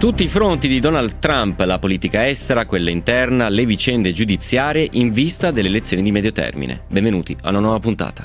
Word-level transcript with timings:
Tutti 0.00 0.24
i 0.24 0.28
fronti 0.28 0.66
di 0.66 0.80
Donald 0.80 1.18
Trump, 1.18 1.60
la 1.60 1.78
politica 1.78 2.26
estera, 2.26 2.64
quella 2.64 2.88
interna, 2.88 3.50
le 3.50 3.66
vicende 3.66 4.12
giudiziarie 4.12 4.88
in 4.92 5.12
vista 5.12 5.50
delle 5.50 5.68
elezioni 5.68 6.02
di 6.02 6.10
medio 6.10 6.32
termine. 6.32 6.84
Benvenuti 6.86 7.36
a 7.42 7.50
una 7.50 7.58
nuova 7.58 7.78
puntata. 7.80 8.24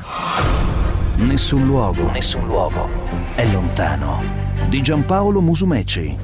Nessun 1.18 1.66
luogo, 1.66 2.10
nessun 2.12 2.46
luogo 2.46 2.90
è 3.36 3.46
lontano. 3.52 4.24
Di 4.70 4.82
Giampaolo 4.82 5.42
Musumeci. 5.42 6.16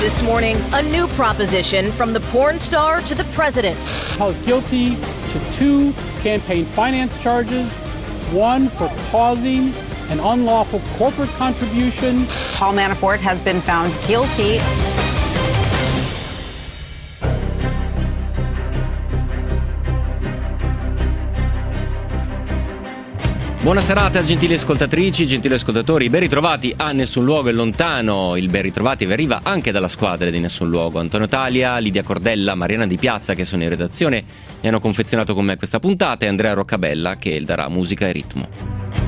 This 0.00 0.22
morning, 0.22 0.58
a 0.72 0.80
new 0.80 1.06
proposition 1.14 1.92
from 1.92 2.12
the 2.12 2.20
porn 2.32 2.58
star 2.58 3.00
to 3.04 3.14
the 3.14 3.24
president. 3.32 3.80
Held 4.18 4.34
guilty 4.44 4.96
to 5.30 5.38
two 5.56 5.92
campaign 6.24 6.66
finance 6.74 7.16
charges, 7.20 7.70
one 8.32 8.68
for 8.70 8.90
causing 9.12 9.72
an 10.08 10.20
unlawful 10.20 10.80
corporate 10.96 11.30
contribution. 11.36 12.26
Paul 12.56 12.74
Manafort 12.74 13.20
has 13.20 13.40
been 13.40 13.60
found 13.60 13.92
guilty. 14.06 14.58
Buona 23.68 23.82
serata 23.82 24.22
gentili 24.22 24.54
ascoltatrici, 24.54 25.26
gentili 25.26 25.52
ascoltatori, 25.52 26.08
ben 26.08 26.20
ritrovati 26.20 26.72
a 26.74 26.92
Nessun 26.92 27.22
Luogo 27.22 27.50
è 27.50 27.52
lontano, 27.52 28.34
il 28.36 28.48
ben 28.48 28.62
ritrovati 28.62 29.04
vi 29.04 29.12
arriva 29.12 29.40
anche 29.42 29.72
dalla 29.72 29.88
squadra 29.88 30.30
di 30.30 30.38
Nessun 30.38 30.70
Luogo, 30.70 31.00
Antonio 31.00 31.28
Talia, 31.28 31.76
Lidia 31.76 32.02
Cordella, 32.02 32.54
Mariana 32.54 32.86
Di 32.86 32.96
Piazza 32.96 33.34
che 33.34 33.44
sono 33.44 33.64
in 33.64 33.68
redazione 33.68 34.24
e 34.62 34.68
hanno 34.68 34.80
confezionato 34.80 35.34
con 35.34 35.44
me 35.44 35.58
questa 35.58 35.80
puntata 35.80 36.24
e 36.24 36.28
Andrea 36.30 36.54
Roccabella 36.54 37.16
che 37.16 37.44
darà 37.44 37.68
musica 37.68 38.08
e 38.08 38.12
ritmo. 38.12 39.07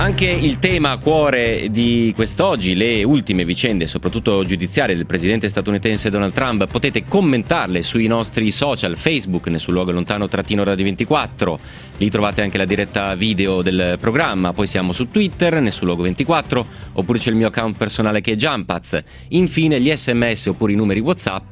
Anche 0.00 0.24
il 0.24 0.58
tema 0.58 0.92
a 0.92 0.96
cuore 0.96 1.68
di 1.68 2.10
quest'oggi, 2.16 2.74
le 2.74 3.04
ultime 3.04 3.44
vicende, 3.44 3.86
soprattutto 3.86 4.42
giudiziarie 4.46 4.96
del 4.96 5.04
presidente 5.04 5.46
statunitense 5.46 6.08
Donald 6.08 6.32
Trump, 6.32 6.66
potete 6.68 7.02
commentarle 7.02 7.82
sui 7.82 8.06
nostri 8.06 8.50
social, 8.50 8.96
Facebook, 8.96 9.48
nel 9.48 9.60
suo 9.60 9.74
luogo 9.74 9.92
lontano 9.92 10.26
trattino 10.26 10.64
Radio 10.64 10.84
24. 10.84 11.60
Lì 11.98 12.08
trovate 12.08 12.40
anche 12.40 12.56
la 12.56 12.64
diretta 12.64 13.14
video 13.14 13.60
del 13.60 13.98
programma. 14.00 14.54
Poi 14.54 14.66
siamo 14.66 14.92
su 14.92 15.06
Twitter, 15.08 15.60
nel 15.60 15.70
suo 15.70 15.84
luogo 15.84 16.04
24, 16.04 16.66
oppure 16.94 17.18
c'è 17.18 17.28
il 17.28 17.36
mio 17.36 17.48
account 17.48 17.76
personale 17.76 18.22
che 18.22 18.32
è 18.32 18.36
Jumpaz. 18.36 18.98
Infine 19.28 19.78
gli 19.82 19.94
sms 19.94 20.46
oppure 20.46 20.72
i 20.72 20.76
numeri 20.76 21.00
WhatsApp 21.00 21.50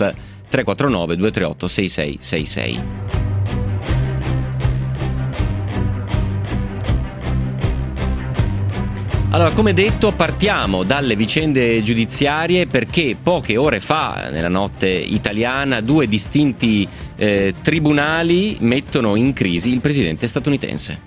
349 0.49 1.17
238 1.17 1.69
6666. 1.69 3.08
Allora, 9.31 9.53
come 9.53 9.75
detto, 9.75 10.13
partiamo 10.13 10.85
dalle 10.85 11.15
vicende 11.15 11.83
giudiziarie 11.83 12.67
perché 12.67 13.15
poche 13.23 13.59
ore 13.59 13.79
fa, 13.79 14.31
nella 14.33 14.49
notte 14.49 14.89
italiana, 14.89 15.83
due 15.83 16.09
distinti 16.09 16.89
eh, 17.15 17.53
tribunali 17.63 18.57
mettono 18.61 19.17
in 19.17 19.35
crisi 19.35 19.71
il 19.71 19.83
presidente 19.83 20.27
statunitense. 20.27 20.99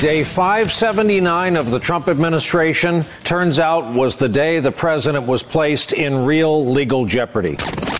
Day 0.00 0.22
579 0.22 1.58
of 1.58 1.70
the 1.70 1.80
Trump 1.80 2.06
administration 2.06 3.04
turns 3.22 3.58
out 3.58 3.92
was 3.92 4.16
the 4.16 4.30
day 4.30 4.60
the 4.60 4.70
president 4.70 5.26
was 5.26 5.42
placed 5.42 5.92
in 5.92 6.24
real 6.24 6.64
legal 6.64 7.04
jeopardy. 7.04 7.56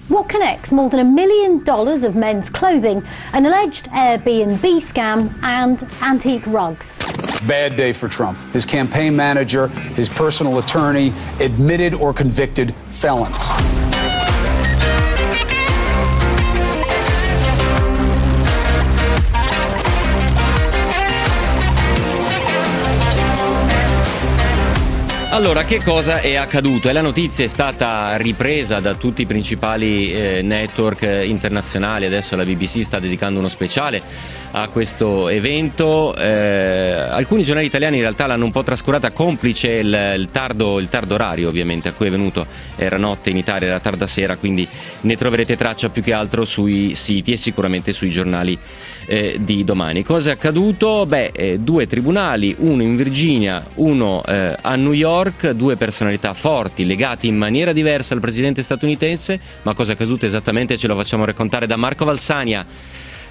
What 0.06 0.28
connects 0.28 0.70
more 0.70 0.88
than 0.88 1.00
a 1.00 1.04
million 1.04 1.62
dollars 1.64 2.04
of 2.04 2.14
men's 2.14 2.48
clothing, 2.48 3.02
an 3.32 3.44
alleged 3.44 3.88
Airbnb 3.90 4.80
scam, 4.80 5.32
and 5.42 5.84
antique 6.00 6.46
rugs? 6.46 6.96
Bad 7.46 7.76
day 7.76 7.92
for 7.92 8.08
Trump. 8.08 8.38
His 8.52 8.64
campaign 8.64 9.16
manager, 9.16 9.68
his 9.68 10.08
personal 10.08 10.58
attorney, 10.58 11.12
admitted 11.40 11.92
or 11.92 12.14
convicted 12.14 12.74
felons. 12.86 13.91
Allora, 25.32 25.64
che 25.64 25.82
cosa 25.82 26.20
è 26.20 26.36
accaduto? 26.36 26.90
E 26.90 26.92
la 26.92 27.00
notizia 27.00 27.42
è 27.42 27.48
stata 27.48 28.14
ripresa 28.16 28.80
da 28.80 28.92
tutti 28.92 29.22
i 29.22 29.26
principali 29.26 30.12
eh, 30.12 30.42
network 30.42 31.24
internazionali, 31.24 32.04
adesso 32.04 32.36
la 32.36 32.44
BBC 32.44 32.82
sta 32.82 32.98
dedicando 32.98 33.38
uno 33.38 33.48
speciale 33.48 34.02
a 34.50 34.68
questo 34.68 35.30
evento. 35.30 36.14
Eh, 36.14 36.26
alcuni 36.28 37.44
giornali 37.44 37.66
italiani 37.66 37.96
in 37.96 38.02
realtà 38.02 38.26
l'hanno 38.26 38.44
un 38.44 38.50
po' 38.50 38.62
trascurata, 38.62 39.10
complice 39.10 39.70
il, 39.70 40.14
il, 40.18 40.28
tardo, 40.30 40.78
il, 40.78 40.90
tardo, 40.90 41.14
orario 41.14 41.48
ovviamente 41.48 41.88
a 41.88 41.92
cui 41.92 42.08
è 42.08 42.10
venuto, 42.10 42.46
era 42.76 42.98
notte 42.98 43.30
in 43.30 43.38
Italia, 43.38 43.68
era 43.68 43.80
tarda 43.80 44.06
sera, 44.06 44.36
quindi 44.36 44.68
ne 45.00 45.16
troverete 45.16 45.56
traccia 45.56 45.88
più 45.88 46.02
che 46.02 46.12
altro 46.12 46.44
sui 46.44 46.94
siti 46.94 47.32
e 47.32 47.36
sicuramente 47.36 47.92
sui 47.92 48.10
giornali 48.10 48.58
eh, 49.06 49.38
di 49.40 49.64
domani. 49.64 50.02
Cosa 50.02 50.30
è 50.30 50.32
accaduto? 50.34 51.06
Beh, 51.06 51.30
eh, 51.34 51.58
due 51.58 51.86
tribunali, 51.86 52.54
uno 52.58 52.82
in 52.82 52.96
Virginia, 52.96 53.64
uno 53.74 54.22
eh, 54.24 54.56
a 54.60 54.76
New 54.76 54.92
York, 54.92 55.50
due 55.50 55.76
personalità 55.76 56.34
forti 56.34 56.84
legate 56.84 57.26
in 57.26 57.36
maniera 57.36 57.72
diversa 57.72 58.14
al 58.14 58.20
presidente 58.20 58.62
statunitense, 58.62 59.40
ma 59.62 59.74
cosa 59.74 59.92
è 59.92 59.94
accaduto 59.94 60.26
esattamente 60.26 60.76
ce 60.76 60.88
lo 60.88 60.96
facciamo 60.96 61.24
raccontare 61.24 61.66
da 61.66 61.76
Marco 61.76 62.04
Valsania. 62.04 62.66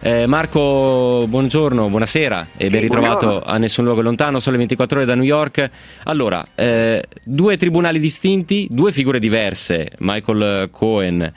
Eh, 0.04 0.26
Marco, 0.26 1.26
buongiorno, 1.28 1.88
buonasera 1.88 2.48
e 2.58 2.72
ben 2.72 2.82
ritrovato 2.82 3.28
buongiorno. 3.28 3.54
a 3.54 3.58
Nessun 3.60 3.86
Luogo 3.86 4.02
Lontano, 4.02 4.40
sole 4.40 4.58
24 4.58 4.98
ore 4.98 5.06
da 5.06 5.14
New 5.14 5.24
York. 5.24 5.70
Allora, 6.06 6.44
eh, 6.56 7.04
due 7.24 7.56
tribunali 7.56 8.00
distinti, 8.00 8.68
due 8.72 8.92
figure 8.92 9.20
diverse, 9.20 9.92
Michael 10.00 10.70
Cohen 10.72 11.32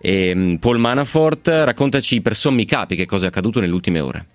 e 0.00 0.34
mm, 0.34 0.54
Paul 0.56 0.78
Manafort. 0.78 1.48
Raccontaci 1.48 2.20
per 2.22 2.34
sommi 2.34 2.64
capi 2.64 2.96
che 2.96 3.06
cosa 3.06 3.26
è 3.26 3.28
accaduto 3.28 3.60
nelle 3.60 3.72
ultime 3.72 4.00
ore. 4.00 4.26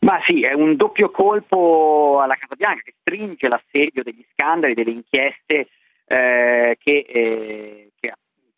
Ma 0.00 0.20
sì, 0.26 0.42
è 0.42 0.52
un 0.52 0.74
doppio 0.76 1.10
colpo 1.10 2.18
alla 2.20 2.34
Casa 2.34 2.56
Bianca 2.56 2.82
che 2.82 2.94
stringe 3.00 3.46
l'assedio 3.48 4.02
degli 4.02 4.24
scandali, 4.32 4.74
delle 4.74 4.90
inchieste 4.90 5.68
eh, 6.06 6.76
che, 6.80 7.06
eh, 7.08 7.90
che 8.00 8.12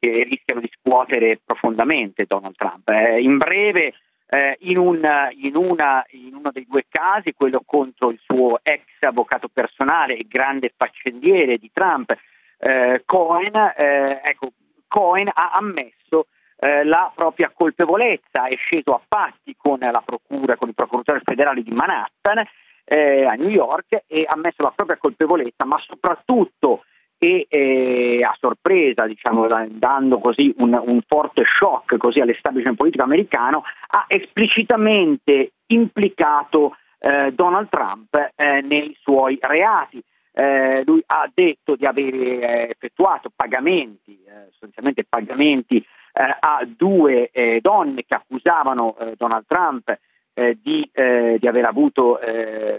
che 0.05 0.23
rischiano 0.25 0.61
di 0.61 0.71
scuotere 0.79 1.41
profondamente 1.43 2.27
Donald 2.27 2.57
Trump. 2.57 2.87
Eh, 2.91 3.23
in 3.23 3.39
breve, 3.39 3.95
eh, 4.27 4.57
in, 4.61 4.77
un, 4.77 5.01
in, 5.41 5.57
una, 5.57 6.05
in, 6.11 6.35
uno 6.35 6.51
dei 6.53 6.67
due 6.69 6.85
casi, 6.91 7.33
quello 7.33 7.63
contro 7.65 8.11
il 8.11 8.21
suo 8.23 8.61
ex 8.63 8.83
avvocato 9.01 9.49
personale 9.49 10.17
e 10.17 10.27
grande 10.29 10.73
faccendiere 10.77 11.57
di 11.57 11.71
Trump, 11.73 12.15
eh, 12.59 13.03
Cohen, 13.07 13.55
eh, 13.77 14.21
ecco, 14.25 14.53
Cohen, 14.95 15.29
ha 15.33 15.51
ammesso 15.51 16.29
eh, 16.59 16.85
la 16.85 17.11
propria 17.13 17.51
colpevolezza, 17.53 18.47
è 18.47 18.55
sceso 18.55 18.95
a 18.95 19.01
patti 19.09 19.57
con 19.57 19.81
la 19.81 20.03
procura, 20.05 20.55
con 20.55 20.69
il 20.69 20.75
procuratore 20.75 21.21
federale 21.25 21.65
di 21.65 21.73
Manhattan 21.73 22.45
eh, 22.85 23.25
a 23.25 23.33
New 23.33 23.49
York 23.49 24.05
e 24.07 24.25
ha 24.25 24.35
ammesso 24.35 24.63
la 24.63 24.71
propria 24.71 24.97
colpevolezza, 24.97 25.65
ma 25.65 25.81
soprattutto 25.85 26.85
e 27.19 27.47
eh, 27.49 28.23
a 28.23 28.37
sorpresa, 28.39 29.07
diciamo, 29.07 29.49
dando 29.69 30.21
così 30.21 30.55
un, 30.59 30.81
un 30.81 31.01
forte 31.05 31.43
shock 31.45 31.97
così 31.97 32.21
all'establishment 32.21 32.77
politico 32.77 33.03
americano, 33.03 33.65
ha 33.89 34.05
esplicitamente 34.07 35.55
implicato 35.67 36.77
eh, 37.01 37.33
Donald 37.33 37.69
Trump 37.69 38.15
eh, 38.37 38.61
nei 38.61 38.97
suoi 39.01 39.39
reati. 39.41 40.01
Eh, 40.37 40.83
lui 40.85 41.03
ha 41.07 41.31
detto 41.33 41.77
di 41.77 41.87
aver 41.87 42.15
eh, 42.15 42.69
effettuato 42.71 43.31
pagamenti, 43.35 44.19
eh, 44.27 44.49
sostanzialmente 44.51 45.05
pagamenti 45.05 45.85
a 46.17 46.65
due 46.65 47.29
donne 47.61 48.05
che 48.05 48.15
accusavano 48.15 48.95
Donald 49.17 49.47
Trump 49.49 49.99
di, 50.33 50.89
di, 50.93 51.49
aver 51.49 51.65
avuto 51.65 52.21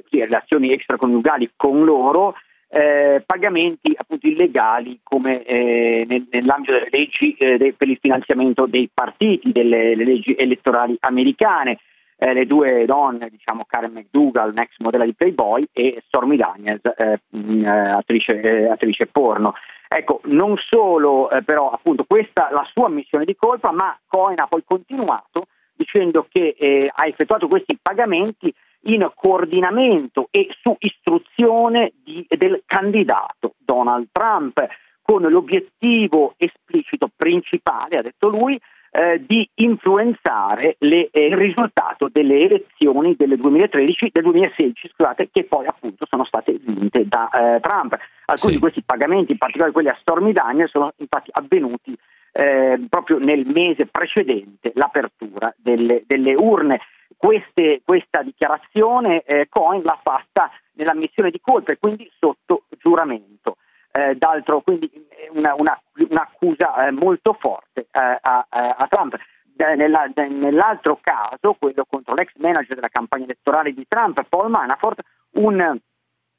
relazioni 0.09 0.71
extraconiugali 0.71 1.51
con 1.57 1.83
loro 1.83 2.33
eh, 2.75 3.23
pagamenti 3.25 3.93
appunto 3.95 4.27
illegali 4.27 4.99
come 5.03 5.43
eh, 5.43 6.05
nel, 6.07 6.27
nell'ambito 6.29 6.73
delle 6.73 6.89
leggi 6.91 7.33
eh, 7.37 7.57
de, 7.57 7.73
per 7.73 7.87
il 7.87 7.97
finanziamento 8.01 8.65
dei 8.65 8.89
partiti, 8.93 9.51
delle 9.51 9.95
leggi 9.95 10.35
elettorali 10.35 10.97
americane. 10.99 11.79
Eh, 12.17 12.33
le 12.33 12.45
due 12.45 12.85
donne, 12.85 13.29
diciamo 13.29 13.65
Karen 13.67 13.91
McDougall, 13.91 14.51
un'ex 14.51 14.77
modella 14.77 15.03
di 15.03 15.13
Playboy, 15.13 15.67
e 15.73 16.01
Stormy 16.07 16.37
Daniels, 16.37 16.81
eh, 16.95 17.19
mh, 17.29 17.65
eh, 17.65 17.89
attrice, 17.89 18.69
attrice, 18.69 19.07
porno. 19.07 19.53
Ecco, 19.87 20.21
non 20.25 20.55
solo 20.57 21.29
però 21.45 21.69
appunto 21.69 22.05
questa 22.05 22.49
la 22.51 22.67
sua 22.71 22.89
missione 22.89 23.25
di 23.25 23.35
colpa, 23.35 23.71
ma 23.71 23.97
Cohen 24.07 24.39
ha 24.39 24.47
poi 24.47 24.63
continuato 24.65 25.45
dicendo 25.75 26.25
che 26.27 26.89
ha 26.91 27.05
effettuato 27.05 27.47
questi 27.47 27.77
pagamenti 27.79 28.51
in 28.85 29.09
coordinamento 29.13 30.27
e 30.31 30.47
su 30.59 30.75
istruzione 30.79 31.93
di, 32.03 32.25
del 32.29 32.63
candidato 32.65 33.55
Donald 33.57 34.07
Trump, 34.11 34.65
con 35.01 35.21
l'obiettivo 35.21 36.33
esplicito 36.37 37.09
principale, 37.15 37.97
ha 37.97 38.01
detto 38.01 38.27
lui, 38.27 38.59
eh, 38.95 39.21
di 39.25 39.47
influenzare 39.55 40.77
le, 40.79 41.09
eh, 41.11 41.25
il 41.25 41.35
risultato 41.35 42.07
delle 42.09 42.39
elezioni 42.39 43.13
del 43.17 43.35
2013, 43.35 44.09
del 44.13 44.23
2016, 44.23 44.89
scusate, 44.93 45.29
che 45.31 45.43
poi 45.43 45.65
appunto 45.65 46.05
sono 46.09 46.23
state 46.23 46.57
vinte 46.61 47.05
da 47.05 47.29
eh, 47.29 47.59
Trump. 47.59 47.97
Alcuni 48.25 48.53
sì. 48.53 48.57
di 48.57 48.59
questi 48.59 48.83
pagamenti, 48.83 49.33
in 49.33 49.37
particolare 49.37 49.73
quelli 49.73 49.89
a 49.89 49.97
Stormy 49.99 50.31
Daniels, 50.31 50.71
sono 50.71 50.93
infatti 50.95 51.29
avvenuti 51.33 51.93
eh, 52.31 52.85
proprio 52.87 53.17
nel 53.17 53.45
mese 53.45 53.85
precedente 53.85 54.71
l'apertura 54.75 55.53
delle, 55.57 56.03
delle 56.07 56.33
urne. 56.33 56.79
Queste, 57.17 57.81
questa 57.83 58.21
dichiarazione 58.21 59.23
eh, 59.23 59.47
Cohen 59.49 59.81
l'ha 59.83 59.99
fatta 60.01 60.49
nell'ammissione 60.75 61.31
di 61.31 61.41
colpe, 61.41 61.77
quindi 61.77 62.09
sotto 62.17 62.63
giuramento. 62.77 63.57
Eh, 63.91 64.15
d'altro, 64.15 64.59
quindi 64.59 64.91
una, 65.31 65.55
una, 65.55 65.79
un'accusa 66.09 66.87
eh, 66.87 66.91
molto 66.91 67.33
forte 67.33 67.87
eh, 67.91 68.19
a, 68.21 68.45
a, 68.49 68.87
Trump. 68.87 69.15
Nella, 69.57 70.11
nell'altro 70.15 70.99
caso, 71.01 71.55
quello 71.57 71.85
contro 71.89 72.13
l'ex 72.13 72.33
manager 72.35 72.75
della 72.75 72.89
campagna 72.89 73.23
elettorale 73.23 73.73
di 73.73 73.85
Trump, 73.87 74.21
Paul 74.27 74.49
Manafort, 74.49 74.99
un, 75.35 75.79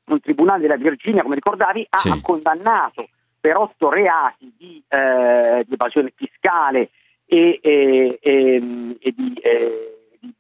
un 0.05 0.21
tribunale 0.21 0.61
della 0.61 0.77
Virginia, 0.77 1.23
come 1.23 1.37
ricordavi, 1.37 1.87
ha 1.89 1.97
sì. 1.97 2.21
condannato 2.21 3.09
per 3.41 3.57
otto 3.57 3.89
reati 3.89 4.53
di, 4.59 4.83
eh, 4.89 5.65
di 5.67 5.75
evasione 5.75 6.13
fiscale 6.15 6.91
e, 7.25 7.59
e, 7.63 8.19
e, 8.21 8.97
e 9.01 9.15
di, 9.17 9.35
eh, 9.35 9.99
di, 10.21 10.35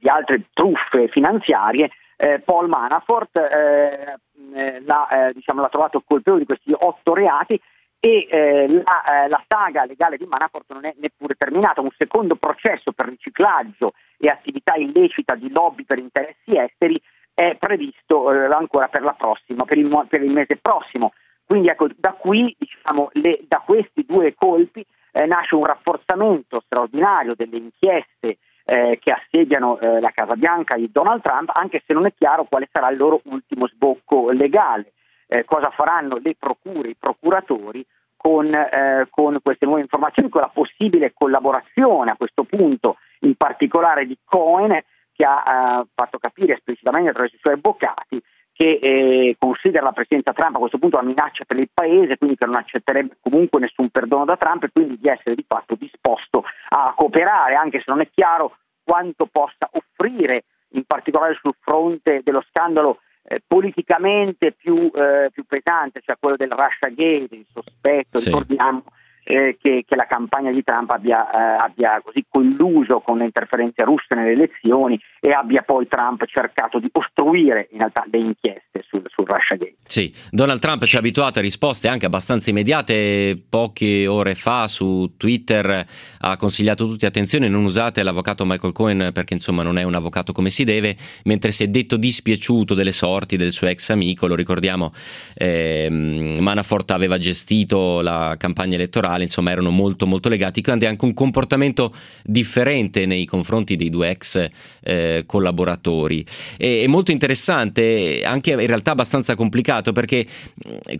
di, 0.00 0.08
altre 0.08 0.44
truffe 0.52 1.08
finanziarie, 1.08 1.90
eh, 2.16 2.40
Paul 2.40 2.68
Manafort 2.68 3.36
eh, 3.36 4.18
l'ha, 4.52 5.08
eh, 5.08 5.32
diciamo, 5.32 5.60
l'ha, 5.60 5.68
trovato 5.68 6.02
colpevole 6.06 6.42
di 6.42 6.46
questi 6.46 6.72
otto 6.76 7.14
reati 7.14 7.60
e 7.98 8.26
eh, 8.28 8.68
la, 8.68 9.26
la, 9.28 9.44
saga 9.46 9.84
legale 9.84 10.16
di 10.16 10.26
Manafort 10.26 10.72
non 10.72 10.84
è 10.84 10.94
neppure 10.98 11.34
terminata. 11.34 11.80
Un 11.80 11.92
secondo 11.96 12.34
processo 12.36 12.92
per 12.92 13.06
riciclaggio 13.06 13.92
e 14.18 14.28
attività 14.28 14.74
illecita 14.74 15.34
di 15.34 15.50
lobby 15.50 15.84
per 15.84 15.98
interessi 15.98 16.56
esteri 16.56 17.00
è 17.34 17.56
previsto 17.58 18.28
ancora 18.28 18.88
per, 18.88 19.14
prossima, 19.16 19.64
per, 19.64 19.78
il, 19.78 20.06
per 20.08 20.22
il 20.22 20.32
mese 20.32 20.56
prossimo. 20.56 21.12
Quindi 21.44 21.68
ecco, 21.68 21.88
da 21.96 22.12
qui, 22.12 22.54
diciamo, 22.58 23.10
le, 23.12 23.40
da 23.46 23.62
questi 23.64 24.04
due 24.04 24.34
colpi 24.34 24.84
eh, 25.12 25.26
nasce 25.26 25.54
un 25.54 25.64
rafforzamento 25.64 26.62
straordinario 26.64 27.34
delle 27.34 27.56
inchieste 27.56 28.38
eh, 28.72 28.98
che 29.02 29.12
assediano 29.12 29.78
eh, 29.78 30.00
la 30.00 30.12
Casa 30.12 30.34
Bianca 30.34 30.76
di 30.76 30.88
Donald 30.90 31.20
Trump, 31.20 31.50
anche 31.52 31.82
se 31.86 31.92
non 31.92 32.06
è 32.06 32.14
chiaro 32.16 32.44
quale 32.44 32.70
sarà 32.72 32.88
il 32.88 32.96
loro 32.96 33.20
ultimo 33.24 33.68
sbocco 33.68 34.30
legale, 34.30 34.92
eh, 35.26 35.44
cosa 35.44 35.68
faranno 35.68 36.18
le 36.22 36.34
procure, 36.38 36.88
i 36.88 36.96
procuratori 36.98 37.84
con, 38.16 38.46
eh, 38.54 39.06
con, 39.10 39.38
queste 39.42 39.66
nuove 39.66 39.82
informazioni, 39.82 40.30
con 40.30 40.40
la 40.40 40.50
possibile 40.50 41.12
collaborazione 41.12 42.12
a 42.12 42.16
questo 42.16 42.44
punto, 42.44 42.96
in 43.20 43.34
particolare 43.34 44.06
di 44.06 44.16
Cohen, 44.24 44.82
che 45.12 45.24
ha 45.24 45.82
eh, 45.82 45.86
fatto 45.94 46.18
capire 46.18 46.54
esplicitamente 46.54 47.10
attraverso 47.10 47.36
i 47.36 47.40
suoi 47.40 47.54
avvocati 47.54 48.22
che 48.54 48.78
eh, 48.80 49.36
considera 49.38 49.84
la 49.84 49.92
presidenza 49.92 50.32
Trump 50.32 50.56
a 50.56 50.58
questo 50.60 50.78
punto 50.78 50.96
una 50.96 51.06
minaccia 51.06 51.44
per 51.44 51.58
il 51.58 51.68
paese, 51.72 52.16
quindi 52.16 52.36
che 52.36 52.46
non 52.46 52.54
accetterebbe 52.54 53.16
comunque 53.20 53.60
nessun 53.60 53.90
perdono 53.90 54.24
da 54.24 54.36
Trump 54.36 54.64
e 54.64 54.70
quindi 54.72 54.98
di 54.98 55.08
essere 55.08 55.34
di 55.34 55.44
fatto 55.46 55.74
disposto 55.74 56.44
a 56.68 56.92
cooperare, 56.96 57.54
anche 57.54 57.78
se 57.78 57.86
non 57.88 58.00
è 58.00 58.08
chiaro 58.10 58.56
quanto 58.92 59.24
possa 59.24 59.70
offrire, 59.72 60.44
in 60.72 60.84
particolare 60.84 61.34
sul 61.40 61.54
fronte 61.58 62.20
dello 62.22 62.44
scandalo 62.50 62.98
eh, 63.22 63.40
politicamente 63.46 64.52
più, 64.52 64.90
eh, 64.94 65.30
più, 65.32 65.46
pesante, 65.46 66.02
cioè 66.04 66.16
quello 66.20 66.36
del 66.36 66.50
Russia 66.50 66.88
Gate, 66.88 67.34
il 67.34 67.46
sospetto, 67.48 68.18
sì. 68.18 68.28
ricordiamo 68.28 68.84
eh, 69.24 69.56
che, 69.58 69.84
che, 69.86 69.96
la 69.96 70.04
campagna 70.04 70.50
di 70.50 70.62
Trump 70.62 70.90
abbia, 70.90 71.30
eh, 71.30 71.62
abbia, 71.62 72.02
così 72.04 72.22
colluso 72.28 73.00
con 73.00 73.16
le 73.16 73.24
interferenze 73.24 73.82
russe 73.82 74.14
nelle 74.14 74.32
elezioni 74.32 75.00
e 75.20 75.30
abbia 75.30 75.62
poi 75.62 75.88
Trump 75.88 76.26
cercato 76.26 76.78
di 76.78 76.90
ostruire 76.92 77.68
in 77.70 77.78
realtà 77.78 78.04
le 78.10 78.18
inchieste 78.18 78.82
sul, 78.82 79.04
sul 79.06 79.24
Russia 79.24 79.56
Gate. 79.56 79.76
Sì, 79.92 80.10
Donald 80.30 80.58
Trump 80.58 80.86
ci 80.86 80.96
ha 80.96 81.00
abituato 81.00 81.38
a 81.38 81.42
risposte 81.42 81.86
anche 81.86 82.06
abbastanza 82.06 82.48
immediate. 82.48 83.38
Poche 83.46 84.06
ore 84.06 84.34
fa 84.34 84.66
su 84.66 85.12
Twitter 85.18 85.86
ha 86.20 86.36
consigliato 86.38 86.86
tutti 86.86 87.04
attenzione, 87.04 87.46
non 87.46 87.62
usate 87.64 88.02
l'avvocato 88.02 88.46
Michael 88.46 88.72
Cohen 88.72 89.10
perché 89.12 89.34
insomma 89.34 89.62
non 89.62 89.76
è 89.76 89.82
un 89.82 89.94
avvocato 89.94 90.32
come 90.32 90.48
si 90.48 90.64
deve, 90.64 90.96
mentre 91.24 91.50
si 91.50 91.64
è 91.64 91.68
detto 91.68 91.98
dispiaciuto 91.98 92.72
delle 92.72 92.90
sorti 92.90 93.36
del 93.36 93.52
suo 93.52 93.66
ex 93.66 93.90
amico, 93.90 94.26
lo 94.26 94.34
ricordiamo, 94.34 94.94
eh, 95.34 95.88
Manafort 95.90 96.90
aveva 96.92 97.18
gestito 97.18 98.00
la 98.00 98.36
campagna 98.38 98.76
elettorale 98.76 98.92
elettorale, 98.92 99.22
insomma 99.24 99.50
erano 99.50 99.70
molto 99.70 100.06
molto 100.06 100.28
legati, 100.28 100.62
quindi 100.62 100.86
anche 100.86 101.04
un 101.04 101.14
comportamento 101.14 101.94
differente 102.24 103.06
nei 103.06 103.24
confronti 103.24 103.76
dei 103.76 103.90
due 103.90 104.10
ex 104.10 104.48
eh, 104.82 105.24
collaboratori. 105.26 106.24
E, 106.56 106.82
è 106.84 106.86
molto 106.86 107.10
interessante, 107.10 108.22
anche 108.24 108.52
in 108.52 108.66
realtà 108.66 108.92
abbastanza 108.92 109.34
complicato, 109.34 109.81
perché 109.90 110.24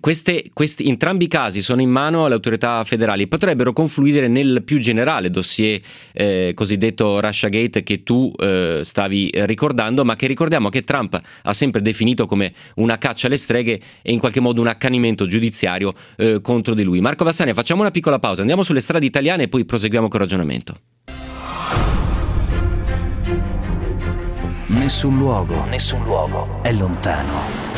queste, 0.00 0.50
questi, 0.52 0.88
entrambi 0.88 1.26
i 1.26 1.28
casi 1.28 1.60
sono 1.60 1.80
in 1.80 1.90
mano 1.90 2.24
alle 2.24 2.34
autorità 2.34 2.82
federali, 2.82 3.28
potrebbero 3.28 3.72
confluire 3.72 4.26
nel 4.26 4.64
più 4.64 4.78
generale 4.80 5.30
dossier 5.30 5.80
eh, 6.12 6.52
cosiddetto 6.54 7.20
Russiagate 7.20 7.84
che 7.84 8.02
tu 8.02 8.32
eh, 8.36 8.80
stavi 8.82 9.30
ricordando, 9.32 10.04
ma 10.04 10.16
che 10.16 10.26
ricordiamo 10.26 10.68
che 10.68 10.82
Trump 10.82 11.20
ha 11.42 11.52
sempre 11.52 11.80
definito 11.82 12.26
come 12.26 12.52
una 12.76 12.98
caccia 12.98 13.28
alle 13.28 13.36
streghe 13.36 13.80
e 14.02 14.12
in 14.12 14.18
qualche 14.18 14.40
modo 14.40 14.60
un 14.60 14.66
accanimento 14.66 15.26
giudiziario 15.26 15.92
eh, 16.16 16.40
contro 16.40 16.74
di 16.74 16.82
lui. 16.82 17.00
Marco 17.00 17.22
Vassania, 17.22 17.54
facciamo 17.54 17.82
una 17.82 17.90
piccola 17.90 18.18
pausa, 18.18 18.40
andiamo 18.40 18.62
sulle 18.62 18.80
strade 18.80 19.06
italiane 19.06 19.44
e 19.44 19.48
poi 19.48 19.64
proseguiamo 19.64 20.08
col 20.08 20.20
ragionamento. 20.20 20.76
Nessun 24.66 25.18
luogo, 25.18 25.66
nessun 25.66 26.02
luogo 26.02 26.60
è 26.62 26.72
lontano 26.72 27.71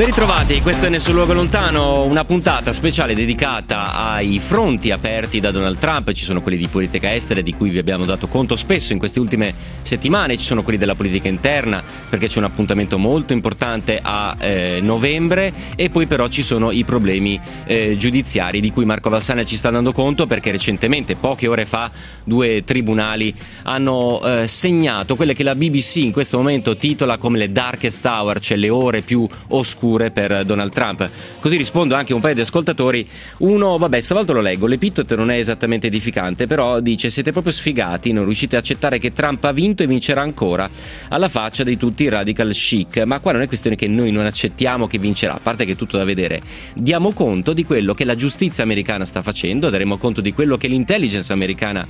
Ben 0.00 0.08
ritrovati, 0.08 0.62
questo 0.62 0.86
è 0.86 0.88
Nessun 0.88 1.12
Luogo 1.12 1.34
Lontano, 1.34 2.04
una 2.04 2.24
puntata 2.24 2.72
speciale 2.72 3.14
dedicata 3.14 3.94
ai 4.14 4.38
fronti 4.38 4.90
aperti 4.92 5.40
da 5.40 5.50
Donald 5.50 5.76
Trump, 5.76 6.10
ci 6.12 6.24
sono 6.24 6.40
quelli 6.40 6.56
di 6.56 6.68
politica 6.68 7.12
estera 7.12 7.42
di 7.42 7.52
cui 7.52 7.68
vi 7.68 7.76
abbiamo 7.76 8.06
dato 8.06 8.26
conto 8.26 8.56
spesso 8.56 8.94
in 8.94 8.98
queste 8.98 9.20
ultime 9.20 9.52
settimane, 9.82 10.38
ci 10.38 10.44
sono 10.44 10.62
quelli 10.62 10.78
della 10.78 10.94
politica 10.94 11.28
interna 11.28 11.82
perché 12.08 12.28
c'è 12.28 12.38
un 12.38 12.44
appuntamento 12.44 12.96
molto 12.96 13.34
importante 13.34 14.00
a 14.02 14.36
eh, 14.38 14.78
novembre. 14.80 15.52
E 15.76 15.90
poi 15.90 16.06
però 16.06 16.28
ci 16.28 16.40
sono 16.40 16.70
i 16.70 16.82
problemi 16.84 17.38
eh, 17.66 17.94
giudiziari 17.98 18.60
di 18.60 18.70
cui 18.70 18.86
Marco 18.86 19.10
Valsania 19.10 19.44
ci 19.44 19.56
sta 19.56 19.68
dando 19.68 19.92
conto 19.92 20.26
perché 20.26 20.50
recentemente, 20.50 21.14
poche 21.14 21.46
ore 21.46 21.66
fa, 21.66 21.90
due 22.24 22.64
tribunali 22.64 23.34
hanno 23.64 24.22
eh, 24.24 24.46
segnato 24.46 25.14
quelle 25.14 25.34
che 25.34 25.42
la 25.42 25.54
BBC 25.54 25.96
in 25.96 26.12
questo 26.12 26.38
momento 26.38 26.74
titola 26.74 27.18
come 27.18 27.36
le 27.36 27.52
darkest 27.52 28.02
hour, 28.06 28.40
cioè 28.40 28.56
le 28.56 28.70
ore 28.70 29.02
più 29.02 29.28
oscure 29.48 29.88
oscure 29.90 30.10
per 30.10 30.44
Donald 30.44 30.72
Trump. 30.72 31.08
Così 31.40 31.56
rispondo 31.56 31.94
anche 31.94 32.12
a 32.12 32.14
un 32.14 32.20
paio 32.20 32.34
di 32.34 32.40
ascoltatori. 32.40 33.06
Uno, 33.38 33.76
vabbè, 33.76 34.00
stavolta 34.00 34.32
lo 34.32 34.40
leggo, 34.40 34.66
l'epitete 34.66 35.16
non 35.16 35.30
è 35.30 35.36
esattamente 35.36 35.88
edificante, 35.88 36.46
però 36.46 36.80
dice 36.80 37.10
siete 37.10 37.32
proprio 37.32 37.52
sfigati, 37.52 38.12
non 38.12 38.24
riuscite 38.24 38.56
a 38.56 38.60
accettare 38.60 38.98
che 38.98 39.12
Trump 39.12 39.42
ha 39.44 39.52
vinto 39.52 39.82
e 39.82 39.86
vincerà 39.86 40.22
ancora, 40.22 40.68
alla 41.08 41.28
faccia 41.28 41.64
di 41.64 41.76
tutti 41.76 42.04
i 42.04 42.08
radical 42.08 42.52
chic. 42.52 42.98
Ma 42.98 43.18
qua 43.18 43.32
non 43.32 43.42
è 43.42 43.46
questione 43.46 43.76
che 43.76 43.88
noi 43.88 44.12
non 44.12 44.24
accettiamo 44.24 44.86
che 44.86 44.98
vincerà, 44.98 45.34
a 45.34 45.40
parte 45.40 45.64
che 45.64 45.72
è 45.72 45.76
tutto 45.76 45.96
da 45.96 46.04
vedere. 46.04 46.40
Diamo 46.74 47.12
conto 47.12 47.52
di 47.52 47.64
quello 47.64 47.94
che 47.94 48.04
la 48.04 48.14
giustizia 48.14 48.62
americana 48.62 49.04
sta 49.04 49.22
facendo, 49.22 49.70
daremo 49.70 49.96
conto 49.96 50.20
di 50.20 50.32
quello 50.32 50.56
che 50.56 50.68
l'intelligence 50.68 51.32
americana 51.32 51.86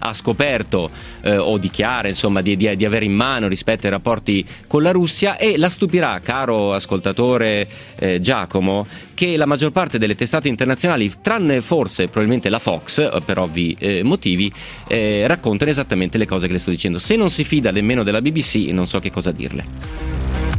ha 0.00 0.12
scoperto 0.12 0.90
eh, 1.22 1.36
o 1.36 1.58
dichiara 1.58 2.08
insomma 2.08 2.40
di, 2.42 2.56
di, 2.56 2.74
di, 2.76 2.84
avere 2.84 3.04
in 3.04 3.12
mano 3.12 3.48
rispetto 3.48 3.86
ai 3.86 3.92
rapporti 3.92 4.44
con 4.66 4.82
la 4.82 4.90
Russia 4.90 5.36
e 5.36 5.56
la 5.56 5.68
stupirà, 5.68 6.20
caro 6.20 6.72
ascoltatore 6.74 7.68
eh, 7.96 8.20
Giacomo, 8.20 8.86
che 9.14 9.36
la 9.36 9.46
maggior 9.46 9.70
parte 9.70 9.98
delle 9.98 10.14
testate 10.14 10.48
internazionali, 10.48 11.12
tranne 11.20 11.60
forse 11.60 12.04
probabilmente 12.04 12.48
la 12.48 12.58
Fox, 12.58 12.98
eh, 12.98 13.20
per 13.24 13.38
ovvi 13.38 13.76
eh, 13.78 14.02
motivi, 14.02 14.52
eh, 14.88 15.26
raccontano 15.26 15.70
esattamente 15.70 16.18
le 16.18 16.26
cose 16.26 16.46
che 16.46 16.52
le 16.52 16.58
sto 16.58 16.70
dicendo. 16.70 16.98
Se 16.98 17.16
non 17.16 17.30
si 17.30 17.44
fida 17.44 17.70
nemmeno 17.70 18.02
della 18.02 18.20
BBC, 18.20 18.70
non 18.70 18.86
so 18.86 18.98
che 18.98 19.10
cosa 19.10 19.32
dirle. 19.32 20.49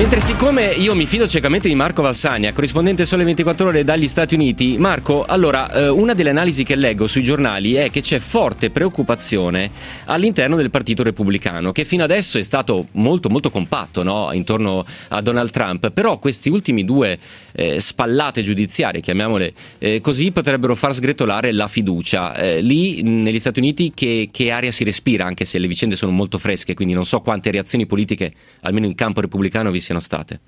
Mentre 0.00 0.20
siccome 0.20 0.72
io 0.72 0.94
mi 0.94 1.04
fido 1.04 1.28
ciecamente 1.28 1.68
di 1.68 1.74
Marco 1.74 2.00
Valsania, 2.00 2.54
corrispondente 2.54 3.04
Sole 3.04 3.22
24 3.22 3.68
Ore 3.68 3.84
dagli 3.84 4.08
Stati 4.08 4.34
Uniti, 4.34 4.78
Marco, 4.78 5.26
allora, 5.26 5.70
eh, 5.70 5.88
una 5.88 6.14
delle 6.14 6.30
analisi 6.30 6.64
che 6.64 6.74
leggo 6.74 7.06
sui 7.06 7.22
giornali 7.22 7.74
è 7.74 7.90
che 7.90 8.00
c'è 8.00 8.18
forte 8.18 8.70
preoccupazione 8.70 9.70
all'interno 10.06 10.56
del 10.56 10.70
Partito 10.70 11.02
Repubblicano, 11.02 11.70
che 11.72 11.84
fino 11.84 12.02
adesso 12.02 12.38
è 12.38 12.42
stato 12.42 12.86
molto 12.92 13.28
molto 13.28 13.50
compatto 13.50 14.02
no? 14.02 14.30
intorno 14.32 14.86
a 15.08 15.20
Donald 15.20 15.50
Trump, 15.50 15.90
però 15.90 16.18
questi 16.18 16.48
ultimi 16.48 16.86
due 16.86 17.18
eh, 17.52 17.78
spallate 17.78 18.40
giudiziarie, 18.40 19.02
chiamiamole 19.02 19.52
eh, 19.76 20.00
così, 20.00 20.32
potrebbero 20.32 20.74
far 20.74 20.94
sgretolare 20.94 21.52
la 21.52 21.68
fiducia. 21.68 22.34
Eh, 22.36 22.62
lì 22.62 23.02
negli 23.02 23.38
Stati 23.38 23.58
Uniti 23.58 23.92
che, 23.94 24.30
che 24.32 24.50
aria 24.50 24.70
si 24.70 24.82
respira, 24.82 25.26
anche 25.26 25.44
se 25.44 25.58
le 25.58 25.66
vicende 25.66 25.94
sono 25.94 26.10
molto 26.10 26.38
fresche, 26.38 26.72
quindi 26.72 26.94
non 26.94 27.04
so 27.04 27.20
quante 27.20 27.50
reazioni 27.50 27.84
politiche, 27.84 28.32
almeno 28.62 28.86
in 28.86 28.94
campo 28.94 29.20
repubblicano, 29.20 29.70
vi 29.70 29.78
siano 29.78 29.89
siano 29.90 30.00
state. 30.00 30.40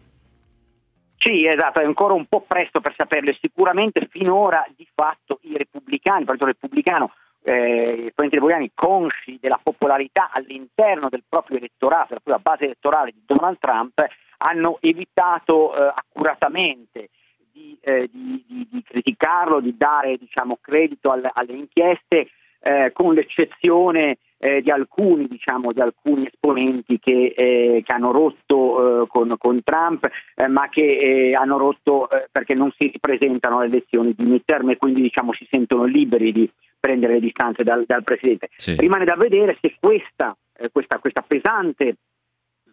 Sì, 1.16 1.46
esatto, 1.46 1.80
è 1.80 1.84
ancora 1.84 2.14
un 2.14 2.26
po' 2.26 2.42
presto 2.42 2.80
per 2.80 2.94
saperlo. 2.96 3.32
Sicuramente 3.40 4.06
finora 4.10 4.64
di 4.76 4.86
fatto 4.92 5.38
i 5.42 5.56
repubblicani, 5.56 6.20
il 6.20 6.26
Partito 6.26 6.46
Repubblicano, 6.46 7.12
eh, 7.44 8.06
i 8.06 8.12
partiti 8.12 8.36
repubblicani 8.36 8.70
consci 8.74 9.38
della 9.40 9.60
popolarità 9.62 10.30
all'interno 10.32 11.08
del 11.08 11.22
proprio 11.28 11.58
elettorato, 11.58 12.08
della 12.08 12.20
propria 12.20 12.52
base 12.52 12.64
elettorale 12.64 13.12
di 13.12 13.22
Donald 13.24 13.58
Trump, 13.58 14.04
hanno 14.38 14.78
evitato 14.80 15.74
eh, 15.74 15.92
accuratamente 15.94 17.10
di, 17.52 17.76
eh, 17.80 18.08
di, 18.10 18.44
di, 18.46 18.68
di, 18.68 18.82
criticarlo, 18.82 19.60
di 19.60 19.76
dare 19.76 20.16
diciamo, 20.16 20.58
credito 20.60 21.12
alle, 21.12 21.30
alle 21.32 21.52
inchieste, 21.52 22.30
eh, 22.60 22.90
con 22.92 23.14
l'eccezione 23.14 24.18
eh, 24.44 24.60
di, 24.60 24.72
alcuni, 24.72 25.28
diciamo, 25.28 25.72
di, 25.72 25.80
alcuni, 25.80 26.26
esponenti 26.26 26.98
che, 26.98 27.32
eh, 27.36 27.82
che 27.86 27.92
hanno 27.92 28.10
rotto 28.10 29.02
eh, 29.02 29.06
con, 29.06 29.36
con, 29.38 29.62
Trump, 29.62 30.08
eh, 30.34 30.48
ma 30.48 30.68
che 30.68 30.82
eh, 30.82 31.34
hanno 31.36 31.58
rotto 31.58 32.10
eh, 32.10 32.26
perché 32.30 32.52
non 32.54 32.72
si 32.76 32.90
ripresentano 32.92 33.58
alle 33.58 33.66
elezioni 33.66 34.12
di 34.16 34.24
midterm 34.24 34.70
e 34.70 34.78
quindi 34.78 35.00
diciamo, 35.00 35.32
si 35.32 35.46
sentono 35.48 35.84
liberi 35.84 36.32
di 36.32 36.50
prendere 36.80 37.14
le 37.14 37.20
distanze 37.20 37.62
dal, 37.62 37.84
dal 37.86 38.02
Presidente. 38.02 38.48
Sì. 38.56 38.74
Rimane 38.76 39.04
da 39.04 39.14
vedere 39.14 39.56
se 39.60 39.76
questa, 39.78 40.36
questa, 40.72 40.98
questa 40.98 41.22
pesante 41.22 41.98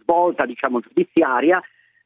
svolta 0.01 0.47
diciamo, 0.47 0.79
giudiziaria 0.79 1.61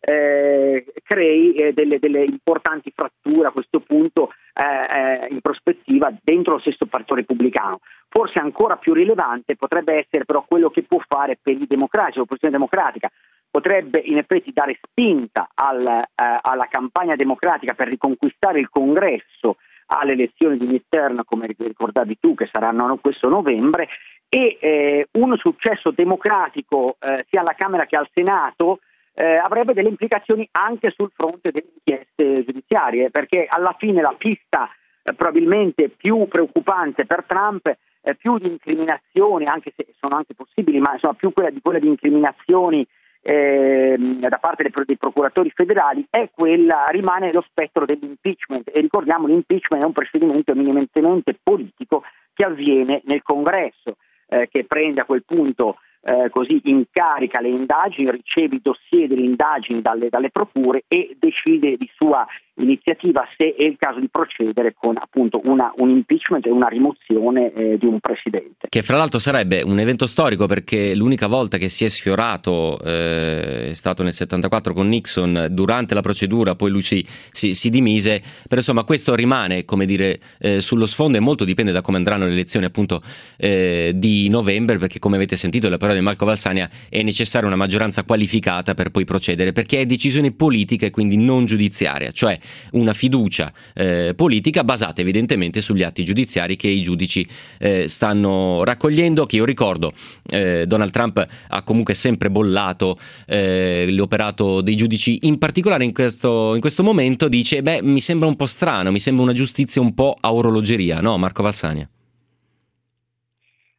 eh, 0.06 0.86
crei 1.02 1.54
eh, 1.54 1.72
delle, 1.72 1.98
delle, 1.98 2.26
importanti 2.26 2.92
fratture 2.94 3.48
a 3.48 3.52
questo 3.52 3.80
punto 3.80 4.34
eh, 4.54 5.28
in 5.30 5.40
prospettiva 5.40 6.14
dentro 6.22 6.54
lo 6.54 6.60
stesso 6.60 6.86
partito 6.88 7.16
repubblicano. 7.16 7.80
Forse 8.10 8.40
ancora 8.40 8.76
più 8.76 8.94
rilevante 8.94 9.56
potrebbe 9.56 9.94
essere 9.94 10.26
però 10.26 10.44
quello 10.46 10.70
che 10.70 10.84
può 10.84 11.02
fare 11.08 11.40
per 11.42 11.54
i 11.54 11.68
democratici, 11.68 12.18
l'opposizione 12.18 12.54
democratica. 12.54 13.10
Potrebbe 13.50 14.00
in 14.00 14.18
effetti 14.18 14.52
dare 14.52 14.78
spinta 14.82 15.48
al, 15.54 15.86
eh, 15.86 16.40
alla 16.42 16.68
campagna 16.70 17.16
democratica 17.16 17.74
per 17.74 17.88
riconquistare 17.88 18.60
il 18.60 18.70
congresso 18.70 19.58
alle 19.86 20.14
elezioni 20.14 20.58
di 20.58 20.66
midterm, 20.66 21.24
come 21.24 21.48
ricordavi 21.58 22.18
tu, 22.20 22.34
che 22.34 22.50
saranno 22.52 22.98
questo 22.98 23.30
novembre, 23.30 23.88
e 24.28 24.58
eh, 24.60 25.08
un 25.12 25.38
successo 25.38 25.92
democratico 25.92 26.98
eh, 27.00 27.26
sia 27.30 27.42
alla 27.42 27.54
Camera 27.54 27.86
che 27.86 27.96
al 27.96 28.10
Senato 28.12 28.80
eh, 29.14 29.36
avrebbe 29.38 29.74
delle 29.74 29.90
implicazioni 29.90 30.48
anche 30.52 30.92
sul 30.92 31.12
fronte 31.14 31.52
delle 31.52 31.68
inchieste 31.74 32.44
giudiziarie, 32.46 33.10
perché 33.12 33.46
alla 33.48 33.76
fine 33.78 34.02
la 34.02 34.16
pista 34.18 34.70
eh, 35.04 35.14
probabilmente 35.14 35.90
più 35.90 36.28
preoccupante 36.28 37.06
per 37.06 37.24
Trump 37.26 37.68
eh, 38.02 38.16
più 38.16 38.38
di 38.38 38.48
incriminazioni, 38.48 39.46
anche 39.46 39.72
se 39.76 39.88
sono 40.00 40.16
anche 40.16 40.34
possibili, 40.34 40.80
ma 40.80 40.94
insomma 40.94 41.14
più 41.14 41.32
quella 41.32 41.50
di, 41.50 41.62
quella 41.62 41.80
di 41.80 41.88
incriminazioni 41.88 42.86
eh, 43.26 43.96
da 43.98 44.38
parte 44.38 44.64
dei, 44.64 44.72
dei, 44.86 44.98
procuratori 44.98 45.50
federali 45.52 46.06
è 46.10 46.30
quella, 46.34 46.88
rimane 46.90 47.32
lo 47.32 47.42
spettro 47.48 47.86
dell'impeachment. 47.86 48.70
E 48.74 48.82
ricordiamo 48.82 49.28
l'impeachment 49.28 49.84
è 49.84 49.86
un 49.86 49.94
procedimento 49.94 50.52
eminentemente 50.52 51.38
politico 51.42 52.04
che 52.34 52.44
avviene 52.44 53.02
nel 53.06 53.22
congresso 53.22 53.98
eh, 54.28 54.50
che 54.50 54.66
prende 54.66 55.02
a 55.02 55.06
quel 55.06 55.24
punto 55.24 55.78
eh, 56.06 56.30
così 56.30 56.60
incarica 56.66 57.40
le 57.40 57.50
indagini, 57.50 58.12
riceve 58.12 58.58
i 58.58 58.62
dossier 58.62 59.08
delle 59.08 59.24
indagini 59.24 59.82
dalle, 59.82 60.10
dalle, 60.10 60.32
procure 60.32 60.84
e 60.88 61.16
decide 61.18 61.78
di 61.78 61.90
sua 61.96 62.26
iniziativa 62.56 63.26
se 63.38 63.56
è 63.56 63.64
il 63.64 63.78
caso 63.80 64.00
di 64.00 64.10
procedere 64.10 64.76
con 64.78 64.98
appunto 64.98 65.42
una, 65.46 65.72
un 65.78 65.90
impeachment 65.90 66.46
e 66.46 66.52
una 66.52 66.68
rimozione 66.68 67.52
eh, 67.54 67.78
di 67.78 67.86
un 67.86 68.00
presidente. 68.00 68.68
Che 68.68 68.82
fra 68.82 68.98
l'altro 68.98 69.18
sarebbe 69.18 69.62
un 69.64 69.80
evento 69.80 70.06
storico 70.06 70.46
perché 70.46 70.94
l'unica 70.94 71.28
volta 71.28 71.58
che 71.58 71.70
si 71.70 71.86
è 71.86 71.88
sfiorato 71.88 72.78
eh, 72.84 73.70
è 73.70 73.74
stato 73.74 74.04
nel 74.04 74.12
74 74.12 74.74
con 74.74 74.88
Nixon 74.88 75.48
durante 75.52 75.94
la 75.94 76.02
procedura, 76.02 76.56
poi 76.56 76.70
lui 76.70 76.82
si, 76.82 77.04
si, 77.32 77.54
si 77.54 77.70
dimise, 77.70 78.22
però 78.44 78.58
insomma 78.58 78.84
questo 78.84 79.16
rimane 79.16 79.66
come 79.66 79.86
dire 79.86 80.20
eh, 80.40 80.60
sullo 80.60 80.86
sfondo 80.86 81.18
e 81.18 81.22
molto 81.22 81.46
dipende 81.46 81.72
da 81.72 81.82
come 81.82 81.98
andranno 81.98 82.26
le 82.26 82.34
elezioni 82.34 82.66
appunto 82.66 83.02
eh, 83.38 83.94
di 83.96 84.30
novembre 84.30 84.78
perché 84.78 85.00
come 85.00 85.16
avete 85.16 85.36
sentito 85.36 85.70
la 85.70 85.78
parola 85.78 85.93
di 85.94 86.02
Marco 86.02 86.26
Valsania 86.26 86.70
è 86.90 87.02
necessaria 87.02 87.48
una 87.48 87.56
maggioranza 87.56 88.04
qualificata 88.04 88.74
per 88.74 88.90
poi 88.90 89.06
procedere 89.06 89.52
perché 89.52 89.82
è 89.82 89.86
decisione 89.86 90.32
politica 90.32 90.86
e 90.86 90.92
quindi 90.92 91.18
non 91.18 91.46
giudiziaria, 91.46 92.12
cioè 92.12 92.38
una 92.72 92.94
fiducia 92.94 93.52
eh, 93.74 94.14
politica 94.16 94.64
basata 94.64 95.02
evidentemente 95.02 95.62
sugli 95.62 95.84
atti 95.84 96.04
giudiziari 96.04 96.56
che 96.56 96.68
i 96.68 96.82
giudici 96.82 97.28
eh, 97.60 97.88
stanno 97.88 98.64
raccogliendo, 98.64 99.26
che 99.26 99.38
io 99.38 99.46
ricordo 99.46 99.94
eh, 100.30 100.66
Donald 100.68 100.92
Trump 100.92 101.26
ha 101.48 101.62
comunque 101.64 101.94
sempre 101.94 102.30
bollato 102.30 102.98
eh, 103.26 103.88
l'operato 103.90 104.62
dei 104.62 104.76
giudici, 104.76 105.20
in 105.24 105.38
particolare 105.38 105.84
in 105.84 105.94
questo, 105.94 106.56
in 106.56 106.62
questo 106.62 106.84
momento 106.84 107.28
dice, 107.28 107.62
beh 107.62 107.82
mi 107.82 108.00
sembra 108.00 108.28
un 108.28 108.36
po' 108.36 108.46
strano, 108.46 108.92
mi 108.92 109.00
sembra 109.00 109.24
una 109.24 109.34
giustizia 109.34 109.82
un 109.82 109.94
po' 109.94 110.18
a 110.20 110.34
orologeria, 110.34 111.00
no 111.00 111.18
Marco 111.18 111.44
Valsania? 111.44 111.88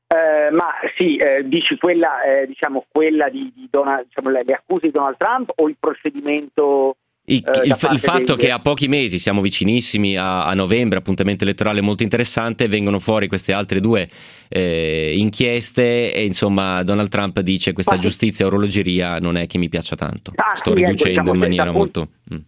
Eh, 0.06 0.50
ma 0.50 0.70
sì, 0.96 1.16
eh, 1.16 1.49
dici 1.49 1.76
quella, 1.76 2.23
eh, 2.23 2.46
diciamo, 2.46 2.87
quella 2.88 3.28
di, 3.28 3.52
di 3.54 3.68
Donald, 3.70 4.06
diciamo, 4.06 4.30
le, 4.30 4.44
le, 4.44 4.52
accuse 4.52 4.87
di 4.87 4.92
Donald 4.92 5.16
Trump 5.16 5.52
o 5.56 5.68
il 5.68 5.76
procedimento 5.80 6.96
il, 7.26 7.42
eh, 7.42 7.61
il, 7.64 7.76
il 7.92 7.99
fatto 7.99 8.34
dei... 8.34 8.46
che 8.46 8.50
a 8.50 8.58
pochi 8.58 8.87
mesi, 8.87 9.18
siamo 9.18 9.40
vicinissimi 9.40 10.16
a, 10.16 10.46
a, 10.46 10.52
novembre, 10.52 10.99
appuntamento 10.99 11.44
elettorale 11.44 11.80
molto 11.80 12.02
interessante, 12.02 12.68
vengono 12.68 12.99
fuori 12.99 13.28
queste 13.28 13.54
altre 13.54 13.80
due 13.80 14.08
eh, 14.49 15.14
inchieste 15.16 16.12
e 16.12 16.25
insomma 16.26 16.82
Donald 16.82 17.08
Trump 17.08 17.40
dice 17.40 17.73
questa 17.73 17.94
Ma 17.94 18.00
giustizia 18.00 18.44
orologeria 18.44 19.18
non 19.18 19.37
è 19.37 19.46
che 19.46 19.56
mi 19.56 19.70
piaccia 19.70 19.96
tanto. 19.96 20.32
Ah, 20.37 20.54
Sto 20.54 20.73
sì, 20.75 20.80
ecco, 20.80 20.87
riducendo 20.87 21.20
ecco, 21.20 21.30
diciamo, 21.30 21.32
in 21.32 21.38
maniera 21.38 21.70
molto... 21.73 22.08
Mm. 22.32 22.38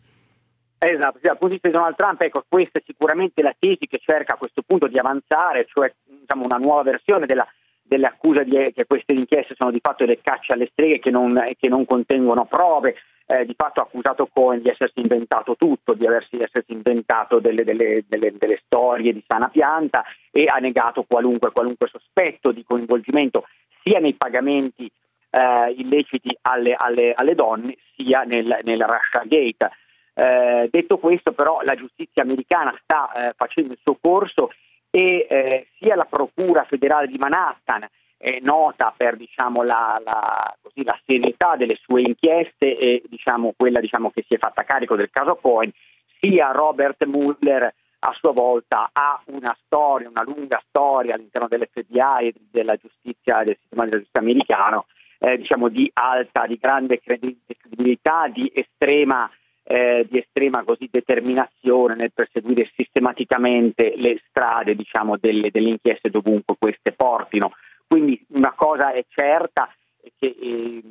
Esatto, 0.79 1.19
dal 1.23 1.39
punto 1.39 1.47
di 1.47 1.53
vista 1.53 1.69
di 1.69 1.75
Donald 1.75 1.97
Trump, 1.97 2.21
ecco, 2.21 2.45
questa 2.49 2.79
è 2.79 2.83
sicuramente 2.85 3.43
la 3.43 3.55
tesi 3.59 3.87
che 3.87 3.99
cerca 3.99 4.35
a 4.35 4.37
questo 4.37 4.63
punto 4.63 4.87
di 4.87 4.99
avanzare, 4.99 5.67
cioè 5.67 5.93
diciamo, 6.05 6.45
una 6.45 6.59
nuova 6.59 6.83
versione 6.83 7.25
della, 7.27 7.47
dell'accusa 7.83 8.43
di, 8.43 8.73
che 8.75 8.85
queste 8.87 9.13
inchieste 9.13 9.55
sono 9.55 9.71
di 9.71 9.81
fatto 9.81 10.05
delle 10.05 10.21
cacce 10.21 10.53
alle 10.53 10.69
streghe 10.71 10.99
che 10.99 11.11
non, 11.11 11.41
che 11.59 11.69
non 11.69 11.85
contengono 11.87 12.45
prove, 12.45 12.97
eh, 13.27 13.45
di 13.45 13.55
fatto 13.57 13.81
ha 13.81 13.85
accusato 13.85 14.29
Cohen 14.33 14.63
di 14.63 14.69
essersi 14.69 15.01
inventato 15.01 15.57
tutto, 15.57 15.95
di 15.95 16.07
aversi 16.07 16.41
essersi 16.41 16.73
inventato 16.73 17.41
delle, 17.41 17.65
delle, 17.65 18.05
delle, 18.07 18.33
delle, 18.37 18.61
storie 18.65 19.13
di 19.13 19.25
sana 19.27 19.49
pianta 19.49 20.05
e 20.31 20.45
ha 20.45 20.59
negato 20.59 21.05
qualunque, 21.05 21.51
qualunque 21.51 21.89
sospetto 21.89 22.53
di 22.53 22.65
coinvolgimento 22.65 23.47
sia 23.83 23.99
nei 23.99 24.15
pagamenti 24.15 24.91
eh, 25.31 25.75
illeciti 25.77 26.37
alle, 26.43 26.75
alle, 26.75 27.15
alle, 27.15 27.35
donne 27.35 27.77
sia 27.97 28.23
nel, 28.23 28.61
nel 28.63 28.81
Russia 28.81 29.23
Gate. 29.25 29.71
Eh, 30.19 30.69
detto 30.71 30.97
questo 30.97 31.33
però 31.33 31.61
la 31.61 31.75
giustizia 31.75 32.23
americana 32.23 32.75
sta 32.83 33.13
eh, 33.13 33.33
facendo 33.37 33.75
il 33.75 33.79
suo 33.83 33.99
corso 34.01 34.51
e 34.89 35.27
eh, 35.29 35.67
sia 35.79 35.95
la 35.95 36.07
Procura 36.07 36.65
federale 36.65 37.07
di 37.07 37.19
Manhattan 37.19 37.87
è 38.17 38.39
nota 38.41 38.95
per 38.97 39.17
diciamo, 39.17 39.63
la, 39.63 40.01
la, 40.03 40.57
così, 40.63 40.83
la, 40.85 40.99
serietà 41.05 41.57
delle 41.57 41.77
sue 41.77 42.01
inchieste 42.01 42.79
e 42.79 43.03
diciamo, 43.07 43.53
quella 43.55 43.79
diciamo, 43.79 44.11
che 44.11 44.25
si 44.27 44.35
è 44.35 44.39
fatta 44.39 44.65
carico 44.65 44.97
del 44.97 45.11
caso 45.11 45.37
Cohen, 45.37 45.71
sia 46.19 46.51
Robert 46.51 47.05
Mueller 47.05 47.75
a 47.99 48.13
sua 48.19 48.33
volta 48.33 48.89
ha 48.93 49.21
una 49.27 49.57
storia, 49.65 50.09
una 50.09 50.23
lunga 50.23 50.63
storia 50.69 51.15
all'interno 51.15 51.49
dell'FBI 51.49 52.29
e 52.29 52.35
della 52.51 52.77
giustizia, 52.77 53.45
del 53.45 53.57
sistema 53.61 53.85
della 53.85 53.97
giustizia 53.97 54.21
americano, 54.21 54.87
eh, 55.19 55.37
diciamo 55.37 55.69
di 55.69 55.91
alta, 55.93 56.47
di 56.47 56.57
grande 56.57 57.01
credibilità, 57.01 58.29
di 58.29 58.51
estrema, 58.55 59.31
eh, 59.69 60.07
di 60.09 60.19
estrema 60.19 60.63
così, 60.63 60.89
determinazione 60.91 61.97
nel 61.97 62.13
perseguire 62.13 62.71
sistematicamente 62.77 63.95
le 63.97 64.23
strade 64.29 64.77
diciamo, 64.77 65.17
delle, 65.17 65.51
delle 65.51 65.71
inchieste 65.71 66.09
dovunque 66.09 66.55
queste 66.57 66.93
portino. 66.93 67.53
Quindi 67.87 68.25
una 68.29 68.53
cosa 68.53 68.93
è 68.93 69.05
certa 69.09 69.69
è 70.01 70.09
che 70.17 70.37
eh, 70.41 70.83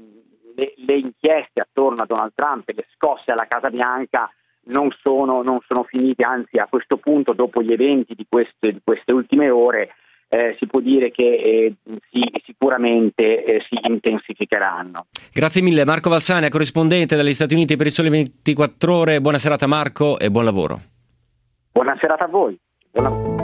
le, 0.55 0.73
le, 0.75 0.97
inchieste 0.97 1.61
attorno 1.61 2.01
a 2.01 2.05
Donald 2.05 2.33
Trump 2.35 2.67
e 2.67 2.73
le 2.73 2.85
scosse 2.93 3.31
alla 3.31 3.47
Casa 3.47 3.69
Bianca 3.69 4.29
non 4.67 4.91
sono, 4.99 5.41
non 5.41 5.59
sono 5.65 5.83
finite, 5.83 6.23
anzi 6.23 6.57
a 6.57 6.67
questo 6.67 6.97
punto, 6.97 7.31
dopo 7.31 7.61
gli 7.61 7.71
eventi 7.71 8.13
di 8.13 8.25
queste, 8.27 8.73
di 8.73 8.81
queste 8.83 9.13
ultime 9.13 9.49
ore, 9.49 9.93
eh, 10.27 10.55
si 10.59 10.67
può 10.67 10.79
dire 10.79 11.11
che 11.11 11.23
eh, 11.23 11.75
si, 12.09 12.21
sicuramente 12.45 13.43
eh, 13.43 13.65
si 13.69 13.77
intensificheranno. 13.87 15.05
Grazie 15.31 15.61
mille 15.61 15.85
Marco 15.85 16.09
Valsania, 16.09 16.49
corrispondente 16.49 17.15
dagli 17.15 17.33
Stati 17.33 17.53
Uniti 17.53 17.75
per 17.75 17.87
il 17.87 17.91
Sole 17.91 18.09
24 18.09 18.95
Ore. 18.95 19.21
Buona 19.21 19.37
serata 19.37 19.67
Marco 19.67 20.19
e 20.19 20.29
buon 20.31 20.45
lavoro. 20.45 20.81
Buona 21.71 21.97
serata 21.99 22.25
a 22.25 22.27
voi. 22.27 22.57
Buona... 22.91 23.34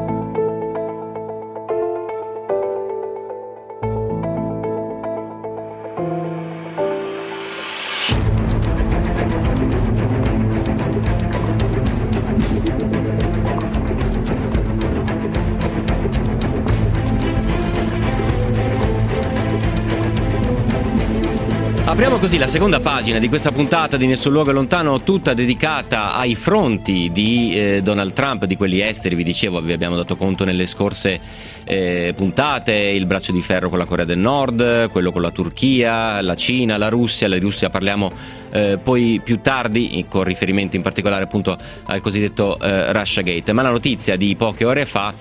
Apriamo 21.91 22.19
così 22.19 22.37
la 22.37 22.47
seconda 22.47 22.79
pagina 22.79 23.19
di 23.19 23.27
questa 23.27 23.51
puntata 23.51 23.97
di 23.97 24.07
Nessun 24.07 24.31
Luogo 24.31 24.53
Lontano, 24.53 25.03
tutta 25.03 25.33
dedicata 25.33 26.15
ai 26.15 26.35
fronti 26.35 27.09
di 27.11 27.53
eh, 27.53 27.81
Donald 27.81 28.13
Trump, 28.13 28.45
di 28.45 28.55
quelli 28.55 28.79
esteri, 28.79 29.13
vi 29.13 29.25
dicevo, 29.25 29.59
vi 29.59 29.73
abbiamo 29.73 29.97
dato 29.97 30.15
conto 30.15 30.45
nelle 30.45 30.67
scorse 30.67 31.19
eh, 31.65 32.13
puntate, 32.15 32.71
il 32.71 33.05
braccio 33.05 33.33
di 33.33 33.41
ferro 33.41 33.67
con 33.67 33.77
la 33.77 33.83
Corea 33.83 34.05
del 34.05 34.19
Nord, 34.19 34.89
quello 34.89 35.11
con 35.11 35.21
la 35.21 35.31
Turchia, 35.31 36.21
la 36.21 36.35
Cina, 36.35 36.77
la 36.77 36.87
Russia, 36.87 37.27
la 37.27 37.37
Russia 37.37 37.69
parliamo 37.69 38.09
eh, 38.51 38.79
poi 38.81 39.19
più 39.21 39.41
tardi, 39.41 40.05
con 40.07 40.23
riferimento 40.23 40.77
in 40.77 40.81
particolare 40.81 41.25
appunto 41.25 41.57
al 41.87 41.99
cosiddetto 41.99 42.57
eh, 42.57 42.93
Russia 42.93 43.21
Gate, 43.21 43.51
ma 43.51 43.63
la 43.63 43.69
notizia 43.69 44.15
di 44.15 44.33
poche 44.37 44.63
ore 44.63 44.85
fa 44.85 45.13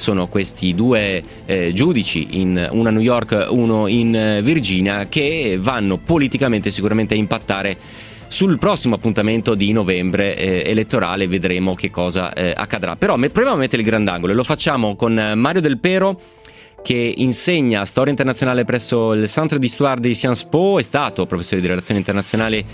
sono 0.00 0.26
questi 0.26 0.74
due 0.74 1.22
eh, 1.46 1.72
giudici, 1.72 2.40
in, 2.40 2.68
uno 2.72 2.88
a 2.88 2.90
New 2.90 3.00
York, 3.00 3.48
uno 3.50 3.86
in 3.86 4.14
eh, 4.14 4.42
Virginia, 4.42 5.06
che 5.08 5.56
vanno 5.60 5.98
politicamente 5.98 6.70
sicuramente 6.70 7.14
a 7.14 7.16
impattare 7.16 7.76
sul 8.26 8.58
prossimo 8.58 8.94
appuntamento 8.94 9.54
di 9.54 9.72
novembre 9.72 10.36
eh, 10.36 10.62
elettorale 10.64 11.26
vedremo 11.26 11.74
che 11.74 11.90
cosa 11.90 12.32
eh, 12.32 12.52
accadrà. 12.56 12.96
Però 12.96 13.16
proviamo 13.16 13.56
a 13.56 13.58
mettere 13.58 13.82
il 13.82 13.88
grandangolo 13.88 14.32
e 14.32 14.36
lo 14.36 14.44
facciamo 14.44 14.94
con 14.94 15.18
eh, 15.18 15.34
Mario 15.34 15.60
Del 15.60 15.78
Pero 15.78 16.20
che 16.82 17.14
insegna 17.16 17.84
storia 17.84 18.10
internazionale 18.10 18.64
presso 18.64 19.12
il 19.12 19.28
Centre 19.28 19.58
d'Histoire 19.58 20.00
di 20.00 20.14
Sciences 20.14 20.44
Po, 20.44 20.78
è 20.78 20.82
stato 20.82 21.26
professore 21.26 21.60
di 21.60 21.66
relazioni 21.66 21.98
internazionali 21.98 22.64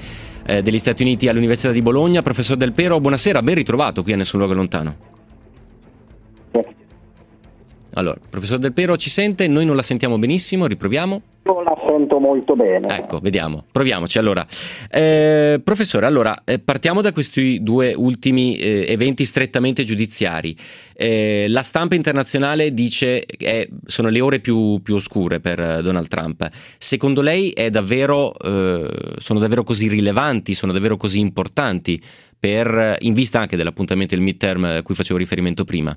eh, 0.46 0.62
degli 0.62 0.78
Stati 0.78 1.02
Uniti 1.02 1.26
all'Università 1.26 1.72
di 1.72 1.82
Bologna. 1.82 2.22
Professor 2.22 2.56
Del 2.56 2.72
Pero, 2.72 3.00
buonasera, 3.00 3.42
ben 3.42 3.54
ritrovato 3.54 4.02
qui 4.02 4.12
a 4.12 4.16
Nessun 4.16 4.38
Luogo 4.38 4.54
Lontano. 4.54 5.15
Allora, 7.96 8.18
professor 8.28 8.58
Del 8.58 8.74
Pero 8.74 8.96
ci 8.96 9.08
sente? 9.08 9.48
Noi 9.48 9.64
non 9.64 9.74
la 9.74 9.82
sentiamo 9.82 10.18
benissimo, 10.18 10.66
riproviamo. 10.66 11.22
Non 11.44 11.64
la 11.64 11.74
sento 11.86 12.18
molto 12.18 12.54
bene. 12.54 12.94
Ecco, 12.94 13.20
vediamo, 13.20 13.64
proviamoci. 13.70 14.18
Allora, 14.18 14.46
eh, 14.90 15.60
professore, 15.64 16.04
allora, 16.04 16.42
eh, 16.44 16.58
partiamo 16.58 17.00
da 17.00 17.12
questi 17.12 17.62
due 17.62 17.94
ultimi 17.94 18.56
eh, 18.56 18.84
eventi 18.88 19.24
strettamente 19.24 19.82
giudiziari. 19.82 20.54
Eh, 20.94 21.46
la 21.48 21.62
stampa 21.62 21.94
internazionale 21.94 22.74
dice 22.74 23.24
che 23.24 23.70
sono 23.86 24.08
le 24.08 24.20
ore 24.20 24.40
più, 24.40 24.80
più, 24.82 24.94
oscure 24.94 25.40
per 25.40 25.58
eh, 25.58 25.82
Donald 25.82 26.08
Trump. 26.08 26.46
Secondo 26.76 27.22
lei 27.22 27.54
davvero, 27.70 28.34
eh, 28.38 28.88
sono 29.16 29.38
davvero 29.38 29.62
così 29.62 29.88
rilevanti, 29.88 30.52
sono 30.52 30.72
davvero 30.72 30.98
così 30.98 31.20
importanti 31.20 31.98
per, 32.38 32.96
in 33.00 33.14
vista 33.14 33.40
anche 33.40 33.56
dell'appuntamento 33.56 34.14
del 34.14 34.22
midterm 34.22 34.64
a 34.64 34.82
cui 34.82 34.94
facevo 34.94 35.18
riferimento 35.18 35.64
prima? 35.64 35.96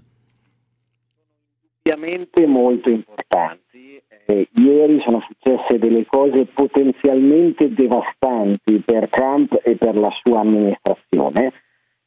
Ovviamente 1.90 2.46
molto 2.46 2.90
importanti. 2.90 4.02
Eh, 4.26 4.48
ieri 4.54 5.02
sono 5.02 5.22
successe 5.22 5.80
delle 5.80 6.06
cose 6.06 6.46
potenzialmente 6.46 7.74
devastanti 7.74 8.82
per 8.86 9.10
Trump 9.10 9.60
e 9.64 9.76
per 9.76 9.96
la 9.96 10.12
sua 10.22 10.42
amministrazione. 10.42 11.52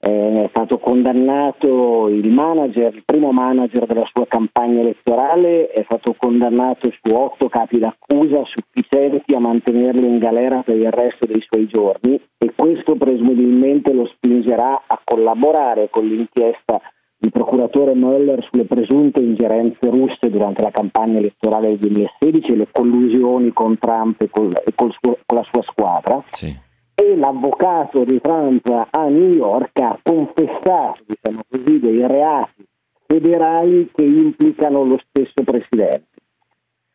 Eh, 0.05 0.45
è 0.45 0.49
stato 0.51 0.79
condannato 0.79 2.09
il 2.09 2.29
manager, 2.29 2.95
il 2.95 3.03
primo 3.05 3.33
manager 3.33 3.87
della 3.87 4.07
sua 4.13 4.27
campagna 4.27 4.81
elettorale, 4.81 5.69
è 5.69 5.83
stato 5.85 6.15
condannato 6.15 6.91
su 6.91 7.13
otto 7.13 7.49
capi 7.49 7.79
d'accusa 7.79 8.45
sufficienti 8.45 9.35
a 9.35 9.41
mantenerlo 9.41 10.07
in 10.07 10.19
galera 10.19 10.63
per 10.63 10.77
il 10.77 10.91
resto 10.91 11.27
dei 11.27 11.41
suoi 11.41 11.67
giorni 11.67 12.21
e 12.39 12.53
questo 12.55 12.97
presumibilmente 12.97 13.93
lo 13.93 14.07
spingerà 14.07 14.85
a 14.87 15.01
collaborare 15.05 15.89
con 15.91 16.07
l'inchiesta 16.07 16.81
il 17.23 17.31
procuratore 17.31 17.95
Mueller 17.95 18.45
sulle 18.51 18.65
presunte 18.65 19.21
ingerenze 19.21 19.89
russe 19.89 20.29
durante 20.29 20.61
la 20.61 20.71
campagna 20.71 21.19
elettorale 21.19 21.69
del 21.69 21.79
2016 21.79 22.53
e 22.53 22.57
le 22.57 22.69
collusioni 22.71 23.53
con 23.53 23.79
Trump 23.79 24.21
e, 24.21 24.29
col, 24.29 24.61
e 24.65 24.73
col 24.75 24.93
suo, 24.99 25.19
con 25.25 25.39
la 25.39 25.45
sua 25.45 25.63
squadra. 25.63 26.23
Sì. 26.29 26.53
E 26.95 27.17
l'avvocato 27.17 28.05
di 28.05 28.21
Trump 28.21 28.67
a 28.67 29.09
New 29.09 29.35
York 29.35 29.79
ha 29.79 29.99
confessato, 30.03 31.05
diciamo 31.07 31.43
così, 31.49 31.79
dei 31.79 32.07
reati 32.07 32.67
federali 33.07 33.89
che 33.95 34.03
implicano 34.03 34.85
lo 34.85 35.01
stesso 35.09 35.43
presidente. 35.45 36.09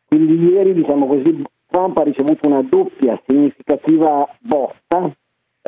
Quindi 0.06 0.50
ieri, 0.50 0.74
diciamo 0.74 1.06
così, 1.06 1.42
Trump 1.66 1.96
ha 1.96 2.02
ricevuto 2.02 2.46
una 2.46 2.62
doppia 2.62 3.20
significativa 3.26 4.28
botta 4.40 5.10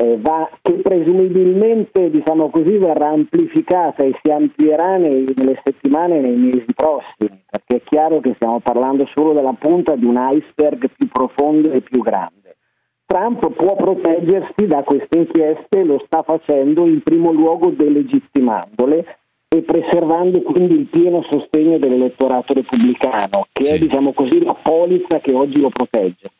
eh, 0.01 0.17
va, 0.19 0.49
che 0.63 0.73
presumibilmente 0.83 2.11
diciamo 2.11 2.49
così, 2.49 2.79
verrà 2.79 3.09
amplificata 3.09 4.03
e 4.03 4.19
si 4.23 4.31
amplierà 4.31 4.97
nei, 4.97 5.31
nelle 5.37 5.61
settimane 5.63 6.17
e 6.17 6.21
nei 6.21 6.37
mesi 6.37 6.73
prossimi, 6.75 7.43
perché 7.51 7.77
è 7.77 7.83
chiaro 7.83 8.21
che 8.21 8.33
stiamo 8.37 8.61
parlando 8.61 9.07
solo 9.13 9.35
della 9.35 9.55
punta 9.59 9.97
di 9.97 10.07
un 10.07 10.17
iceberg 10.17 10.89
più 10.97 11.07
profondo 11.09 11.71
e 11.73 11.83
più 11.83 12.01
grande. 12.01 12.57
Trump 13.05 13.51
può 13.53 13.77
proteggersi 13.77 14.67
da 14.67 14.83
queste 14.85 15.19
inchieste, 15.19 15.85
lo 15.85 16.01
sta 16.07 16.23
facendo 16.23 16.87
in 16.87 17.03
primo 17.03 17.33
luogo 17.33 17.69
delegittimandole 17.71 19.19
e 19.49 19.63
preservando 19.63 20.41
quindi 20.43 20.75
il 20.75 20.87
pieno 20.87 21.23
sostegno 21.29 21.77
dell'elettorato 21.77 22.55
repubblicano, 22.55 23.49
che 23.53 23.65
sì. 23.65 23.75
è 23.75 23.79
diciamo 23.79 24.13
così, 24.15 24.43
la 24.43 24.55
polizza 24.55 25.19
che 25.19 25.33
oggi 25.33 25.61
lo 25.61 25.69
protegge. 25.69 26.31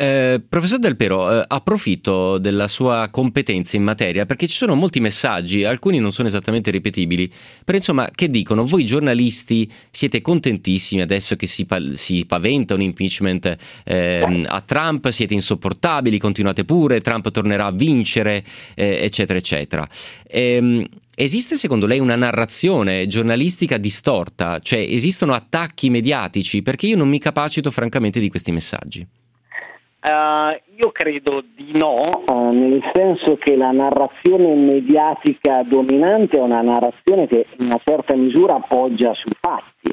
Eh, 0.00 0.40
professor 0.48 0.78
Del 0.78 0.94
Pero, 0.94 1.28
eh, 1.28 1.44
approfitto 1.44 2.38
della 2.38 2.68
sua 2.68 3.08
competenza 3.10 3.76
in 3.76 3.82
materia 3.82 4.26
perché 4.26 4.46
ci 4.46 4.54
sono 4.54 4.76
molti 4.76 5.00
messaggi, 5.00 5.64
alcuni 5.64 5.98
non 5.98 6.12
sono 6.12 6.28
esattamente 6.28 6.70
ripetibili, 6.70 7.28
però 7.64 7.78
insomma 7.78 8.08
che 8.14 8.28
dicono 8.28 8.64
voi 8.64 8.84
giornalisti 8.84 9.68
siete 9.90 10.20
contentissimi 10.20 11.02
adesso 11.02 11.34
che 11.34 11.48
si, 11.48 11.64
pa- 11.66 11.82
si 11.94 12.24
paventa 12.26 12.74
un 12.74 12.82
impeachment 12.82 13.56
eh, 13.82 14.44
a 14.46 14.60
Trump, 14.60 15.08
siete 15.08 15.34
insopportabili, 15.34 16.16
continuate 16.20 16.64
pure, 16.64 17.00
Trump 17.00 17.32
tornerà 17.32 17.66
a 17.66 17.72
vincere, 17.72 18.44
eh, 18.76 19.00
eccetera, 19.02 19.36
eccetera. 19.36 19.88
Ehm, 20.28 20.86
esiste 21.16 21.56
secondo 21.56 21.86
lei 21.86 21.98
una 21.98 22.14
narrazione 22.14 23.08
giornalistica 23.08 23.78
distorta? 23.78 24.60
Cioè 24.60 24.78
esistono 24.78 25.34
attacchi 25.34 25.90
mediatici? 25.90 26.62
Perché 26.62 26.86
io 26.86 26.96
non 26.96 27.08
mi 27.08 27.18
capacito 27.18 27.72
francamente 27.72 28.20
di 28.20 28.28
questi 28.28 28.52
messaggi. 28.52 29.04
Uh, 30.00 30.54
io 30.76 30.92
credo 30.92 31.42
di 31.56 31.76
no, 31.76 32.22
uh, 32.24 32.50
nel 32.52 32.80
senso 32.92 33.36
che 33.36 33.56
la 33.56 33.72
narrazione 33.72 34.54
mediatica 34.54 35.64
dominante 35.64 36.36
è 36.36 36.40
una 36.40 36.62
narrazione 36.62 37.26
che 37.26 37.46
in 37.56 37.66
una 37.66 37.80
certa 37.82 38.14
misura 38.14 38.54
appoggia 38.54 39.12
su 39.14 39.28
fatti, 39.40 39.92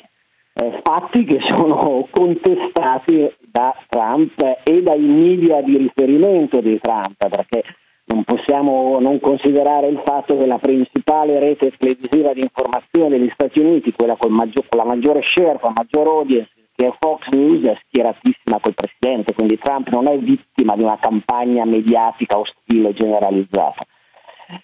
eh, 0.54 0.80
fatti 0.84 1.26
che 1.26 1.40
sono 1.50 2.06
contestati 2.12 3.34
da 3.50 3.76
Trump 3.90 4.40
e 4.64 4.84
dai 4.84 5.00
media 5.00 5.64
di 5.64 5.76
riferimento 5.78 6.62
di 6.62 6.80
Trump, 6.80 7.28
perché 7.28 7.64
non 8.06 8.24
possiamo 8.26 9.00
non 9.00 9.20
considerare 9.20 9.88
il 9.88 10.02
fatto 10.06 10.38
che 10.38 10.46
la 10.46 10.60
principale 10.60 11.40
rete 11.40 11.74
televisiva 11.80 12.32
di 12.34 12.42
informazione 12.42 13.18
degli 13.18 13.32
Stati 13.34 13.60
Uniti, 13.60 13.92
quella 13.92 14.16
con, 14.16 14.32
maggior, 14.32 14.68
con 14.70 14.78
la 14.78 14.86
maggiore 14.86 15.22
share, 15.24 15.58
con 15.60 15.74
la 15.74 15.82
maggior 15.82 16.06
audience, 16.06 16.52
che 16.76 16.94
Fox 17.00 17.28
News 17.30 17.64
è 17.64 17.78
schieratissima 17.88 18.60
col 18.60 18.74
presidente, 18.74 19.34
quindi 19.34 19.58
Trump 19.58 19.88
non 19.90 20.08
è 20.08 20.18
vittima 20.18 20.76
di 20.76 20.84
una 20.84 21.00
campagna 21.00 21.66
mediatica 21.66 22.38
ostile 22.38 22.94
generalizzata. 22.94 23.86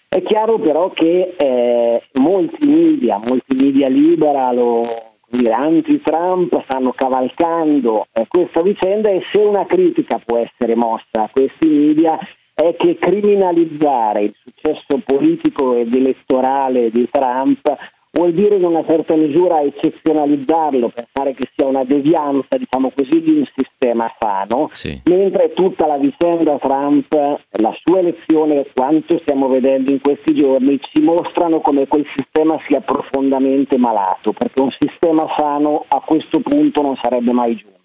È 0.08 0.22
chiaro 0.22 0.58
però 0.58 0.90
che 0.90 1.34
eh, 1.36 2.02
molti 2.14 2.64
media, 2.64 3.18
molti 3.18 3.54
media 3.54 3.88
liberal 3.88 4.58
o 4.58 5.10
anti-Trump 5.50 6.62
stanno 6.64 6.92
cavalcando 6.92 8.06
eh, 8.12 8.26
questa 8.28 8.60
vicenda 8.60 9.08
e 9.08 9.22
se 9.32 9.38
una 9.38 9.64
critica 9.66 10.20
può 10.24 10.36
essere 10.36 10.74
mossa 10.74 11.22
a 11.22 11.30
questi 11.32 11.66
media 11.66 12.18
è 12.54 12.76
che 12.76 12.96
criminalizzare 12.98 14.24
il 14.24 14.34
successo 14.42 15.00
politico 15.04 15.74
ed 15.74 15.92
elettorale 15.94 16.90
di 16.90 17.08
Trump 17.10 17.74
vuol 18.12 18.32
dire 18.34 18.56
in 18.56 18.64
una 18.64 18.84
certa 18.84 19.14
misura 19.14 19.62
eccezionalizzarlo, 19.62 20.90
pensare 20.90 21.34
che 21.34 21.48
sia 21.54 21.66
una 21.66 21.84
devianza, 21.84 22.56
diciamo 22.56 22.92
così, 22.94 23.20
di 23.20 23.38
un 23.38 23.44
sistema 23.54 24.12
sano, 24.18 24.68
sì. 24.72 25.00
mentre 25.04 25.52
tutta 25.54 25.86
la 25.86 25.96
vicenda 25.96 26.58
Trump, 26.58 27.12
la 27.12 27.74
sua 27.82 27.98
elezione, 27.98 28.66
quanto 28.74 29.18
stiamo 29.20 29.48
vedendo 29.48 29.90
in 29.90 30.00
questi 30.00 30.34
giorni, 30.34 30.78
ci 30.92 31.00
mostrano 31.00 31.60
come 31.60 31.86
quel 31.86 32.06
sistema 32.14 32.58
sia 32.66 32.80
profondamente 32.80 33.76
malato, 33.78 34.32
perché 34.32 34.60
un 34.60 34.74
sistema 34.78 35.26
sano 35.36 35.84
a 35.88 36.00
questo 36.00 36.40
punto 36.40 36.82
non 36.82 36.96
sarebbe 36.96 37.32
mai 37.32 37.56
giunto. 37.56 37.81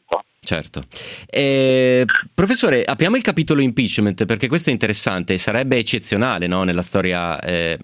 Certo. 0.47 0.83
Eh, 1.29 2.05
professore, 2.33 2.85
apriamo 2.85 3.17
il 3.17 3.21
capitolo 3.21 3.59
impeachment 3.59 4.25
perché 4.25 4.47
questo 4.47 4.69
è 4.69 4.71
interessante 4.71 5.33
e 5.33 5.37
sarebbe 5.37 5.75
eccezionale 5.75 6.47
no, 6.47 6.63
nella 6.63 6.83
storia 6.83 7.37
eh, 7.41 7.77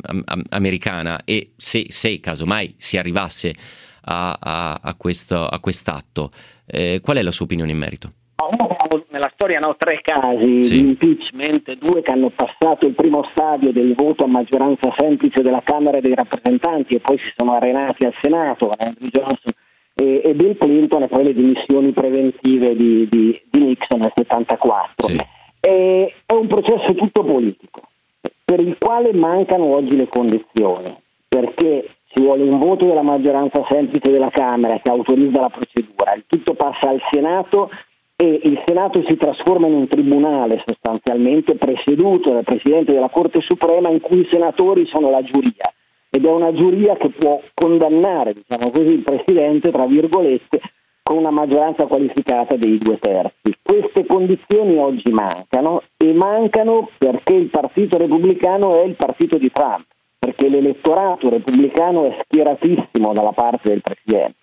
americana 0.50 1.26
e 1.26 1.52
se, 1.58 1.88
se 1.90 2.22
casomai 2.22 2.74
si 2.78 2.98
arrivasse 2.98 3.54
a, 4.06 4.38
a, 4.40 4.80
a, 4.82 4.96
questo, 4.96 5.46
a 5.46 5.60
quest'atto, 5.60 6.30
eh, 6.66 7.02
qual 7.04 7.18
è 7.18 7.22
la 7.22 7.32
sua 7.32 7.44
opinione 7.44 7.72
in 7.72 7.78
merito? 7.80 8.12
Nella 9.10 9.32
storia 9.34 9.60
no, 9.60 9.76
tre 9.78 10.00
casi 10.02 10.64
sì. 10.64 10.76
di 10.76 10.88
impeachment, 10.88 11.74
due 11.80 12.02
che 12.02 12.12
hanno 12.12 12.30
passato 12.30 12.86
il 12.86 12.94
primo 12.94 13.28
stadio 13.32 13.74
del 13.74 13.94
voto 13.94 14.24
a 14.24 14.28
maggioranza 14.28 14.94
semplice 14.98 15.42
della 15.42 15.62
Camera 15.66 16.00
dei 16.00 16.16
rappresentanti 16.16 16.96
e 16.96 17.02
poi 17.02 17.18
si 17.18 17.30
sono 17.36 17.56
arenati 17.56 18.06
al 18.06 18.14
Senato, 18.22 18.74
Andrew 18.78 19.10
Johnson 19.10 19.52
e, 19.96 20.22
e 20.24 20.34
Bill 20.34 20.58
Clinton 20.58 21.04
e 21.04 21.08
poi 21.08 21.24
le 21.24 21.34
dimissioni 21.34 21.92
preventive 21.92 22.76
di, 22.76 23.08
di, 23.10 23.42
di 23.50 23.60
Nixon 23.60 24.00
nel 24.00 24.12
74. 24.16 25.08
Sì. 25.08 25.18
E, 25.60 26.14
è 26.26 26.34
un 26.34 26.48
processo 26.48 26.94
tutto 26.96 27.24
politico 27.24 27.82
per 28.44 28.60
il 28.60 28.78
quale 28.78 29.14
mancano 29.14 29.66
oggi 29.66 29.96
le 29.96 30.08
condizioni, 30.08 30.96
perché 31.28 31.96
ci 32.08 32.20
vuole 32.20 32.44
un 32.44 32.60
voto 32.60 32.86
della 32.86 33.02
maggioranza 33.02 33.66
semplice 33.68 34.12
della 34.12 34.30
Camera 34.30 34.80
che 34.80 34.90
autorizza 34.90 35.42
la 35.42 35.50
procedura, 35.50 36.14
il 36.14 36.26
tutto 36.28 36.54
passa 36.54 36.90
al 36.90 37.02
Senato 37.10 37.72
e 38.16 38.42
il 38.44 38.62
Senato 38.66 39.04
si 39.08 39.18
trasforma 39.18 39.68
in 39.68 39.74
un 39.74 39.88
tribunale 39.88 40.62
sostanzialmente 40.66 41.56
presieduto 41.56 42.32
dal 42.32 42.44
Presidente 42.44 42.94
della 42.94 43.10
Corte 43.10 43.42
Suprema 43.42 43.90
in 43.90 44.02
cui 44.02 44.20
i 44.20 44.28
senatori 44.30 44.86
sono 44.86 45.10
la 45.10 45.24
giuria 45.24 45.74
ed 46.16 46.26
è 46.26 46.30
una 46.30 46.54
giuria 46.54 46.96
che 46.96 47.10
può 47.10 47.42
condannare, 47.56 48.36
diciamo 48.36 48.70
così, 48.70 48.90
il 48.90 49.02
Presidente, 49.02 49.72
tra 49.72 49.88
virgolette, 49.88 50.62
con 51.02 51.18
una 51.18 51.32
maggioranza 51.32 51.88
qualificata 51.88 52.56
dei 52.56 52.78
due 52.78 53.00
terzi. 53.00 53.52
Queste 53.64 54.06
condizioni 54.06 54.78
oggi 54.78 55.10
mancano 55.10 55.82
e 55.98 56.14
mancano 56.14 56.88
perché 57.00 57.34
il 57.34 57.50
Partito 57.50 57.98
Repubblicano 57.98 58.80
è 58.80 58.86
il 58.86 58.94
partito 58.94 59.40
di 59.40 59.52
Trump, 59.52 59.86
perché 60.20 60.50
l'elettorato 60.50 61.30
repubblicano 61.30 62.06
è 62.06 62.20
schieratissimo 62.26 63.12
dalla 63.12 63.32
parte 63.32 63.70
del 63.70 63.82
Presidente. 63.82 64.38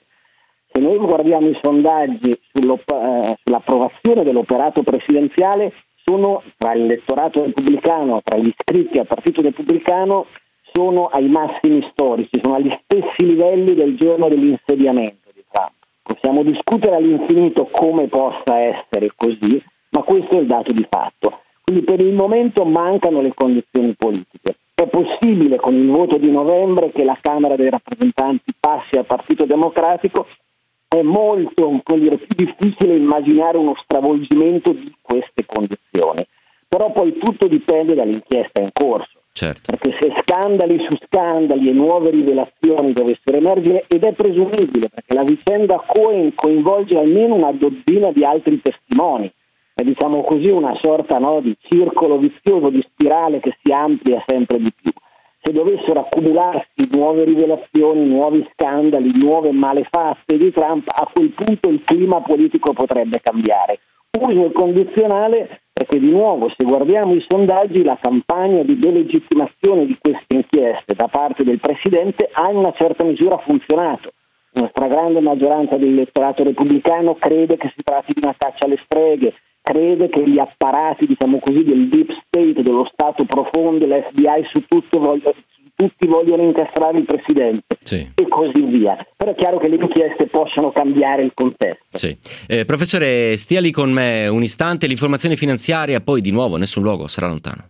Se 0.72 0.80
noi 0.80 0.98
guardiamo 0.98 1.50
i 1.50 1.58
sondaggi 1.62 2.32
eh, 2.32 3.36
sull'approvazione 3.44 4.24
dell'operato 4.24 4.82
presidenziale, 4.82 5.72
sono 6.02 6.42
tra 6.58 6.74
l'elettorato 6.74 7.44
repubblicano, 7.44 8.22
tra 8.24 8.36
gli 8.38 8.48
iscritti 8.48 8.98
al 8.98 9.06
Partito 9.06 9.40
Repubblicano, 9.40 10.26
sono 10.72 11.06
ai 11.06 11.28
massimi 11.28 11.86
storici, 11.90 12.38
sono 12.40 12.54
agli 12.54 12.74
stessi 12.84 13.24
livelli 13.24 13.74
del 13.74 13.96
giorno 13.96 14.28
dell'insediamento 14.28 15.30
di 15.34 15.44
Trump. 15.50 15.72
Possiamo 16.02 16.42
discutere 16.42 16.96
all'infinito 16.96 17.66
come 17.66 18.08
possa 18.08 18.58
essere 18.58 19.12
così, 19.14 19.62
ma 19.90 20.02
questo 20.02 20.36
è 20.36 20.40
il 20.40 20.46
dato 20.46 20.72
di 20.72 20.86
fatto. 20.88 21.40
Quindi 21.62 21.84
per 21.84 22.00
il 22.00 22.12
momento 22.12 22.64
mancano 22.64 23.20
le 23.20 23.32
condizioni 23.34 23.94
politiche. 23.96 24.56
È 24.74 24.86
possibile 24.86 25.56
con 25.56 25.74
il 25.74 25.88
voto 25.88 26.16
di 26.16 26.30
novembre 26.30 26.90
che 26.90 27.04
la 27.04 27.18
Camera 27.20 27.54
dei 27.54 27.68
rappresentanti 27.68 28.52
passi 28.58 28.96
al 28.96 29.06
Partito 29.06 29.44
Democratico, 29.44 30.26
è 30.88 31.02
molto 31.02 31.80
dire, 31.94 32.16
più 32.16 32.34
difficile 32.34 32.96
immaginare 32.96 33.58
uno 33.58 33.74
stravolgimento 33.82 34.72
di 34.72 34.92
queste 35.00 35.44
condizioni. 35.46 36.26
Però 36.66 36.90
poi 36.92 37.16
tutto 37.18 37.46
dipende 37.46 37.94
dall'inchiesta 37.94 38.60
in 38.60 38.70
corso 38.72 39.19
Certo. 39.32 39.72
Perché 39.76 39.96
se 40.00 40.22
scandali 40.22 40.78
su 40.86 40.96
scandali 41.06 41.68
e 41.68 41.72
nuove 41.72 42.10
rivelazioni 42.10 42.92
dovessero 42.92 43.36
emergere, 43.36 43.84
ed 43.88 44.02
è 44.04 44.12
presumibile, 44.12 44.88
perché 44.88 45.14
la 45.14 45.24
vicenda 45.24 45.82
Cohen 45.86 46.34
coinvolge 46.34 46.98
almeno 46.98 47.36
una 47.36 47.52
dozzina 47.52 48.10
di 48.12 48.24
altri 48.24 48.60
testimoni, 48.60 49.32
è 49.74 49.82
diciamo 49.82 50.22
così 50.24 50.48
una 50.48 50.74
sorta 50.82 51.18
no, 51.18 51.40
di 51.40 51.56
circolo 51.60 52.18
vizioso, 52.18 52.68
di 52.68 52.84
spirale 52.90 53.40
che 53.40 53.56
si 53.62 53.72
amplia 53.72 54.22
sempre 54.26 54.58
di 54.58 54.72
più. 54.74 54.92
Se 55.42 55.52
dovessero 55.52 56.00
accumularsi 56.00 56.86
nuove 56.90 57.24
rivelazioni, 57.24 58.06
nuovi 58.06 58.46
scandali, 58.52 59.10
nuove 59.16 59.52
malefatte 59.52 60.36
di 60.36 60.52
Trump, 60.52 60.86
a 60.88 61.08
quel 61.10 61.30
punto 61.30 61.70
il 61.70 61.82
clima 61.84 62.20
politico 62.20 62.74
potrebbe 62.74 63.20
cambiare. 63.22 63.78
Uso 64.18 64.44
il 64.44 64.52
condizionale 64.52 65.62
perché 65.80 65.98
di 65.98 66.10
nuovo 66.10 66.52
se 66.54 66.62
guardiamo 66.62 67.14
i 67.14 67.24
sondaggi 67.26 67.82
la 67.82 67.96
campagna 67.98 68.62
di 68.62 68.78
delegittimazione 68.78 69.86
di 69.86 69.96
queste 69.98 70.34
inchieste 70.34 70.94
da 70.94 71.08
parte 71.08 71.42
del 71.42 71.58
Presidente 71.58 72.28
ha 72.30 72.50
in 72.50 72.58
una 72.58 72.72
certa 72.72 73.02
misura 73.02 73.38
funzionato. 73.38 74.12
Una 74.52 74.68
stragrande 74.68 75.20
maggioranza 75.20 75.78
dell'elettorato 75.78 76.44
repubblicano 76.44 77.14
crede 77.14 77.56
che 77.56 77.72
si 77.74 77.82
tratti 77.82 78.12
di 78.12 78.20
una 78.22 78.34
caccia 78.36 78.66
alle 78.66 78.78
streghe, 78.84 79.32
crede 79.62 80.10
che 80.10 80.28
gli 80.28 80.38
apparati 80.38 81.06
diciamo 81.06 81.38
così, 81.38 81.64
del 81.64 81.88
deep 81.88 82.10
state, 82.26 82.62
dello 82.62 82.86
Stato 82.92 83.24
profondo, 83.24 83.86
l'FBI 83.86 84.48
su 84.50 84.62
tutto 84.66 84.98
voglio, 84.98 85.34
tutti 85.80 86.06
vogliono 86.06 86.42
incastrare 86.42 86.98
il 86.98 87.06
presidente 87.06 87.78
sì. 87.80 88.10
e 88.14 88.28
così 88.28 88.60
via. 88.60 88.96
Però 89.16 89.30
è 89.30 89.34
chiaro 89.34 89.58
che 89.58 89.68
le 89.68 89.76
inchieste 89.76 90.26
possono 90.26 90.72
cambiare 90.72 91.22
il 91.22 91.32
contesto. 91.34 91.96
Sì. 91.96 92.16
Eh, 92.46 92.66
professore, 92.66 93.34
stia 93.36 93.60
lì 93.60 93.70
con 93.70 93.90
me 93.90 94.26
un 94.28 94.42
istante, 94.42 94.86
l'informazione 94.86 95.36
finanziaria, 95.36 96.00
poi 96.00 96.20
di 96.20 96.30
nuovo 96.30 96.58
nessun 96.58 96.82
luogo 96.82 97.06
sarà 97.06 97.28
lontano. 97.28 97.68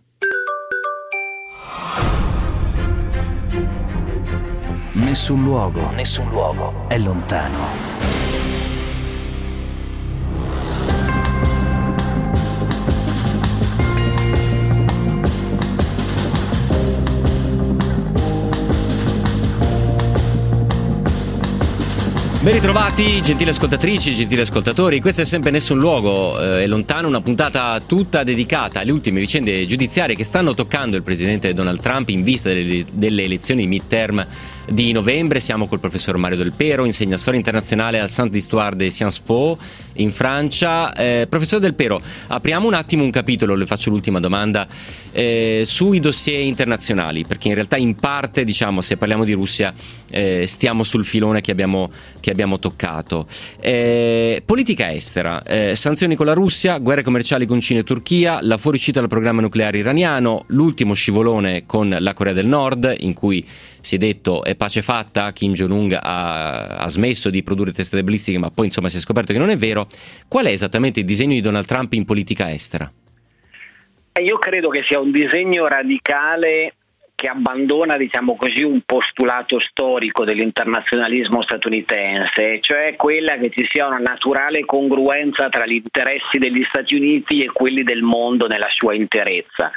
Nessun 4.93 5.43
luogo, 5.43 5.89
nessun 5.95 6.27
luogo 6.29 6.85
è 6.89 6.97
lontano. 6.97 8.30
Ben 22.41 22.53
ritrovati, 22.53 23.21
gentili 23.21 23.51
ascoltatrici, 23.51 24.15
gentili 24.15 24.41
ascoltatori. 24.41 24.99
Questo 24.99 25.21
è 25.21 25.25
sempre 25.25 25.51
Nessun 25.51 25.77
Luogo 25.77 26.41
eh, 26.41 26.63
è 26.63 26.67
lontano, 26.67 27.07
una 27.07 27.21
puntata 27.21 27.79
tutta 27.85 28.23
dedicata 28.23 28.79
alle 28.79 28.91
ultime 28.91 29.19
vicende 29.19 29.63
giudiziarie 29.67 30.15
che 30.15 30.23
stanno 30.23 30.55
toccando 30.55 30.97
il 30.97 31.03
presidente 31.03 31.53
Donald 31.53 31.79
Trump 31.81 32.09
in 32.09 32.23
vista 32.23 32.49
delle, 32.49 32.83
delle 32.91 33.25
elezioni 33.25 33.67
midterm 33.67 34.25
di 34.67 34.91
novembre. 34.91 35.39
Siamo 35.39 35.67
col 35.67 35.79
professor 35.79 36.17
Mario 36.17 36.37
Del 36.37 36.53
Pero, 36.55 36.85
insegna 36.85 37.17
storia 37.17 37.39
internazionale 37.39 37.99
al 37.99 38.09
Saint 38.09 38.31
d'Histoire 38.31 38.75
de 38.75 38.89
Sciences 38.89 39.19
Po 39.19 39.57
in 39.93 40.11
Francia. 40.11 40.93
Eh, 40.93 41.27
professor 41.27 41.59
Del 41.59 41.73
Pero, 41.73 42.01
apriamo 42.27 42.67
un 42.67 42.73
attimo 42.73 43.03
un 43.03 43.11
capitolo, 43.11 43.55
le 43.55 43.65
faccio 43.65 43.89
l'ultima 43.89 44.19
domanda, 44.19 44.67
eh, 45.11 45.63
sui 45.65 45.99
dossier 45.99 46.41
internazionali, 46.41 47.25
perché 47.25 47.49
in 47.49 47.55
realtà 47.55 47.77
in 47.77 47.95
parte, 47.95 48.43
diciamo, 48.43 48.81
se 48.81 48.97
parliamo 48.97 49.23
di 49.23 49.33
Russia, 49.33 49.73
eh, 50.09 50.45
stiamo 50.45 50.83
sul 50.83 51.05
filone 51.05 51.41
che 51.41 51.51
abbiamo, 51.51 51.91
che 52.19 52.31
abbiamo 52.31 52.59
toccato. 52.59 53.27
Eh, 53.59 54.41
politica 54.45 54.91
estera, 54.91 55.43
eh, 55.43 55.75
sanzioni 55.75 56.15
con 56.15 56.25
la 56.25 56.33
Russia, 56.33 56.77
guerre 56.77 57.03
commerciali 57.03 57.45
con 57.45 57.59
Cina 57.59 57.79
e 57.79 57.83
Turchia, 57.83 58.39
la 58.41 58.57
fuoriuscita 58.57 58.99
dal 58.99 59.09
programma 59.09 59.41
nucleare 59.41 59.77
iraniano, 59.77 60.43
l'ultimo 60.47 60.93
scivolone 60.93 61.65
con 61.65 61.95
la 61.99 62.13
Corea 62.13 62.33
del 62.33 62.45
Nord, 62.45 62.95
in 62.99 63.13
cui 63.13 63.45
si 63.81 63.95
è 63.95 63.97
detto 63.97 64.43
è 64.43 64.55
pace 64.55 64.81
fatta, 64.81 65.31
Kim 65.33 65.53
Jong-un 65.53 65.97
ha, 65.99 66.77
ha 66.77 66.87
smesso 66.87 67.29
di 67.29 67.43
produrre 67.43 67.71
teste 67.71 68.03
balistiche, 68.03 68.39
ma 68.39 68.49
poi 68.49 68.65
insomma 68.65 68.89
si 68.89 68.97
è 68.97 68.99
scoperto 68.99 69.33
che 69.33 69.39
non 69.39 69.49
è 69.49 69.57
vero. 69.57 69.87
Qual 70.27 70.45
è 70.45 70.51
esattamente 70.51 70.99
il 71.01 71.05
disegno 71.05 71.33
di 71.33 71.41
Donald 71.41 71.65
Trump 71.65 71.93
in 71.93 72.05
politica 72.05 72.51
estera? 72.51 72.89
Eh, 74.13 74.23
io 74.23 74.37
credo 74.37 74.69
che 74.69 74.83
sia 74.83 74.99
un 74.99 75.11
disegno 75.11 75.67
radicale 75.67 76.75
che 77.21 77.27
abbandona 77.27 77.97
diciamo 77.97 78.35
così, 78.35 78.63
un 78.63 78.81
postulato 78.83 79.59
storico 79.59 80.25
dell'internazionalismo 80.25 81.43
statunitense, 81.43 82.59
cioè 82.61 82.95
quella 82.97 83.37
che 83.37 83.51
ci 83.51 83.63
sia 83.69 83.85
una 83.85 83.99
naturale 83.99 84.65
congruenza 84.65 85.47
tra 85.49 85.67
gli 85.67 85.73
interessi 85.83 86.39
degli 86.39 86.63
Stati 86.67 86.95
Uniti 86.95 87.43
e 87.43 87.51
quelli 87.51 87.83
del 87.83 88.01
mondo 88.01 88.47
nella 88.47 88.69
sua 88.71 88.95
interezza. 88.95 89.71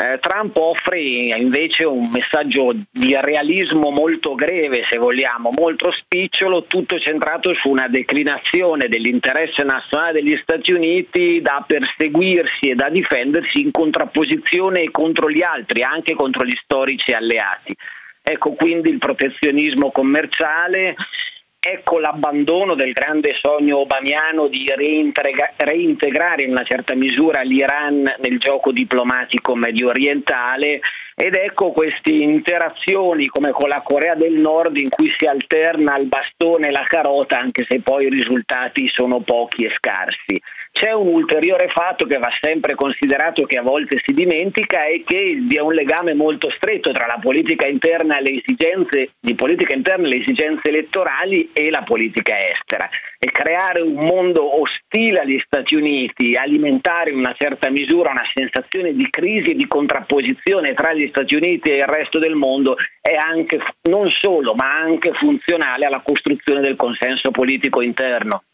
Eh, 0.00 0.20
Trump 0.20 0.54
offre 0.54 1.00
invece 1.00 1.82
un 1.82 2.08
messaggio 2.08 2.72
di 2.88 3.16
realismo 3.20 3.90
molto 3.90 4.36
greve, 4.36 4.84
se 4.88 4.96
vogliamo, 4.96 5.50
molto 5.50 5.90
spicciolo, 5.90 6.66
tutto 6.68 7.00
centrato 7.00 7.52
su 7.54 7.68
una 7.68 7.88
declinazione 7.88 8.86
dell'interesse 8.86 9.64
nazionale 9.64 10.12
degli 10.12 10.38
Stati 10.40 10.70
Uniti 10.70 11.40
da 11.42 11.64
perseguirsi 11.66 12.68
e 12.68 12.74
da 12.76 12.90
difendersi 12.90 13.60
in 13.60 13.72
contrapposizione 13.72 14.88
contro 14.92 15.28
gli 15.28 15.42
altri, 15.42 15.82
anche 15.82 16.14
contro 16.14 16.44
gli 16.44 16.56
storici 16.62 17.10
alleati. 17.10 17.74
Ecco 18.22 18.52
quindi 18.52 18.90
il 18.90 18.98
protezionismo 18.98 19.90
commerciale, 19.90 20.94
ecco 21.60 21.98
l'abbandono 21.98 22.74
del 22.74 22.92
grande 22.92 23.34
sogno 23.40 23.78
obamiano 23.78 24.46
di 24.46 24.64
reintegra- 24.74 25.54
reintegrare 25.56 26.44
in 26.44 26.50
una 26.50 26.64
certa 26.64 26.94
misura 26.94 27.42
l'Iran 27.42 28.14
nel 28.18 28.38
gioco 28.38 28.70
diplomatico 28.70 29.56
medio 29.56 29.88
orientale 29.88 30.80
ed 31.16 31.34
ecco 31.34 31.72
queste 31.72 32.10
interazioni 32.10 33.26
come 33.26 33.50
con 33.50 33.68
la 33.68 33.80
Corea 33.80 34.14
del 34.14 34.34
Nord 34.34 34.76
in 34.76 34.88
cui 34.88 35.12
si 35.18 35.26
alterna 35.26 35.98
il 35.98 36.06
bastone 36.06 36.68
e 36.68 36.70
la 36.70 36.86
carota 36.88 37.36
anche 37.38 37.64
se 37.68 37.80
poi 37.80 38.06
i 38.06 38.10
risultati 38.10 38.88
sono 38.88 39.20
pochi 39.20 39.64
e 39.64 39.74
scarsi. 39.76 40.40
C'è 40.78 40.92
un 40.92 41.08
ulteriore 41.08 41.66
fatto 41.70 42.06
che 42.06 42.18
va 42.18 42.30
sempre 42.40 42.76
considerato 42.76 43.42
che 43.46 43.58
a 43.58 43.62
volte 43.62 44.00
si 44.04 44.12
dimentica 44.12 44.84
è 44.84 45.02
che 45.04 45.36
vi 45.42 45.56
è 45.56 45.60
un 45.60 45.74
legame 45.74 46.14
molto 46.14 46.50
stretto 46.50 46.92
tra 46.92 47.04
la 47.04 47.18
politica 47.20 47.66
interna 47.66 48.16
e 48.16 48.22
le 48.22 48.36
esigenze 48.36 49.10
di 49.18 49.34
politica 49.34 49.74
interna 49.74 50.06
le 50.06 50.18
esigenze 50.20 50.68
elettorali 50.68 51.50
e 51.52 51.70
la 51.70 51.82
politica 51.82 52.32
estera 52.48 52.88
e 53.18 53.28
creare 53.32 53.80
un 53.80 53.94
mondo 53.94 54.60
ostile 54.60 55.18
agli 55.18 55.40
Stati 55.44 55.74
Uniti, 55.74 56.36
alimentare 56.36 57.10
in 57.10 57.18
una 57.18 57.34
certa 57.36 57.70
misura 57.70 58.12
una 58.12 58.30
sensazione 58.32 58.94
di 58.94 59.10
crisi 59.10 59.50
e 59.50 59.54
di 59.56 59.66
contrapposizione 59.66 60.74
tra 60.74 60.92
gli 60.92 61.08
Stati 61.08 61.34
Uniti 61.34 61.70
e 61.70 61.78
il 61.78 61.86
resto 61.86 62.20
del 62.20 62.36
mondo 62.36 62.76
è 63.00 63.16
anche 63.16 63.58
non 63.88 64.08
solo 64.10 64.54
ma 64.54 64.78
anche 64.78 65.12
funzionale 65.14 65.86
alla 65.86 66.02
costruzione 66.04 66.60
del 66.60 66.76
consenso 66.76 67.32
politico 67.32 67.82
interno. 67.82 68.44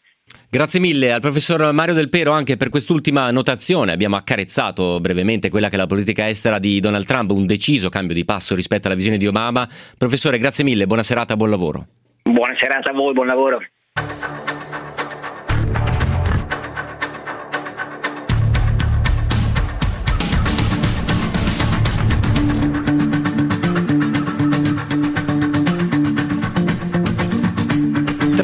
Grazie 0.55 0.79
mille 0.79 1.11
al 1.11 1.19
professor 1.19 1.73
Mario 1.73 1.93
Del 1.93 2.07
Pero 2.07 2.31
anche 2.31 2.55
per 2.55 2.69
quest'ultima 2.69 3.29
notazione. 3.29 3.91
Abbiamo 3.91 4.15
accarezzato 4.15 5.01
brevemente 5.01 5.49
quella 5.49 5.67
che 5.67 5.75
è 5.75 5.77
la 5.77 5.85
politica 5.85 6.29
estera 6.29 6.59
di 6.59 6.79
Donald 6.79 7.03
Trump, 7.03 7.31
un 7.31 7.45
deciso 7.45 7.89
cambio 7.89 8.15
di 8.15 8.23
passo 8.23 8.55
rispetto 8.55 8.87
alla 8.87 8.95
visione 8.95 9.17
di 9.17 9.27
Obama. 9.27 9.67
Professore, 9.97 10.37
grazie 10.37 10.63
mille, 10.63 10.87
buona 10.87 11.03
serata, 11.03 11.35
buon 11.35 11.49
lavoro. 11.49 11.87
Buona 12.23 12.55
serata 12.57 12.91
a 12.91 12.93
voi, 12.93 13.11
buon 13.11 13.27
lavoro. 13.27 13.59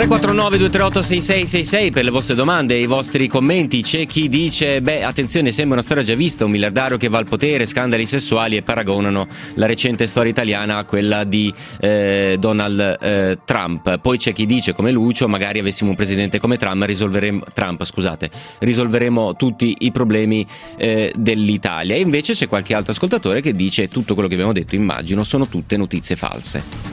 349 0.01 0.57
238 0.57 1.01
6666 1.03 1.91
per 1.91 2.03
le 2.03 2.09
vostre 2.09 2.33
domande 2.33 2.73
e 2.73 2.81
i 2.81 2.85
vostri 2.87 3.27
commenti. 3.27 3.83
C'è 3.83 4.07
chi 4.07 4.29
dice: 4.29 4.81
Beh, 4.81 5.03
attenzione, 5.03 5.51
sembra 5.51 5.75
una 5.75 5.83
storia 5.83 6.01
già 6.01 6.15
vista. 6.15 6.43
Un 6.43 6.49
miliardario 6.49 6.97
che 6.97 7.07
va 7.07 7.19
al 7.19 7.25
potere, 7.25 7.67
scandali 7.67 8.07
sessuali 8.07 8.55
e 8.55 8.63
paragonano 8.63 9.27
la 9.55 9.67
recente 9.67 10.07
storia 10.07 10.31
italiana 10.31 10.77
a 10.77 10.85
quella 10.85 11.23
di 11.23 11.53
eh, 11.79 12.35
Donald 12.39 12.97
eh, 12.99 13.37
Trump. 13.45 13.99
Poi 13.99 14.17
c'è 14.17 14.33
chi 14.33 14.47
dice, 14.47 14.73
come 14.73 14.89
Lucio, 14.89 15.27
magari 15.27 15.59
avessimo 15.59 15.91
un 15.91 15.95
presidente 15.95 16.39
come 16.39 16.57
Trump, 16.57 16.83
risolveremo, 16.83 17.43
Trump, 17.53 17.83
scusate, 17.83 18.31
risolveremo 18.57 19.35
tutti 19.35 19.75
i 19.81 19.91
problemi 19.91 20.43
eh, 20.77 21.13
dell'Italia. 21.15 21.93
E 21.93 21.99
invece 21.99 22.33
c'è 22.33 22.47
qualche 22.47 22.73
altro 22.73 22.91
ascoltatore 22.91 23.39
che 23.39 23.53
dice: 23.53 23.87
Tutto 23.87 24.15
quello 24.15 24.27
che 24.27 24.33
abbiamo 24.33 24.53
detto, 24.53 24.73
immagino, 24.73 25.23
sono 25.23 25.47
tutte 25.47 25.77
notizie 25.77 26.15
false. 26.15 26.90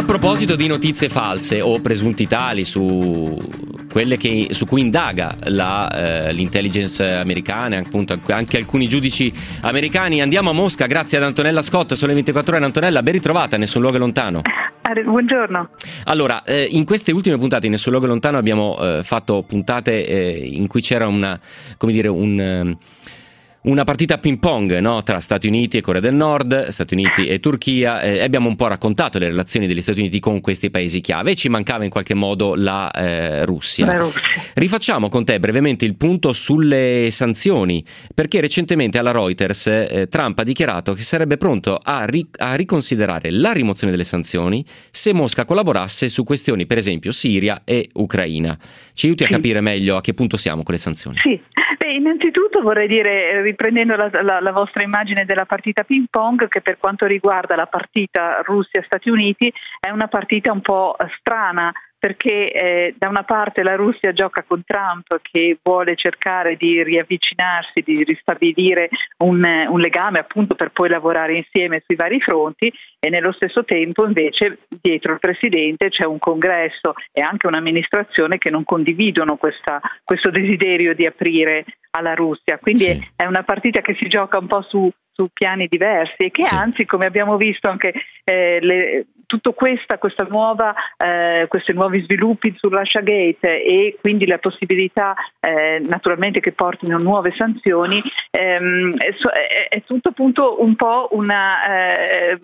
A 0.00 0.04
proposito 0.04 0.56
di 0.56 0.66
notizie 0.66 1.10
false 1.10 1.60
o 1.60 1.78
presunti 1.80 2.26
tali 2.26 2.64
su 2.64 3.36
quelle 3.92 4.16
che, 4.16 4.46
su 4.52 4.64
cui 4.64 4.80
indaga 4.80 5.36
la, 5.48 5.90
eh, 5.90 6.32
l'intelligence 6.32 7.06
americana, 7.06 7.76
appunto 7.76 8.18
anche 8.28 8.56
alcuni 8.56 8.88
giudici 8.88 9.30
americani, 9.60 10.22
andiamo 10.22 10.48
a 10.48 10.52
Mosca 10.54 10.86
grazie 10.86 11.18
ad 11.18 11.24
Antonella 11.24 11.60
Scott, 11.60 11.92
Sole 11.92 12.14
24 12.14 12.56
ore. 12.56 12.64
Antonella, 12.64 13.02
ben 13.02 13.12
ritrovata, 13.12 13.58
Nessun 13.58 13.82
luogo 13.82 13.98
lontano. 13.98 14.40
Buongiorno. 15.04 15.68
Allora, 16.04 16.44
eh, 16.44 16.66
in 16.70 16.86
queste 16.86 17.12
ultime 17.12 17.36
puntate 17.36 17.66
in 17.66 17.72
Nessun 17.72 17.92
luogo 17.92 18.06
lontano 18.06 18.38
abbiamo 18.38 18.78
eh, 18.80 19.02
fatto 19.02 19.42
puntate 19.42 20.06
eh, 20.06 20.48
in 20.50 20.66
cui 20.66 20.80
c'era 20.80 21.08
una, 21.08 21.38
come 21.76 21.92
dire, 21.92 22.08
un 22.08 22.40
ehm, 22.40 22.78
una 23.62 23.84
partita 23.84 24.16
ping 24.16 24.38
pong 24.38 24.78
no? 24.78 25.02
tra 25.02 25.20
Stati 25.20 25.46
Uniti 25.46 25.76
e 25.76 25.80
Corea 25.82 26.00
del 26.00 26.14
Nord, 26.14 26.68
Stati 26.68 26.94
Uniti 26.94 27.26
e 27.26 27.40
Turchia 27.40 28.00
e 28.00 28.22
abbiamo 28.22 28.48
un 28.48 28.56
po' 28.56 28.68
raccontato 28.68 29.18
le 29.18 29.28
relazioni 29.28 29.66
degli 29.66 29.82
Stati 29.82 30.00
Uniti 30.00 30.18
con 30.18 30.40
questi 30.40 30.70
paesi 30.70 31.02
chiave 31.02 31.32
e 31.32 31.34
ci 31.34 31.50
mancava 31.50 31.84
in 31.84 31.90
qualche 31.90 32.14
modo 32.14 32.54
la 32.54 32.90
eh, 32.90 33.44
Russia. 33.44 33.84
La 33.84 33.96
Russia. 33.98 34.20
Rifacciamo 34.54 35.10
con 35.10 35.26
te 35.26 35.38
brevemente 35.38 35.84
il 35.84 35.96
punto 35.96 36.32
sulle 36.32 37.08
sanzioni 37.10 37.84
perché 38.14 38.40
recentemente 38.40 38.96
alla 38.96 39.10
Reuters 39.10 39.66
eh, 39.66 40.06
Trump 40.08 40.38
ha 40.38 40.42
dichiarato 40.42 40.94
che 40.94 41.02
sarebbe 41.02 41.36
pronto 41.36 41.78
a, 41.82 42.06
ri- 42.06 42.30
a 42.38 42.54
riconsiderare 42.54 43.30
la 43.30 43.52
rimozione 43.52 43.92
delle 43.92 44.04
sanzioni 44.04 44.64
se 44.90 45.12
Mosca 45.12 45.44
collaborasse 45.44 46.08
su 46.08 46.24
questioni 46.24 46.64
per 46.64 46.78
esempio 46.78 47.12
Siria 47.12 47.60
e 47.64 47.90
Ucraina. 47.92 48.58
Ci 48.94 49.06
aiuti 49.06 49.24
sì. 49.24 49.30
a 49.30 49.34
capire 49.34 49.60
meglio 49.60 49.96
a 49.96 50.00
che 50.00 50.14
punto 50.14 50.38
siamo 50.38 50.62
con 50.62 50.72
le 50.72 50.80
sanzioni? 50.80 51.18
Sì, 51.18 51.38
Beh, 51.80 51.94
innanzitutto 51.94 52.39
vorrei 52.60 52.86
dire, 52.86 53.42
riprendendo 53.42 53.96
la, 53.96 54.10
la, 54.22 54.40
la, 54.40 54.52
vostra 54.52 54.82
immagine 54.82 55.24
della 55.24 55.46
partita 55.46 55.84
ping 55.84 56.06
pong, 56.10 56.48
che 56.48 56.60
per 56.60 56.78
quanto 56.78 57.06
riguarda 57.06 57.56
la 57.56 57.66
partita 57.66 58.40
Russia-Stati 58.42 59.08
Uniti 59.10 59.52
è 59.78 59.90
una 59.90 60.08
partita 60.08 60.52
un 60.52 60.60
po' 60.60 60.96
strana 61.18 61.72
perché 62.00 62.50
eh, 62.50 62.94
da 62.96 63.08
una 63.08 63.24
parte 63.24 63.62
la 63.62 63.76
Russia 63.76 64.14
gioca 64.14 64.42
con 64.42 64.64
Trump 64.64 65.20
che 65.20 65.58
vuole 65.62 65.96
cercare 65.96 66.56
di 66.56 66.82
riavvicinarsi, 66.82 67.82
di 67.84 68.02
ristabilire 68.04 68.88
un, 69.18 69.44
un, 69.68 69.78
legame 69.78 70.18
appunto 70.18 70.54
per 70.54 70.70
poi 70.70 70.88
lavorare 70.88 71.36
insieme 71.36 71.82
sui 71.84 71.96
vari 71.96 72.18
fronti 72.18 72.72
e 72.98 73.10
nello 73.10 73.32
stesso 73.32 73.64
tempo 73.64 74.06
invece 74.06 74.60
dietro 74.80 75.12
il 75.12 75.18
Presidente 75.18 75.90
c'è 75.90 76.06
un 76.06 76.18
congresso 76.18 76.94
e 77.12 77.20
anche 77.20 77.46
un'amministrazione 77.46 78.38
che 78.38 78.48
non 78.48 78.64
condividono 78.64 79.36
questa, 79.36 79.78
questo 80.02 80.30
desiderio 80.30 80.94
di 80.94 81.04
aprire 81.04 81.66
alla 81.90 82.14
Russia. 82.14 82.58
Quindi 82.58 82.84
sì. 82.84 83.08
è 83.14 83.26
una 83.26 83.42
partita 83.42 83.82
che 83.82 83.94
si 84.00 84.08
gioca 84.08 84.38
un 84.38 84.46
po' 84.46 84.62
su, 84.62 84.90
su 85.12 85.28
piani 85.34 85.66
diversi 85.68 86.24
e 86.24 86.30
che 86.30 86.44
sì. 86.44 86.54
anzi, 86.54 86.86
come 86.86 87.04
abbiamo 87.04 87.36
visto 87.36 87.68
anche 87.68 87.92
eh, 88.24 88.58
le, 88.62 89.06
tutto 89.30 89.52
questa, 89.52 89.98
questa 89.98 90.26
nuova, 90.28 90.74
eh, 90.96 91.46
questi 91.48 91.72
nuovi 91.72 92.02
sviluppi 92.02 92.52
sul 92.56 92.76
Russia 92.76 93.00
Gate 93.00 93.62
e 93.62 93.96
quindi 94.00 94.26
la 94.26 94.38
possibilità 94.38 95.14
eh, 95.38 95.78
naturalmente 95.78 96.40
che 96.40 96.50
portino 96.50 96.98
nuove 96.98 97.32
sanzioni 97.36 98.02
ehm, 98.32 98.96
è, 98.96 99.68
è, 99.68 99.82
tutto 99.84 100.08
appunto 100.08 100.60
un 100.60 100.74
po' 100.74 101.10
una 101.12 101.62
eh, 101.64 102.40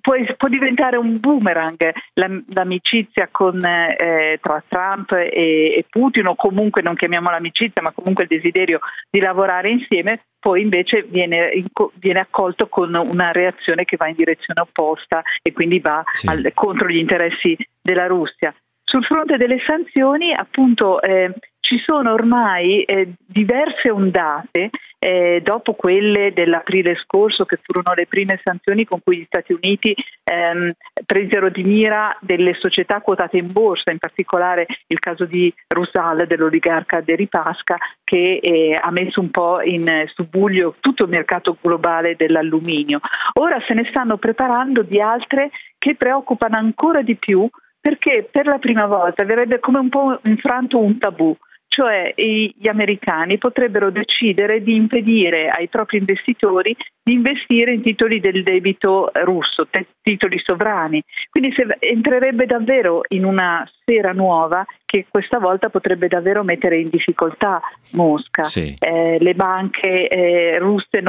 Può, 0.00 0.14
può, 0.36 0.48
diventare 0.48 0.96
un 0.96 1.18
boomerang 1.20 1.92
l'amicizia 2.14 3.28
con, 3.30 3.64
eh, 3.64 4.38
tra 4.40 4.62
Trump 4.66 5.12
e, 5.12 5.28
e, 5.32 5.84
Putin 5.88 6.26
o 6.26 6.34
comunque 6.34 6.82
non 6.82 6.94
chiamiamola 6.94 7.36
amicizia 7.36 7.82
ma 7.82 7.92
comunque 7.92 8.24
il 8.24 8.28
desiderio 8.28 8.80
di 9.10 9.20
lavorare 9.20 9.70
insieme 9.70 10.22
poi 10.38 10.62
invece 10.62 11.02
viene, 11.02 11.50
viene, 11.94 12.20
accolto 12.20 12.68
con 12.68 12.94
una 12.94 13.32
reazione 13.32 13.84
che 13.84 13.96
va 13.96 14.08
in 14.08 14.14
direzione 14.14 14.60
opposta 14.60 15.22
e 15.42 15.52
quindi 15.52 15.80
va 15.80 16.02
sì. 16.10 16.28
al, 16.28 16.52
contro 16.54 16.88
gli 16.88 16.96
interessi 16.96 17.56
della 17.82 18.06
Russia. 18.06 18.54
Sul 18.84 19.04
fronte 19.04 19.36
delle 19.36 19.58
sanzioni, 19.66 20.32
appunto, 20.32 21.02
eh, 21.02 21.34
ci 21.68 21.78
sono 21.84 22.14
ormai 22.14 22.82
eh, 22.84 23.12
diverse 23.26 23.90
ondate 23.90 24.70
eh, 24.98 25.42
dopo 25.44 25.74
quelle 25.74 26.32
dell'aprile 26.32 26.96
scorso 26.96 27.44
che 27.44 27.58
furono 27.62 27.92
le 27.92 28.06
prime 28.06 28.40
sanzioni 28.42 28.86
con 28.86 29.00
cui 29.04 29.18
gli 29.18 29.24
Stati 29.26 29.52
Uniti 29.52 29.94
ehm, 30.24 30.72
presero 31.04 31.50
di 31.50 31.62
mira 31.64 32.16
delle 32.22 32.54
società 32.54 33.02
quotate 33.02 33.36
in 33.36 33.52
borsa, 33.52 33.90
in 33.90 33.98
particolare 33.98 34.66
il 34.86 34.98
caso 34.98 35.26
di 35.26 35.52
Rusal, 35.66 36.26
dell'oligarca 36.26 37.02
Deripaska, 37.02 37.76
che 38.02 38.40
eh, 38.42 38.78
ha 38.80 38.90
messo 38.90 39.20
un 39.20 39.30
po' 39.30 39.60
in 39.60 40.04
subbuglio 40.14 40.76
tutto 40.80 41.02
il 41.02 41.10
mercato 41.10 41.58
globale 41.60 42.16
dell'alluminio. 42.16 43.00
Ora 43.34 43.62
se 43.66 43.74
ne 43.74 43.86
stanno 43.90 44.16
preparando 44.16 44.80
di 44.80 45.02
altre 45.02 45.50
che 45.76 45.96
preoccupano 45.96 46.56
ancora 46.56 47.02
di 47.02 47.14
più 47.16 47.46
perché 47.78 48.26
per 48.30 48.46
la 48.46 48.58
prima 48.58 48.86
volta 48.86 49.22
verrebbe 49.24 49.60
come 49.60 49.78
un 49.78 49.90
po' 49.90 50.18
infranto 50.24 50.78
un 50.78 50.98
tabù 50.98 51.36
cioè 51.78 52.12
gli 52.16 52.66
americani 52.66 53.38
potrebbero 53.38 53.92
decidere 53.92 54.64
di 54.64 54.74
impedire 54.74 55.48
ai 55.48 55.68
propri 55.68 55.98
investitori 55.98 56.76
di 57.00 57.12
investire 57.12 57.72
in 57.72 57.82
titoli 57.82 58.18
del 58.18 58.42
debito 58.42 59.12
russo, 59.24 59.68
titoli 60.02 60.40
sovrani. 60.40 61.00
Quindi 61.30 61.54
entrerebbe 61.78 62.46
davvero 62.46 63.02
in 63.10 63.24
una 63.24 63.64
sfera 63.80 64.10
nuova 64.10 64.66
che 64.88 65.04
questa 65.10 65.38
volta 65.38 65.68
potrebbe 65.68 66.08
davvero 66.08 66.42
mettere 66.42 66.78
in 66.78 66.88
difficoltà 66.88 67.60
Mosca. 67.90 68.44
Sì. 68.44 68.74
Eh, 68.78 69.18
le, 69.20 69.34
banche, 69.34 70.08
eh, 70.08 70.58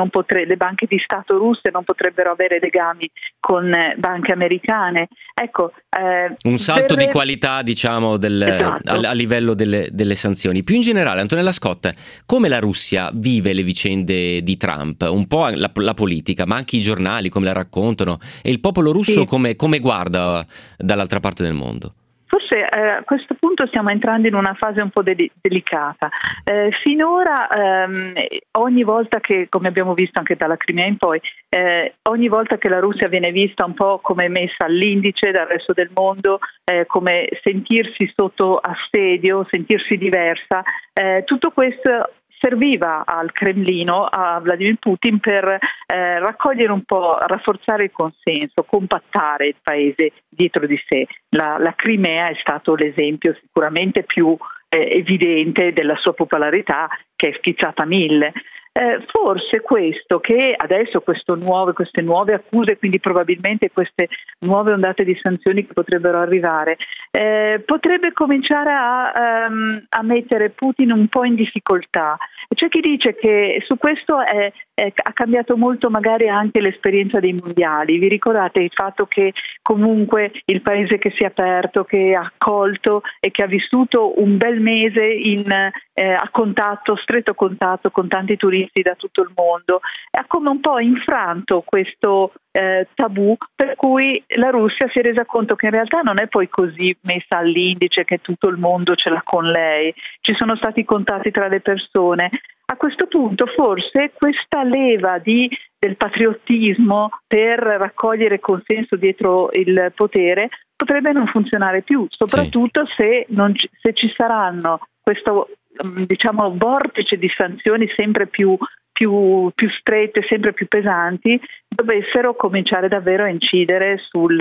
potre- 0.09 0.45
le 0.45 0.57
banche 0.57 0.85
di 0.85 0.99
Stato 1.01 1.37
russe 1.37 1.69
non 1.71 1.85
potrebbero 1.85 2.29
avere 2.29 2.59
legami 2.59 3.09
con 3.39 3.73
eh, 3.73 3.95
banche 3.97 4.33
americane. 4.33 5.07
Ecco, 5.33 5.71
eh, 5.97 6.35
Un 6.43 6.57
salto 6.57 6.95
per... 6.95 7.05
di 7.05 7.11
qualità, 7.11 7.61
diciamo, 7.61 8.17
del, 8.17 8.41
esatto. 8.41 8.91
a, 8.91 9.09
a, 9.11 9.13
livello 9.13 9.53
delle, 9.53 9.87
delle, 9.93 10.15
sanzioni. 10.15 10.61
Più 10.61 10.75
in 10.75 10.81
generale, 10.81 11.21
Antonella 11.21 11.53
Scott, 11.53 11.89
come 12.25 12.49
la 12.49 12.59
Russia 12.59 13.09
vive 13.13 13.53
le 13.53 13.63
vicende 13.63 14.43
di 14.43 14.57
Trump? 14.57 15.07
Un 15.09 15.25
po' 15.25 15.47
la, 15.47 15.71
la 15.73 15.93
politica, 15.93 16.45
ma 16.45 16.57
anche 16.57 16.75
i 16.75 16.81
giornali 16.81 17.29
come 17.29 17.45
la 17.45 17.53
raccontano 17.53 18.19
e 18.43 18.49
il 18.49 18.59
popolo 18.59 18.91
russo 18.91 19.21
sì. 19.21 19.25
come, 19.25 19.55
come 19.55 19.79
guarda 19.79 20.45
dall'altra 20.77 21.21
parte 21.21 21.43
del 21.43 21.53
mondo? 21.53 21.93
Forse 22.29 22.59
eh, 22.59 22.89
a 22.89 23.03
questo 23.03 23.33
punto 23.33 23.65
stiamo 23.65 23.89
entrando 23.89 24.27
in 24.27 24.35
una 24.35 24.53
fase 24.53 24.81
un 24.81 24.91
po' 24.91 25.01
de- 25.01 25.31
delicata. 25.41 26.09
Eh, 26.43 26.69
finora, 26.83 27.47
ehm, 27.49 28.13
ogni 28.59 28.83
volta 28.83 29.19
che, 29.19 29.47
come 29.49 29.67
abbiamo 29.67 29.95
visto 29.95 30.19
anche 30.19 30.35
dalla 30.35 30.55
Crimea 30.55 30.85
in 30.85 30.97
poi, 30.97 31.19
eh, 31.49 31.95
ogni 32.03 32.27
volta 32.27 32.59
che 32.59 32.69
la 32.69 32.79
Russia 32.79 33.07
viene 33.07 33.31
vista 33.31 33.65
un 33.65 33.73
po' 33.73 33.97
come 34.03 34.27
messa 34.27 34.65
all'indice 34.65 35.31
dal 35.31 35.47
resto 35.47 35.73
del 35.73 35.89
mondo, 35.91 36.37
eh, 36.65 36.85
come 36.85 37.27
sentirsi 37.41 38.11
sotto 38.15 38.57
assedio, 38.57 39.47
sentirsi 39.49 39.97
diversa, 39.97 40.61
eh, 40.93 41.23
tutto 41.25 41.49
questo 41.49 42.11
serviva 42.39 43.03
al 43.05 43.31
Cremlino, 43.31 44.05
a 44.05 44.39
Vladimir 44.39 44.77
Putin, 44.79 45.19
per 45.19 45.45
eh, 45.45 46.19
raccogliere 46.19 46.71
un 46.71 46.83
po', 46.83 47.17
rafforzare 47.19 47.83
il 47.83 47.91
consenso, 47.91 48.63
compattare 48.63 49.47
il 49.47 49.55
paese 49.61 50.13
dietro 50.29 50.65
di 50.65 50.79
sé. 50.87 51.05
La, 51.29 51.57
la 51.59 51.73
Crimea 51.75 52.29
è 52.29 52.37
stato 52.39 52.75
l'esempio 52.75 53.35
sicuramente 53.41 54.03
più 54.03 54.35
eh, 54.69 54.97
evidente 54.97 55.73
della 55.73 55.95
sua 55.97 56.13
popolarità 56.13 56.87
che 57.15 57.29
è 57.29 57.33
schizzata 57.37 57.83
a 57.83 57.85
mille. 57.85 58.31
Eh, 58.71 59.03
forse 59.07 59.61
questo 59.61 60.19
che 60.19 60.53
adesso 60.55 61.03
nuove, 61.35 61.73
queste 61.73 62.01
nuove 62.01 62.33
accuse, 62.33 62.77
quindi 62.77 62.99
probabilmente 62.99 63.71
queste 63.71 64.07
nuove 64.39 64.71
ondate 64.71 65.03
di 65.03 65.17
sanzioni 65.19 65.65
che 65.65 65.73
potrebbero 65.73 66.19
arrivare, 66.19 66.77
eh, 67.11 67.63
potrebbe 67.65 68.11
cominciare 68.13 68.71
a, 68.71 69.47
um, 69.47 69.83
a, 69.89 70.03
mettere 70.03 70.51
Putin 70.51 70.91
un 70.91 71.07
po' 71.07 71.23
in 71.23 71.35
difficoltà. 71.35 72.17
C'è 72.53 72.67
chi 72.67 72.81
dice 72.81 73.15
che 73.15 73.63
su 73.65 73.77
questo 73.77 74.21
è, 74.21 74.51
è, 74.73 74.91
ha 74.95 75.13
cambiato 75.13 75.57
molto 75.57 75.89
magari 75.89 76.29
anche 76.29 76.61
l'esperienza 76.61 77.19
dei 77.19 77.33
mondiali. 77.33 77.97
Vi 77.97 78.07
ricordate 78.07 78.59
il 78.59 78.71
fatto 78.71 79.05
che 79.05 79.33
comunque 79.61 80.31
il 80.45 80.61
paese 80.61 80.97
che 80.97 81.11
si 81.11 81.23
è 81.23 81.27
aperto, 81.27 81.83
che 81.83 82.15
ha 82.15 82.21
accolto 82.21 83.01
e 83.19 83.31
che 83.31 83.43
ha 83.43 83.47
vissuto 83.47 84.19
un 84.21 84.37
bel 84.37 84.59
mese 84.59 85.03
in, 85.03 85.49
eh, 85.51 86.13
a 86.13 86.29
contatto, 86.31 86.95
stretto 86.95 87.33
contatto 87.33 87.89
con 87.91 88.07
tanti 88.07 88.35
turisti 88.35 88.81
da 88.81 88.95
tutto 88.95 89.21
il 89.21 89.31
mondo, 89.35 89.81
ha 90.11 90.25
come 90.27 90.49
un 90.49 90.59
po' 90.59 90.79
infranto 90.79 91.63
questo 91.65 92.33
eh, 92.51 92.87
tabù 92.95 93.37
per 93.55 93.75
cui 93.75 94.23
la 94.35 94.49
Russia 94.49 94.87
si 94.89 94.99
è 94.99 95.01
resa 95.01 95.25
conto 95.25 95.55
che 95.55 95.67
in 95.67 95.71
realtà 95.71 96.01
non 96.01 96.19
è 96.19 96.27
poi 96.27 96.49
così 96.49 96.95
messa 97.01 97.37
all'indice 97.37 98.03
che 98.03 98.19
tutto 98.19 98.47
il 98.47 98.57
mondo 98.57 98.95
ce 98.95 99.09
l'ha 99.09 99.21
con 99.23 99.49
lei, 99.49 99.93
ci 100.21 100.33
sono 100.35 100.55
stati 100.55 100.83
contatti 100.83 101.31
tra 101.31 101.47
le 101.47 101.61
persone. 101.61 102.29
A 102.65 102.75
questo 102.75 103.07
punto 103.07 103.47
forse 103.47 104.11
questa 104.13 104.63
leva 104.63 105.17
di, 105.17 105.49
del 105.77 105.97
patriottismo 105.97 107.09
per 107.25 107.59
raccogliere 107.59 108.39
consenso 108.39 108.95
dietro 108.95 109.49
il 109.53 109.91
potere 109.95 110.49
potrebbe 110.75 111.11
non 111.11 111.25
funzionare 111.27 111.81
più, 111.81 112.05
soprattutto 112.09 112.85
sì. 112.85 112.93
se, 112.95 113.25
non, 113.29 113.53
se 113.81 113.93
ci 113.93 114.13
saranno 114.15 114.79
questo 115.01 115.49
mm, 115.83 116.03
diciamo, 116.03 116.55
vortice 116.57 117.17
di 117.17 117.29
sanzioni 117.35 117.91
sempre 117.95 118.27
più 118.27 118.55
più, 118.99 119.49
più, 119.55 119.69
strette, 119.69 120.25
sempre 120.27 120.51
più 120.51 120.67
pesanti, 120.67 121.39
dovessero 121.69 122.35
cominciare 122.35 122.89
davvero 122.89 123.23
a 123.23 123.29
incidere 123.29 123.97
sul, 124.09 124.37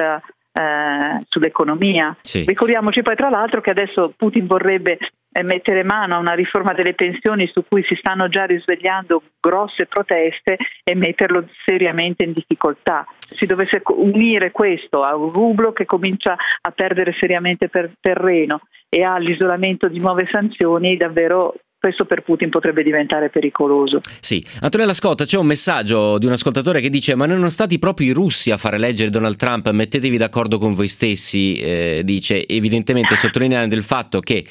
eh, 0.52 1.24
sull'economia. 1.28 2.16
Sì. 2.22 2.44
Ricordiamoci 2.46 3.02
poi 3.02 3.16
tra 3.16 3.28
l'altro 3.28 3.60
che 3.60 3.70
adesso 3.70 4.12
Putin 4.16 4.46
vorrebbe 4.46 4.98
eh, 5.30 5.42
mettere 5.42 5.82
mano 5.82 6.14
a 6.14 6.18
una 6.18 6.32
riforma 6.32 6.72
delle 6.72 6.94
pensioni 6.94 7.46
su 7.48 7.64
cui 7.68 7.84
si 7.84 7.94
stanno 7.96 8.28
già 8.28 8.44
risvegliando 8.44 9.22
grosse 9.40 9.86
proteste 9.86 10.56
e 10.82 10.94
metterlo 10.94 11.46
seriamente 11.64 12.24
in 12.24 12.32
difficoltà. 12.32 13.06
Si 13.18 13.46
dovesse 13.46 13.82
unire 13.86 14.50
questo 14.50 15.04
a 15.04 15.14
un 15.14 15.30
rublo 15.30 15.72
che 15.72 15.84
comincia 15.84 16.36
a 16.60 16.70
perdere 16.70 17.14
seriamente 17.18 17.68
per 17.68 17.92
terreno 18.00 18.60
e 18.88 19.02
all'isolamento 19.02 19.88
di 19.88 19.98
nuove 19.98 20.26
sanzioni, 20.30 20.96
davvero 20.96 21.54
questo 21.78 22.04
per 22.06 22.22
Putin 22.22 22.50
potrebbe 22.50 22.82
diventare 22.82 23.30
pericoloso. 23.30 24.00
Sì, 24.20 24.44
Antonella 24.60 24.92
Scotta, 24.92 25.24
c'è 25.24 25.38
un 25.38 25.46
messaggio 25.46 26.18
di 26.18 26.26
un 26.26 26.32
ascoltatore 26.32 26.80
che 26.80 26.90
dice 26.90 27.14
ma 27.14 27.24
non 27.24 27.36
sono 27.36 27.48
stati 27.48 27.78
proprio 27.78 28.08
i 28.08 28.12
russi 28.12 28.50
a 28.50 28.56
fare 28.56 28.76
eleggere 28.76 29.10
Donald 29.10 29.36
Trump, 29.36 29.70
mettetevi 29.70 30.16
d'accordo 30.16 30.58
con 30.58 30.74
voi 30.74 30.88
stessi, 30.88 31.56
eh, 31.60 32.02
dice 32.04 32.46
evidentemente 32.48 33.14
sottolineando 33.14 33.76
il 33.76 33.82
fatto 33.82 34.18
che 34.20 34.44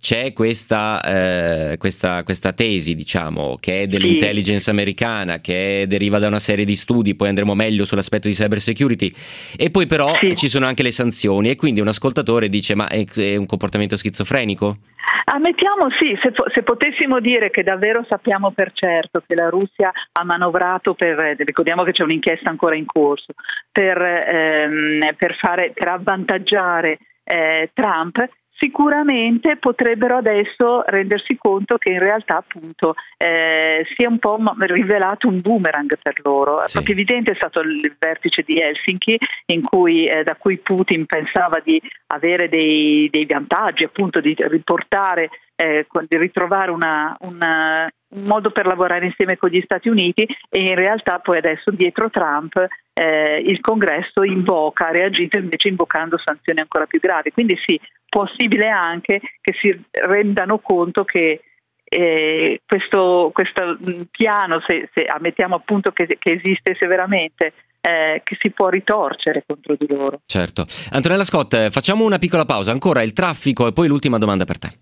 c'è 0.00 0.32
questa, 0.32 1.00
eh, 1.00 1.76
questa, 1.76 2.24
questa, 2.24 2.52
tesi, 2.52 2.96
diciamo, 2.96 3.56
che 3.60 3.82
è 3.82 3.86
dell'intelligence 3.86 4.64
sì. 4.64 4.70
americana, 4.70 5.40
che 5.40 5.84
deriva 5.86 6.18
da 6.18 6.26
una 6.26 6.40
serie 6.40 6.64
di 6.64 6.74
studi, 6.74 7.14
poi 7.14 7.28
andremo 7.28 7.54
meglio 7.54 7.84
sull'aspetto 7.84 8.26
di 8.26 8.34
cyber 8.34 8.60
security, 8.60 9.12
e 9.56 9.70
poi 9.70 9.86
però 9.86 10.16
sì. 10.18 10.34
ci 10.34 10.48
sono 10.48 10.66
anche 10.66 10.82
le 10.82 10.90
sanzioni 10.90 11.50
e 11.50 11.54
quindi 11.54 11.80
un 11.80 11.86
ascoltatore 11.86 12.48
dice 12.48 12.74
ma 12.74 12.88
è, 12.88 13.04
è 13.04 13.36
un 13.36 13.46
comportamento 13.46 13.96
schizofrenico? 13.96 14.78
Ammettiamo 15.24 15.88
sì, 15.98 16.18
se, 16.20 16.32
se, 16.52 16.62
potessimo 16.62 17.20
dire 17.20 17.50
che 17.50 17.62
davvero 17.62 18.04
sappiamo 18.08 18.50
per 18.50 18.72
certo 18.72 19.22
che 19.26 19.34
la 19.34 19.48
Russia 19.48 19.92
ha 20.12 20.24
manovrato 20.24 20.94
per, 20.94 21.18
eh, 21.18 21.34
ricordiamo 21.38 21.84
che 21.84 21.92
c'è 21.92 22.02
un'inchiesta 22.02 22.50
ancora 22.50 22.74
in 22.74 22.86
corso, 22.86 23.32
per, 23.70 24.00
ehm, 24.00 25.14
per, 25.16 25.36
fare, 25.36 25.72
per 25.74 25.88
avvantaggiare 25.88 26.98
eh, 27.24 27.70
Trump, 27.72 28.28
sicuramente 28.62 29.56
potrebbero 29.56 30.18
adesso 30.18 30.84
rendersi 30.86 31.36
conto 31.36 31.78
che 31.78 31.90
in 31.90 31.98
realtà 31.98 32.36
appunto 32.36 32.94
eh, 33.16 33.84
si 33.96 34.04
è 34.04 34.06
un 34.06 34.20
po' 34.20 34.38
rivelato 34.60 35.26
un 35.26 35.40
boomerang 35.40 35.98
per 36.00 36.14
loro. 36.22 36.62
Sì. 36.66 36.74
Proprio 36.74 36.94
evidente 36.94 37.32
è 37.32 37.34
stato 37.34 37.58
il 37.58 37.92
vertice 37.98 38.42
di 38.42 38.60
Helsinki 38.60 39.18
cui, 39.62 40.06
eh, 40.06 40.22
da 40.22 40.36
cui 40.36 40.58
Putin 40.58 41.06
pensava 41.06 41.58
di 41.58 41.80
avere 42.06 42.48
dei, 42.48 43.08
dei 43.10 43.26
vantaggi, 43.26 43.82
appunto 43.82 44.20
di 44.20 44.36
riportare 44.38 45.30
eh, 45.56 45.86
di 46.06 46.16
ritrovare 46.16 46.70
una, 46.70 47.16
una, 47.20 47.90
un 48.12 48.24
modo 48.24 48.50
per 48.50 48.66
lavorare 48.66 49.06
insieme 49.06 49.36
con 49.36 49.50
gli 49.50 49.60
Stati 49.62 49.88
Uniti 49.88 50.26
e 50.48 50.60
in 50.60 50.74
realtà 50.74 51.18
poi 51.18 51.38
adesso 51.38 51.70
dietro 51.70 52.10
Trump 52.10 52.66
eh, 52.92 53.42
il 53.44 53.60
congresso 53.60 54.22
invoca, 54.22 54.88
ha 54.88 54.90
reagito 54.90 55.36
invece 55.36 55.68
invocando 55.68 56.18
sanzioni 56.18 56.60
ancora 56.60 56.86
più 56.86 57.00
gravi. 57.00 57.30
Quindi 57.30 57.56
sì, 57.64 57.80
possibile 58.08 58.68
anche 58.68 59.20
che 59.40 59.52
si 59.60 59.82
rendano 59.90 60.58
conto 60.58 61.04
che 61.04 61.40
eh, 61.84 62.60
questo, 62.66 63.30
questo, 63.32 63.78
mm, 63.82 64.02
piano, 64.10 64.62
se, 64.66 64.88
se, 64.94 65.04
ammettiamo 65.04 65.54
appunto 65.54 65.90
che, 65.90 66.16
che 66.18 66.32
esiste 66.32 66.74
severamente, 66.78 67.52
eh, 67.80 68.22
che 68.24 68.36
si 68.40 68.50
può 68.50 68.68
ritorcere 68.68 69.44
contro 69.46 69.74
di 69.78 69.86
loro. 69.88 70.20
Certo. 70.24 70.64
Antonella 70.90 71.24
Scott, 71.24 71.68
facciamo 71.70 72.04
una 72.04 72.18
piccola 72.18 72.44
pausa. 72.44 72.72
Ancora 72.72 73.02
il 73.02 73.12
traffico 73.12 73.66
e 73.66 73.72
poi 73.72 73.88
l'ultima 73.88 74.18
domanda 74.18 74.44
per 74.44 74.58
te. 74.58 74.81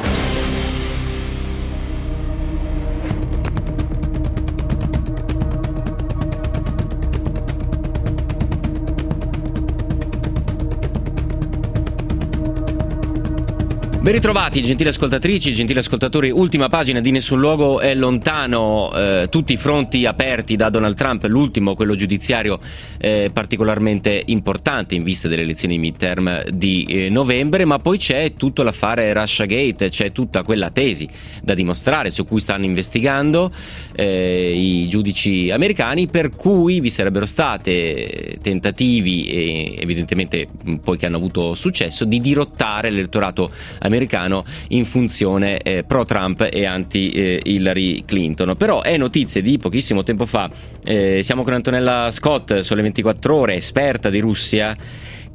Ben 14.01 14.13
ritrovati, 14.13 14.63
gentili 14.63 14.89
ascoltatrici, 14.89 15.53
gentili 15.53 15.77
ascoltatori. 15.77 16.31
Ultima 16.31 16.69
pagina 16.69 16.99
di 17.01 17.11
Nessun 17.11 17.39
Luogo 17.39 17.79
è 17.79 17.93
lontano, 17.93 18.91
eh, 18.95 19.27
tutti 19.29 19.53
i 19.53 19.57
fronti 19.57 20.07
aperti 20.07 20.55
da 20.55 20.71
Donald 20.71 20.95
Trump, 20.95 21.23
l'ultimo, 21.25 21.75
quello 21.75 21.93
giudiziario, 21.93 22.59
eh, 22.97 23.29
particolarmente 23.31 24.23
importante 24.25 24.95
in 24.95 25.03
vista 25.03 25.27
delle 25.27 25.43
elezioni 25.43 25.77
midterm 25.77 26.45
di 26.49 26.83
eh, 26.89 27.09
novembre, 27.09 27.63
ma 27.63 27.77
poi 27.77 27.99
c'è 27.99 28.33
tutto 28.33 28.63
l'affare 28.63 29.13
Russia 29.13 29.45
Gate, 29.45 29.89
c'è 29.89 30.11
tutta 30.11 30.41
quella 30.41 30.71
tesi 30.71 31.07
da 31.43 31.53
dimostrare 31.53 32.09
su 32.09 32.25
cui 32.25 32.39
stanno 32.39 32.65
investigando 32.65 33.51
eh, 33.95 34.51
i 34.51 34.87
giudici 34.87 35.51
americani, 35.51 36.07
per 36.07 36.31
cui 36.31 36.79
vi 36.79 36.89
sarebbero 36.89 37.27
state 37.27 38.37
tentativi, 38.41 39.75
evidentemente 39.77 40.47
poi 40.83 40.97
che 40.97 41.05
hanno 41.05 41.17
avuto 41.17 41.53
successo, 41.53 42.03
di 42.03 42.19
dirottare 42.19 42.89
l'elettorato 42.89 43.43
americano 43.73 43.89
americano 43.91 44.43
in 44.69 44.85
funzione 44.85 45.59
eh, 45.59 45.83
pro 45.83 46.05
Trump 46.05 46.47
e 46.51 46.65
anti 46.65 47.11
eh, 47.11 47.41
Hillary 47.43 48.03
Clinton. 48.05 48.55
Però 48.57 48.81
è 48.81 48.97
notizia 48.97 49.41
di 49.41 49.57
pochissimo 49.57 50.03
tempo 50.03 50.25
fa, 50.25 50.49
eh, 50.83 51.19
siamo 51.21 51.43
con 51.43 51.53
Antonella 51.53 52.09
Scott, 52.11 52.59
sulle 52.59 52.81
24 52.81 53.35
ore, 53.35 53.55
esperta 53.55 54.09
di 54.09 54.19
Russia 54.19 54.75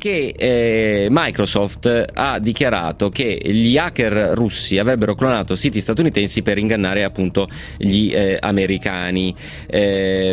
perché 0.06 0.32
eh, 0.32 1.08
Microsoft 1.10 2.04
ha 2.14 2.38
dichiarato 2.38 3.08
che 3.08 3.40
gli 3.42 3.76
hacker 3.76 4.32
russi 4.36 4.78
avrebbero 4.78 5.16
clonato 5.16 5.56
siti 5.56 5.80
statunitensi 5.80 6.42
per 6.42 6.58
ingannare 6.58 7.02
appunto 7.02 7.48
gli 7.76 8.12
eh, 8.14 8.38
americani. 8.40 9.34
Eh, 9.66 10.32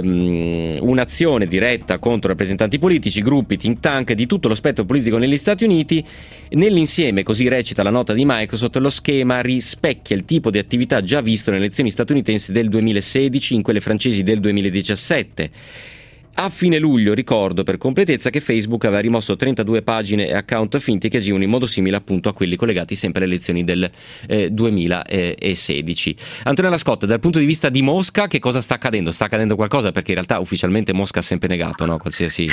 un'azione 0.79 1.47
diretta 1.47 1.97
contro 1.97 2.29
rappresentanti 2.29 2.77
politici, 2.77 3.21
gruppi, 3.21 3.57
think 3.57 3.79
tank 3.79 4.13
di 4.13 4.27
tutto 4.27 4.47
lo 4.47 4.55
spettro 4.55 4.85
politico 4.85 5.17
negli 5.17 5.37
Stati 5.37 5.63
Uniti. 5.63 6.05
Nell'insieme, 6.49 7.23
così 7.23 7.47
recita 7.47 7.81
la 7.81 7.89
nota 7.89 8.13
di 8.13 8.25
Microsoft, 8.27 8.77
lo 8.77 8.89
schema 8.89 9.41
rispecchia 9.41 10.15
il 10.15 10.23
tipo 10.23 10.51
di 10.51 10.59
attività 10.59 11.01
già 11.01 11.19
visto 11.19 11.49
nelle 11.49 11.63
elezioni 11.63 11.89
statunitensi 11.89 12.51
del 12.51 12.69
2016 12.69 13.55
in 13.55 13.63
quelle 13.63 13.79
francesi 13.79 14.21
del 14.21 14.39
2017. 14.39 15.49
A 16.35 16.49
fine 16.49 16.79
luglio 16.79 17.13
ricordo 17.13 17.63
per 17.63 17.77
completezza 17.77 18.29
che 18.29 18.39
Facebook 18.39 18.85
aveva 18.85 19.01
rimosso 19.01 19.35
32 19.35 19.83
pagine 19.83 20.27
e 20.27 20.33
account 20.33 20.79
finti 20.79 21.07
che 21.07 21.17
agivano 21.17 21.43
in 21.43 21.49
modo 21.49 21.67
simile 21.67 21.95
appunto 21.95 22.27
a 22.27 22.33
quelli 22.33 22.55
collegati 22.55 22.95
sempre 22.95 23.23
alle 23.23 23.33
elezioni 23.33 23.63
del 23.63 23.89
eh, 24.27 24.49
2016. 24.49 26.15
Antonella 26.45 26.77
Scott, 26.77 27.05
dal 27.05 27.19
punto 27.19 27.39
di 27.39 27.45
vista 27.45 27.69
di 27.69 27.81
Mosca, 27.81 28.27
che 28.27 28.39
cosa 28.39 28.61
sta 28.61 28.75
accadendo? 28.75 29.11
Sta 29.11 29.25
accadendo 29.25 29.55
qualcosa 29.55 29.91
perché 29.91 30.09
in 30.11 30.17
realtà 30.17 30.39
ufficialmente 30.39 30.91
Mosca 30.91 31.19
ha 31.19 31.23
sempre 31.23 31.47
negato 31.47 31.85
no? 31.85 31.97
qualsiasi 31.97 32.49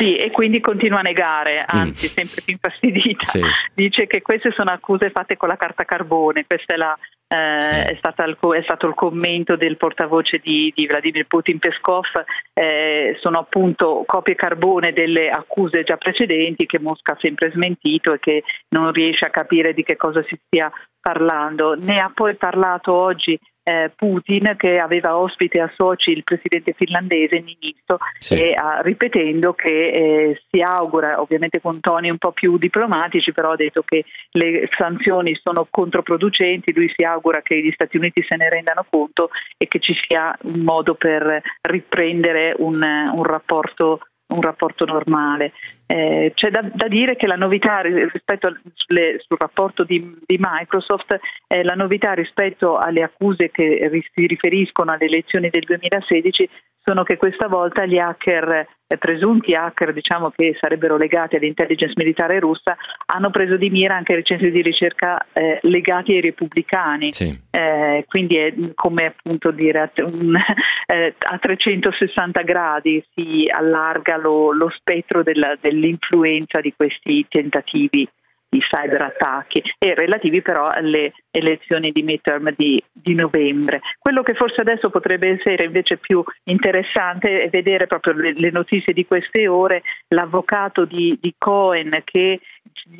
sì, 0.00 0.16
e 0.16 0.30
quindi 0.30 0.60
continua 0.60 1.00
a 1.00 1.02
negare, 1.02 1.62
anzi, 1.66 2.06
mm. 2.06 2.08
sempre 2.08 2.42
più 2.42 2.54
infastidita. 2.54 3.22
Sì. 3.22 3.42
Dice 3.74 4.06
che 4.06 4.22
queste 4.22 4.50
sono 4.52 4.70
accuse 4.70 5.10
fatte 5.10 5.36
con 5.36 5.48
la 5.48 5.56
carta 5.56 5.84
carbone, 5.84 6.46
questo 6.46 6.72
è, 6.72 6.76
la, 6.76 6.96
eh, 7.32 7.60
sì. 7.60 7.66
è, 7.66 8.24
il, 8.24 8.38
è, 8.56 8.62
stato 8.62 8.88
il 8.88 8.94
commento 8.94 9.54
del 9.54 9.76
portavoce 9.76 10.38
di, 10.38 10.72
di 10.74 10.86
Vladimir 10.86 11.26
Putin 11.28 11.60
Peskov, 11.60 12.06
eh, 12.52 13.16
sono 13.20 13.38
appunto 13.38 14.02
copie 14.04 14.34
carbone 14.34 14.92
delle 14.92 15.30
accuse 15.30 15.84
già 15.84 15.96
precedenti 15.96 16.66
che 16.66 16.80
Mosca 16.80 17.12
ha 17.12 17.18
sempre 17.20 17.52
smentito 17.52 18.12
e 18.12 18.18
che 18.18 18.42
non 18.70 18.90
riesce 18.90 19.26
a 19.26 19.30
capire 19.30 19.72
di 19.74 19.84
che 19.84 19.96
cosa 19.96 20.24
si 20.24 20.36
stia 20.44 20.72
parlando. 21.00 21.76
Ne 21.76 22.00
ha 22.00 22.10
poi 22.12 22.34
parlato 22.34 22.92
oggi 22.92 23.38
eh, 23.70 23.90
Putin 23.94 24.54
che 24.56 24.78
aveva 24.78 25.16
ospite 25.16 25.60
a 25.60 25.70
Sochi 25.76 26.10
il 26.10 26.24
presidente 26.24 26.72
finlandese 26.72 27.38
Ninisto 27.38 27.98
sì. 28.18 28.34
e, 28.34 28.56
uh, 28.58 28.82
ripetendo 28.82 29.52
che 29.52 29.90
eh, 29.90 30.42
si 30.50 30.60
augura, 30.60 31.20
ovviamente 31.20 31.60
con 31.60 31.78
toni 31.80 32.10
un 32.10 32.18
po' 32.18 32.32
più 32.32 32.58
diplomatici, 32.58 33.32
però 33.32 33.52
ha 33.52 33.56
detto 33.56 33.82
che 33.82 34.04
le 34.32 34.68
sanzioni 34.76 35.38
sono 35.40 35.66
controproducenti, 35.70 36.72
lui 36.72 36.92
si 36.94 37.04
augura 37.04 37.42
che 37.42 37.60
gli 37.60 37.70
Stati 37.70 37.96
Uniti 37.96 38.24
se 38.26 38.36
ne 38.36 38.48
rendano 38.48 38.84
conto 38.88 39.30
e 39.56 39.68
che 39.68 39.78
ci 39.78 39.94
sia 40.06 40.36
un 40.42 40.60
modo 40.60 40.94
per 40.94 41.40
riprendere 41.62 42.54
un, 42.58 42.82
un 42.82 43.22
rapporto 43.22 44.00
un 44.30 44.40
rapporto 44.40 44.84
normale. 44.84 45.52
Eh, 45.86 46.32
c'è 46.34 46.50
da, 46.50 46.62
da, 46.62 46.88
dire 46.88 47.16
che 47.16 47.26
la 47.26 47.36
novità 47.36 47.80
rispetto 47.80 48.46
al, 48.46 48.60
sulle, 48.74 49.16
sul 49.18 49.36
rapporto 49.38 49.84
di, 49.84 50.16
di 50.26 50.36
Microsoft, 50.38 51.18
eh, 51.46 51.62
la 51.62 51.74
novità 51.74 52.12
rispetto 52.12 52.78
alle 52.78 53.02
accuse 53.02 53.50
che 53.50 53.88
si 54.12 54.26
riferiscono 54.26 54.92
alle 54.92 55.06
elezioni 55.06 55.50
del 55.50 55.64
2016 55.64 56.48
sono 56.82 57.02
che 57.02 57.16
questa 57.16 57.46
volta 57.46 57.84
gli 57.84 57.98
hacker, 57.98 58.66
presunti 58.98 59.54
hacker 59.54 59.92
diciamo, 59.92 60.30
che 60.30 60.56
sarebbero 60.58 60.96
legati 60.96 61.36
all'intelligence 61.36 61.94
militare 61.96 62.38
russa, 62.40 62.76
hanno 63.06 63.30
preso 63.30 63.56
di 63.56 63.70
mira 63.70 63.96
anche 63.96 64.22
centri 64.22 64.50
di 64.50 64.62
ricerca 64.62 65.26
eh, 65.32 65.58
legati 65.62 66.12
ai 66.12 66.20
repubblicani. 66.20 67.12
Sì. 67.12 67.38
Eh, 67.50 68.04
quindi 68.08 68.36
è 68.36 68.52
come 68.74 69.06
appunto 69.06 69.50
dire 69.50 69.90
un, 69.96 70.36
eh, 70.86 71.14
a 71.18 71.38
360 71.38 72.42
gradi 72.42 73.04
si 73.14 73.46
allarga 73.48 74.16
lo, 74.16 74.52
lo 74.52 74.70
spettro 74.70 75.22
della, 75.22 75.56
dell'influenza 75.60 76.60
di 76.60 76.72
questi 76.76 77.26
tentativi 77.28 78.08
di 78.50 78.60
cyberattacchi 78.60 79.62
e 79.78 79.94
relativi 79.94 80.42
però 80.42 80.68
alle 80.68 81.12
elezioni 81.30 81.92
di 81.92 82.02
midterm 82.02 82.52
di, 82.56 82.82
di, 82.92 83.14
novembre. 83.14 83.80
Quello 83.98 84.22
che 84.22 84.34
forse 84.34 84.60
adesso 84.60 84.90
potrebbe 84.90 85.28
essere 85.28 85.64
invece 85.64 85.98
più 85.98 86.22
interessante 86.44 87.42
è 87.42 87.48
vedere 87.48 87.86
proprio 87.86 88.14
le, 88.14 88.32
le 88.34 88.50
notizie 88.50 88.92
di 88.92 89.06
queste 89.06 89.46
ore, 89.46 89.82
l'avvocato 90.08 90.84
di, 90.84 91.16
di, 91.20 91.32
Cohen 91.38 92.02
che 92.04 92.40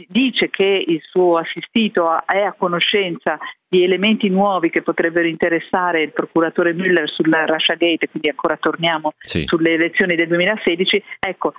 dice 0.07 0.51
che 0.51 0.84
il 0.86 1.01
suo 1.03 1.38
assistito 1.38 2.24
è 2.26 2.42
a 2.42 2.55
conoscenza 2.57 3.36
di 3.68 3.82
elementi 3.82 4.28
nuovi 4.28 4.70
che 4.70 4.82
potrebbero 4.82 5.26
interessare 5.26 6.03
il 6.03 6.12
procuratore 6.12 6.74
Müller 6.74 7.07
sulla 7.07 7.44
Russia 7.44 7.74
Gate, 7.74 8.09
quindi 8.09 8.28
ancora 8.28 8.57
torniamo 8.57 9.12
sì. 9.18 9.44
sulle 9.46 9.72
elezioni 9.72 10.14
del 10.14 10.28
2016, 10.28 11.03
ecco, 11.18 11.55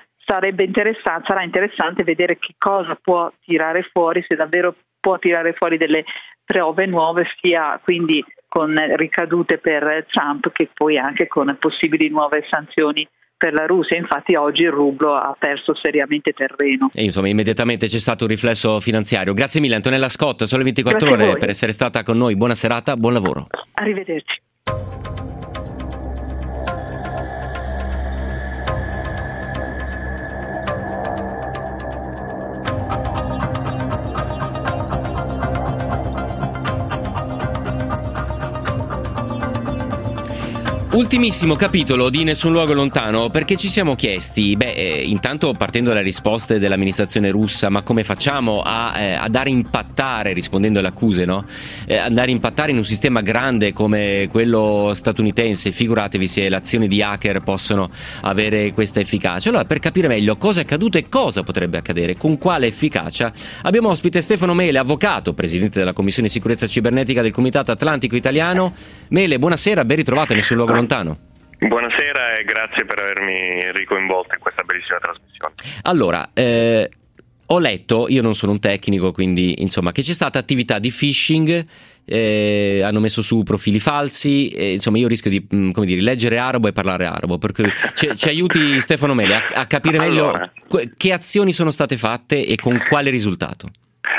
interessante, 0.63 1.25
sarà 1.27 1.43
interessante 1.43 2.03
vedere 2.03 2.37
che 2.37 2.55
cosa 2.57 2.97
può 3.01 3.31
tirare 3.43 3.83
fuori, 3.91 4.23
se 4.27 4.35
davvero 4.35 4.75
può 4.99 5.17
tirare 5.19 5.53
fuori 5.53 5.77
delle 5.77 6.05
prove 6.45 6.85
nuove, 6.85 7.25
sia 7.39 7.79
quindi 7.83 8.23
con 8.47 8.75
ricadute 8.95 9.57
per 9.57 10.05
Trump 10.09 10.51
che 10.51 10.69
poi 10.73 10.97
anche 10.97 11.27
con 11.27 11.55
possibili 11.59 12.09
nuove 12.09 12.45
sanzioni 12.49 13.07
per 13.37 13.53
la 13.53 13.65
Russia. 13.65 13.97
Infatti 13.97 14.35
oggi 14.35 14.63
il 14.63 14.71
rublo 14.71 15.15
ha 15.15 15.35
perso 15.37 15.73
seriamente 15.73 16.31
terreno. 16.33 16.89
E 16.93 17.03
insomma, 17.03 17.27
immediatamente 17.27 17.87
c'è 17.87 17.97
stato 17.97 18.25
un 18.25 18.29
riflesso 18.29 18.79
finanziario. 18.79 19.33
Grazie 19.33 19.61
mille 19.61 19.75
Antonella 19.75 20.09
Scott, 20.09 20.43
sole 20.43 20.63
24 20.63 21.07
Grazie 21.09 21.27
ore 21.27 21.39
per 21.39 21.49
essere 21.49 21.71
stata 21.71 22.03
con 22.03 22.17
noi. 22.17 22.35
Buona 22.35 22.53
serata, 22.53 22.95
buon 22.95 23.13
lavoro. 23.13 23.47
Arrivederci. 23.73 24.41
Ultimissimo 40.93 41.55
capitolo 41.55 42.09
di 42.09 42.25
Nessun 42.25 42.51
luogo 42.51 42.73
lontano, 42.73 43.29
perché 43.29 43.55
ci 43.55 43.69
siamo 43.69 43.95
chiesti, 43.95 44.57
beh, 44.57 44.73
eh, 44.73 45.03
intanto 45.05 45.53
partendo 45.53 45.91
dalle 45.91 46.01
risposte 46.01 46.59
dell'amministrazione 46.59 47.31
russa, 47.31 47.69
ma 47.69 47.81
come 47.81 48.03
facciamo 48.03 48.61
a, 48.61 48.99
eh, 48.99 49.13
a 49.13 49.29
dare 49.29 49.49
impattare, 49.51 50.33
rispondendo 50.33 50.79
alle 50.79 50.89
accuse, 50.89 51.23
no? 51.23 51.45
Eh, 51.85 51.95
andare 51.95 52.27
a 52.27 52.33
impattare 52.33 52.71
in 52.71 52.77
un 52.77 52.83
sistema 52.83 53.21
grande 53.21 53.71
come 53.71 54.27
quello 54.29 54.91
statunitense, 54.93 55.71
figuratevi 55.71 56.27
se 56.27 56.49
le 56.49 56.57
azioni 56.57 56.89
di 56.89 57.01
hacker 57.01 57.39
possono 57.39 57.89
avere 58.23 58.73
questa 58.73 58.99
efficacia. 58.99 59.47
Allora, 59.47 59.63
per 59.63 59.79
capire 59.79 60.09
meglio 60.09 60.35
cosa 60.35 60.59
è 60.59 60.63
accaduto 60.65 60.97
e 60.97 61.07
cosa 61.07 61.41
potrebbe 61.41 61.77
accadere, 61.77 62.17
con 62.17 62.37
quale 62.37 62.67
efficacia, 62.67 63.31
abbiamo 63.61 63.87
ospite 63.87 64.19
Stefano 64.19 64.53
Mele, 64.53 64.77
avvocato, 64.77 65.33
presidente 65.33 65.79
della 65.79 65.93
Commissione 65.93 66.27
Sicurezza 66.27 66.67
Cibernetica 66.67 67.21
del 67.21 67.31
Comitato 67.31 67.71
Atlantico 67.71 68.17
Italiano. 68.17 68.73
Mele, 69.07 69.39
buonasera, 69.39 69.85
ben 69.85 69.95
ritrovato 69.95 70.33
a 70.33 70.35
Nessun 70.35 70.57
luogo 70.57 70.71
lontano 70.71 70.79
lontano. 70.81 71.17
Buonasera 71.59 72.39
e 72.39 72.43
grazie 72.43 72.85
per 72.85 72.97
avermi 72.97 73.71
ricoinvolto 73.71 74.33
in 74.33 74.39
questa 74.39 74.63
bellissima 74.63 74.97
trasmissione. 74.97 75.53
Allora, 75.83 76.31
eh, 76.33 76.89
ho 77.45 77.59
letto, 77.59 78.07
io 78.07 78.23
non 78.23 78.33
sono 78.33 78.53
un 78.53 78.59
tecnico, 78.59 79.11
quindi 79.11 79.61
insomma, 79.61 79.91
che 79.91 80.01
c'è 80.01 80.13
stata 80.13 80.39
attività 80.39 80.79
di 80.79 80.89
phishing, 80.89 81.65
eh, 82.03 82.81
hanno 82.83 82.99
messo 82.99 83.21
su 83.21 83.43
profili 83.43 83.77
falsi, 83.77 84.49
eh, 84.49 84.71
insomma 84.71 84.97
io 84.97 85.07
rischio 85.07 85.29
di 85.29 85.47
mm, 85.53 85.69
come 85.69 85.85
dire, 85.85 86.01
leggere 86.01 86.39
arabo 86.39 86.67
e 86.67 86.71
parlare 86.71 87.05
arabo, 87.05 87.37
perché 87.37 87.71
ci, 87.93 88.15
ci 88.15 88.29
aiuti 88.29 88.79
Stefano 88.81 89.13
Mele 89.13 89.35
a, 89.35 89.45
a 89.53 89.67
capire 89.67 89.99
allora. 89.99 90.51
meglio 90.67 90.91
che 90.97 91.13
azioni 91.13 91.51
sono 91.51 91.69
state 91.69 91.95
fatte 91.95 92.43
e 92.43 92.55
con 92.55 92.81
quale 92.89 93.11
risultato. 93.11 93.67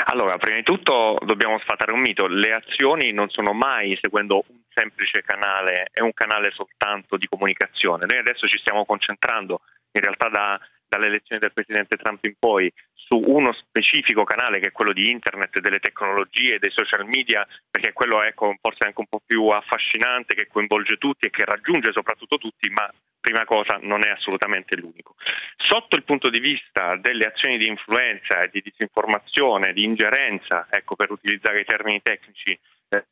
Allora, 0.05 0.37
prima 0.37 0.57
di 0.57 0.63
tutto 0.63 1.17
dobbiamo 1.25 1.59
sfatare 1.59 1.91
un 1.91 1.99
mito, 1.99 2.27
le 2.27 2.53
azioni 2.53 3.11
non 3.11 3.29
sono 3.29 3.51
mai 3.51 3.97
seguendo 3.99 4.45
un 4.47 4.55
semplice 4.73 5.21
canale, 5.21 5.89
è 5.91 6.01
un 6.01 6.13
canale 6.13 6.51
soltanto 6.51 7.17
di 7.17 7.27
comunicazione. 7.27 8.05
Noi 8.05 8.17
adesso 8.17 8.47
ci 8.47 8.57
stiamo 8.57 8.85
concentrando 8.85 9.61
in 9.91 10.01
realtà 10.01 10.29
da, 10.29 10.59
dalle 10.87 11.07
elezioni 11.07 11.41
del 11.41 11.53
Presidente 11.53 11.97
Trump 11.97 12.23
in 12.25 12.35
poi 12.37 12.71
su 12.93 13.17
uno 13.17 13.51
specifico 13.53 14.23
canale 14.23 14.59
che 14.59 14.67
è 14.67 14.71
quello 14.71 14.93
di 14.93 15.09
internet, 15.09 15.59
delle 15.59 15.79
tecnologie, 15.79 16.59
dei 16.59 16.71
social 16.71 17.05
media, 17.05 17.45
perché 17.69 17.93
quello 17.93 18.21
è 18.21 18.33
forse 18.33 18.85
anche 18.85 18.99
un 18.99 19.07
po' 19.07 19.21
più 19.25 19.47
affascinante, 19.47 20.35
che 20.35 20.47
coinvolge 20.47 20.97
tutti 20.97 21.25
e 21.25 21.29
che 21.29 21.45
raggiunge 21.45 21.91
soprattutto 21.91 22.37
tutti, 22.37 22.69
ma 22.69 22.89
prima 23.19 23.45
cosa 23.45 23.79
non 23.81 24.03
è 24.03 24.09
assolutamente 24.09 24.75
l'unico. 24.75 25.15
Sotto 25.57 25.95
il 25.95 26.03
punto 26.03 26.29
di 26.29 26.39
vista 26.39 26.95
delle 26.97 27.25
azioni 27.25 27.57
di 27.57 27.67
influenza, 27.67 28.45
di 28.47 28.61
disinformazione, 28.61 29.73
di 29.73 29.83
ingerenza, 29.83 30.67
ecco 30.69 30.95
per 30.95 31.11
utilizzare 31.11 31.61
i 31.61 31.65
termini 31.65 32.01
tecnici 32.01 32.57
eh, 32.89 33.05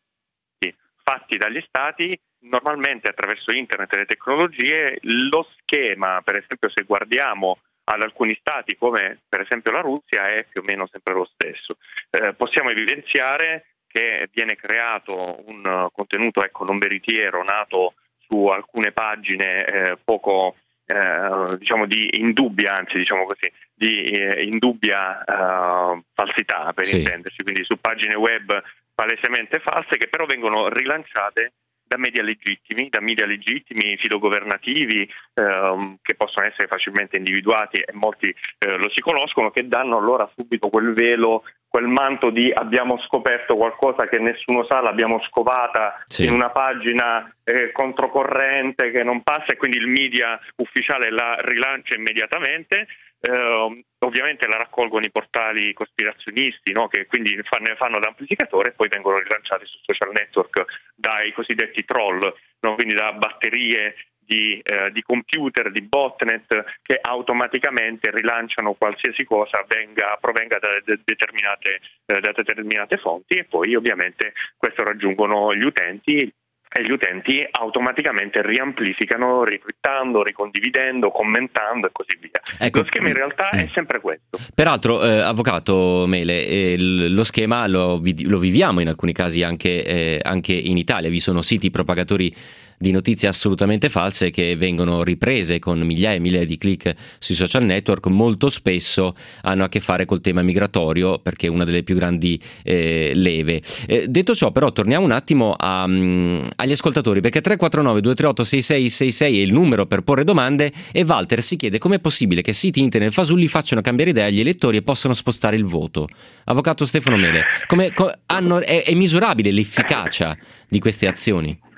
fatti 1.04 1.38
dagli 1.38 1.64
stati, 1.68 2.20
normalmente 2.44 3.10
attraverso 3.10 3.52
internet 3.52 3.94
e 3.94 3.98
le 3.98 4.06
tecnologie, 4.06 4.98
lo 5.02 5.48
schema, 5.58 6.22
per 6.22 6.36
esempio 6.36 6.70
se 6.70 6.84
guardiamo 6.84 7.60
ad 7.84 8.02
alcuni 8.02 8.38
stati 8.40 8.78
come 8.78 9.22
per 9.28 9.42
esempio 9.42 9.72
la 9.72 9.82
Russia 9.82 10.30
è 10.30 10.46
più 10.50 10.62
o 10.62 10.64
meno 10.64 10.88
sempre 10.88 11.14
lo 11.14 11.26
stesso. 11.26 11.78
Eh, 12.10 12.34
possiamo 12.34 12.70
evidenziare 12.70 13.66
che 13.88 14.30
viene 14.32 14.56
creato 14.56 15.44
un 15.48 15.90
contenuto 15.92 16.44
ecco, 16.44 16.64
non 16.64 16.78
veritiero 16.78 17.44
nato 17.44 17.96
su 18.20 18.46
alcune 18.48 18.92
pagine 18.92 19.66
eh, 19.66 19.98
poco 20.02 20.56
eh, 20.86 21.58
diciamo 21.58 21.86
di 21.86 22.10
indubbia, 22.20 22.76
anzi 22.76 22.98
diciamo 22.98 23.26
così, 23.26 23.52
di 23.74 24.04
eh, 24.04 24.44
indubbia 24.44 25.24
eh, 25.24 26.02
falsità 26.14 26.72
per 26.74 26.86
sì. 26.86 26.98
intenderci, 26.98 27.44
quindi 27.44 27.64
su 27.64 27.80
pagine 27.80 28.16
web 28.16 28.62
palesemente 28.94 29.60
false 29.60 29.98
che 29.98 30.08
però 30.08 30.26
vengono 30.26 30.70
rilanciate 30.70 31.54
da 31.92 31.98
media 31.98 32.24
legittimi, 32.24 32.88
da 32.88 33.02
media 33.02 33.26
legittimi, 33.26 33.98
filogovernativi, 33.98 35.10
ehm, 35.34 35.98
che 36.02 36.16
possono 36.16 36.46
essere 36.46 36.68
facilmente 36.68 37.18
individuati 37.18 37.80
e 37.80 37.92
molti 37.92 38.34
eh, 38.60 38.78
lo 38.78 38.90
si 38.92 39.02
conoscono, 39.02 39.52
che 39.52 39.68
danno 39.68 39.98
allora 39.98 40.30
subito 40.34 40.70
quel 40.70 40.94
velo, 40.94 41.44
quel 41.68 41.88
manto 41.88 42.30
di 42.30 42.50
abbiamo 42.50 42.98
scoperto 43.00 43.58
qualcosa 43.58 44.08
che 44.08 44.20
nessuno 44.20 44.64
sa, 44.64 44.80
l'abbiamo 44.80 45.20
scovata 45.28 46.02
sì. 46.06 46.26
in 46.26 46.32
una 46.32 46.50
pagina 46.50 47.30
eh, 47.44 47.74
controcorrente 47.74 48.90
che 48.92 49.04
non 49.04 49.22
passa 49.22 49.52
e 49.52 49.58
quindi 49.58 49.76
il 49.76 49.88
media 49.88 50.40
ufficiale 50.58 51.12
la 51.12 51.36
rilancia 51.42 51.96
immediatamente. 51.96 52.88
Eh, 53.24 53.84
ovviamente 54.00 54.48
la 54.48 54.58
raccolgono 54.58 55.06
i 55.06 55.12
portali 55.12 55.74
cospirazionisti 55.74 56.72
no? 56.72 56.88
che 56.88 57.06
quindi 57.06 57.36
ne 57.36 57.76
fanno 57.76 58.00
da 58.00 58.08
amplificatore 58.08 58.70
e 58.70 58.72
poi 58.72 58.88
vengono 58.88 59.20
rilanciati 59.20 59.66
su 59.68 59.78
social 59.84 60.12
network 60.12 60.66
dai 60.96 61.32
cosiddetti 61.32 61.86
troll, 61.86 62.34
no? 62.62 62.74
quindi 62.74 62.96
da 62.96 63.14
batterie 63.14 63.94
di, 64.18 64.60
eh, 64.64 64.92
di, 64.92 65.04
computer, 65.04 65.72
di 65.72 65.82
botnet 65.82 66.80
che 66.82 66.98
automaticamente 67.02 68.10
rilanciano 68.12 68.74
qualsiasi 68.74 69.24
cosa 69.24 69.64
venga, 69.68 70.18
provenga 70.20 70.58
da, 70.58 70.80
de, 70.84 71.00
determinate, 71.04 71.82
eh, 72.06 72.20
da 72.20 72.32
determinate 72.32 72.98
fonti 72.98 73.36
e 73.36 73.44
poi 73.44 73.76
ovviamente 73.76 74.34
questo 74.58 74.84
raggiungono 74.84 75.54
gli 75.54 75.64
utenti 75.64 76.34
e 76.74 76.84
gli 76.84 76.92
utenti 76.92 77.46
automaticamente 77.52 78.42
riamplificano 78.42 79.44
ritwittando, 79.44 80.24
ricondividendo, 80.24 81.12
commentando 81.12 81.88
e 81.88 81.90
così 81.92 82.18
via. 82.20 82.40
Ecco. 82.60 82.80
Lo 82.80 82.86
schema 82.86 83.10
in 83.10 83.14
realtà 83.14 83.50
mm. 83.54 83.60
è 83.60 83.70
sempre 83.74 84.00
questo. 84.00 84.40
Peraltro, 84.56 85.04
eh, 85.04 85.20
avvocato 85.20 86.06
Mele, 86.08 86.46
eh, 86.46 86.76
lo 86.78 87.24
schema 87.26 87.68
lo, 87.68 88.02
lo, 88.02 88.38
viviamo 88.38 88.80
in 88.80 88.88
alcuni 88.88 89.12
casi 89.12 89.44
anche, 89.44 89.86
eh, 89.86 90.20
anche 90.24 90.54
in 90.54 90.78
Italia, 90.78 91.10
vi 91.10 91.20
sono 91.20 91.42
siti 91.42 91.70
propagatori 91.70 92.34
di 92.82 92.92
notizie 92.92 93.28
assolutamente 93.28 93.90
false 93.90 94.32
che 94.32 94.56
vengono 94.56 95.04
riprese 95.04 95.60
con 95.60 95.80
migliaia 95.82 96.16
e 96.16 96.20
migliaia 96.20 96.46
di 96.48 96.58
click 96.58 96.96
sui 97.20 97.36
social 97.36 97.64
network, 97.64 98.08
molto 98.08 98.50
spesso 98.50 99.16
hanno 99.44 99.64
a 99.64 99.70
che 99.70 99.80
fare 99.80 100.06
col 100.06 100.20
tema 100.20 100.42
migratorio 100.42 101.20
perché 101.20 101.46
è 101.46 101.50
una 101.52 101.64
delle 101.64 101.84
più 101.84 101.94
grandi 101.94 102.42
eh, 102.64 103.12
leve. 103.14 103.62
Eh, 103.86 104.08
detto 104.08 104.34
ciò, 104.34 104.52
però, 104.52 104.72
torniamo 104.72 105.06
un 105.06 105.12
attimo 105.12 105.54
a, 105.56 105.84
um, 105.84 106.44
agli 106.56 106.72
ascoltatori 106.72 107.22
perché 107.22 107.40
349 107.40 108.02
238 108.02 108.44
6666 108.44 109.40
è 109.40 109.44
il 109.44 109.54
numero 109.54 109.86
per 109.86 110.02
porre 110.02 110.24
domande 110.24 110.72
e 110.92 111.04
Walter 111.04 111.44
si 111.44 111.58
chiede 111.58 111.78
com'è 111.78 112.00
possibile 112.00 112.42
che 112.42 112.52
siti 112.52 112.82
internet 112.82 113.12
fasulli 113.12 113.48
facciano 113.48 113.82
cambiare 113.82 114.10
idea 114.10 114.26
agli 114.26 114.40
elettori 114.40 114.78
e 114.78 114.82
possano 114.82 115.14
spostare 115.14 115.56
il 115.56 115.66
voto. 115.66 116.08
Avvocato 116.46 116.88
Stefano 116.88 117.16
Mele, 117.16 117.44
come, 117.68 117.94
co, 117.94 118.12
hanno, 118.26 118.60
è, 118.60 118.84
è 118.84 118.94
misurabile 118.96 119.52
l'efficacia 119.52 120.36
di 120.68 120.80
queste 120.80 121.06
azioni? 121.06 121.70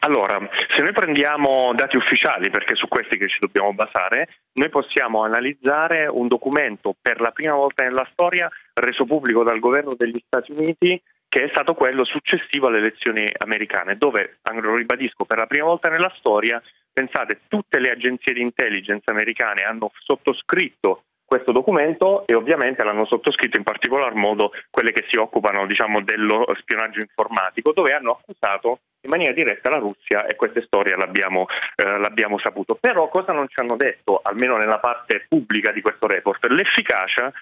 Allora, 0.00 0.38
se 0.74 0.82
noi 0.82 0.92
prendiamo 0.92 1.72
dati 1.74 1.96
ufficiali, 1.96 2.50
perché 2.50 2.74
su 2.74 2.88
questi 2.88 3.16
che 3.16 3.28
ci 3.28 3.38
dobbiamo 3.38 3.72
basare, 3.72 4.28
noi 4.54 4.68
possiamo 4.68 5.24
analizzare 5.24 6.06
un 6.06 6.28
documento 6.28 6.94
per 7.00 7.20
la 7.20 7.30
prima 7.30 7.54
volta 7.54 7.82
nella 7.82 8.06
storia 8.12 8.50
reso 8.74 9.04
pubblico 9.04 9.42
dal 9.42 9.58
governo 9.58 9.94
degli 9.94 10.20
Stati 10.26 10.52
Uniti 10.52 11.00
che 11.28 11.44
è 11.44 11.48
stato 11.48 11.74
quello 11.74 12.04
successivo 12.04 12.68
alle 12.68 12.78
elezioni 12.78 13.28
americane, 13.38 13.96
dove, 13.96 14.38
lo 14.60 14.76
ribadisco, 14.76 15.24
per 15.24 15.38
la 15.38 15.46
prima 15.46 15.64
volta 15.64 15.88
nella 15.88 16.12
storia, 16.16 16.62
pensate, 16.92 17.40
tutte 17.48 17.80
le 17.80 17.90
agenzie 17.90 18.34
di 18.34 18.40
intelligence 18.40 19.10
americane 19.10 19.64
hanno 19.64 19.90
sottoscritto 19.98 21.06
questo 21.34 21.50
documento 21.50 22.24
e 22.26 22.34
ovviamente 22.34 22.84
l'hanno 22.84 23.06
sottoscritto 23.06 23.56
in 23.56 23.64
particolar 23.64 24.14
modo 24.14 24.52
quelle 24.70 24.92
che 24.92 25.04
si 25.08 25.16
occupano 25.16 25.66
diciamo, 25.66 26.00
dello 26.00 26.46
spionaggio 26.60 27.00
informatico, 27.00 27.72
dove 27.72 27.92
hanno 27.92 28.12
accusato 28.12 28.78
in 29.00 29.10
maniera 29.10 29.32
diretta 29.32 29.68
la 29.68 29.78
Russia 29.78 30.26
e 30.26 30.36
queste 30.36 30.62
storie 30.62 30.94
l'abbiamo, 30.94 31.46
eh, 31.74 31.98
l'abbiamo 31.98 32.38
saputo. 32.38 32.76
Però 32.76 33.08
cosa 33.08 33.32
non 33.32 33.48
ci 33.48 33.58
hanno 33.58 33.74
detto, 33.74 34.20
almeno 34.22 34.56
nella 34.56 34.78
parte 34.78 35.26
pubblica 35.28 35.72
di 35.72 35.80
questo 35.80 36.06
report? 36.06 36.44
L'efficacia 36.46 37.32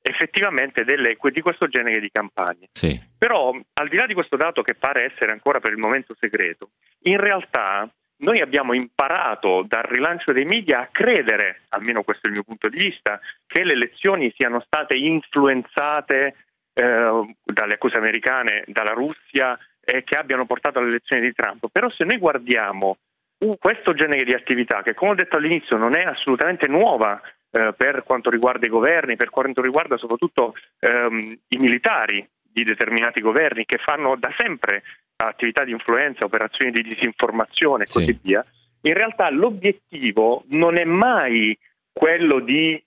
effettivamente 0.00 0.84
delle, 0.84 1.18
di 1.20 1.40
questo 1.40 1.66
genere 1.66 1.98
di 1.98 2.10
campagne. 2.10 2.68
Sì. 2.70 2.98
Però 3.18 3.50
al 3.50 3.88
di 3.88 3.96
là 3.96 4.06
di 4.06 4.14
questo 4.14 4.36
dato 4.36 4.62
che 4.62 4.76
pare 4.76 5.12
essere 5.12 5.32
ancora 5.32 5.58
per 5.58 5.72
il 5.72 5.78
momento 5.78 6.14
segreto, 6.18 6.70
in 7.02 7.18
realtà 7.18 7.90
noi 8.20 8.40
abbiamo 8.40 8.72
imparato 8.72 9.64
dal 9.66 9.82
rilancio 9.82 10.32
dei 10.32 10.44
media 10.44 10.80
a 10.80 10.88
credere, 10.90 11.62
almeno 11.70 12.02
questo 12.02 12.26
è 12.26 12.28
il 12.28 12.34
mio 12.34 12.44
punto 12.44 12.68
di 12.68 12.78
vista, 12.78 13.20
che 13.46 13.64
le 13.64 13.72
elezioni 13.72 14.32
siano 14.36 14.60
state 14.60 14.94
influenzate 14.94 16.34
eh, 16.72 17.34
dalle 17.44 17.74
accuse 17.74 17.96
americane, 17.96 18.64
dalla 18.66 18.92
Russia 18.92 19.58
e 19.82 20.04
che 20.04 20.16
abbiano 20.16 20.46
portato 20.46 20.78
alle 20.78 20.88
elezioni 20.88 21.22
di 21.22 21.32
Trump. 21.32 21.66
Però 21.72 21.88
se 21.90 22.04
noi 22.04 22.18
guardiamo 22.18 22.98
uh, 23.38 23.56
questo 23.58 23.94
genere 23.94 24.24
di 24.24 24.34
attività, 24.34 24.82
che 24.82 24.94
come 24.94 25.12
ho 25.12 25.14
detto 25.14 25.36
all'inizio 25.36 25.76
non 25.76 25.94
è 25.94 26.02
assolutamente 26.02 26.66
nuova 26.68 27.20
eh, 27.50 27.72
per 27.76 28.04
quanto 28.04 28.30
riguarda 28.30 28.66
i 28.66 28.70
governi, 28.70 29.16
per 29.16 29.30
quanto 29.30 29.62
riguarda 29.62 29.96
soprattutto 29.96 30.54
ehm, 30.78 31.36
i 31.48 31.56
militari 31.56 32.26
di 32.42 32.64
determinati 32.64 33.20
governi 33.20 33.64
che 33.64 33.78
fanno 33.78 34.16
da 34.16 34.32
sempre 34.36 34.82
attività 35.26 35.64
di 35.64 35.72
influenza, 35.72 36.24
operazioni 36.24 36.70
di 36.70 36.82
disinformazione 36.82 37.84
e 37.84 37.86
così 37.86 38.12
sì. 38.12 38.18
via, 38.22 38.44
in 38.82 38.94
realtà 38.94 39.30
l'obiettivo 39.30 40.44
non 40.48 40.76
è 40.76 40.84
mai 40.84 41.56
quello 41.92 42.40
di 42.40 42.82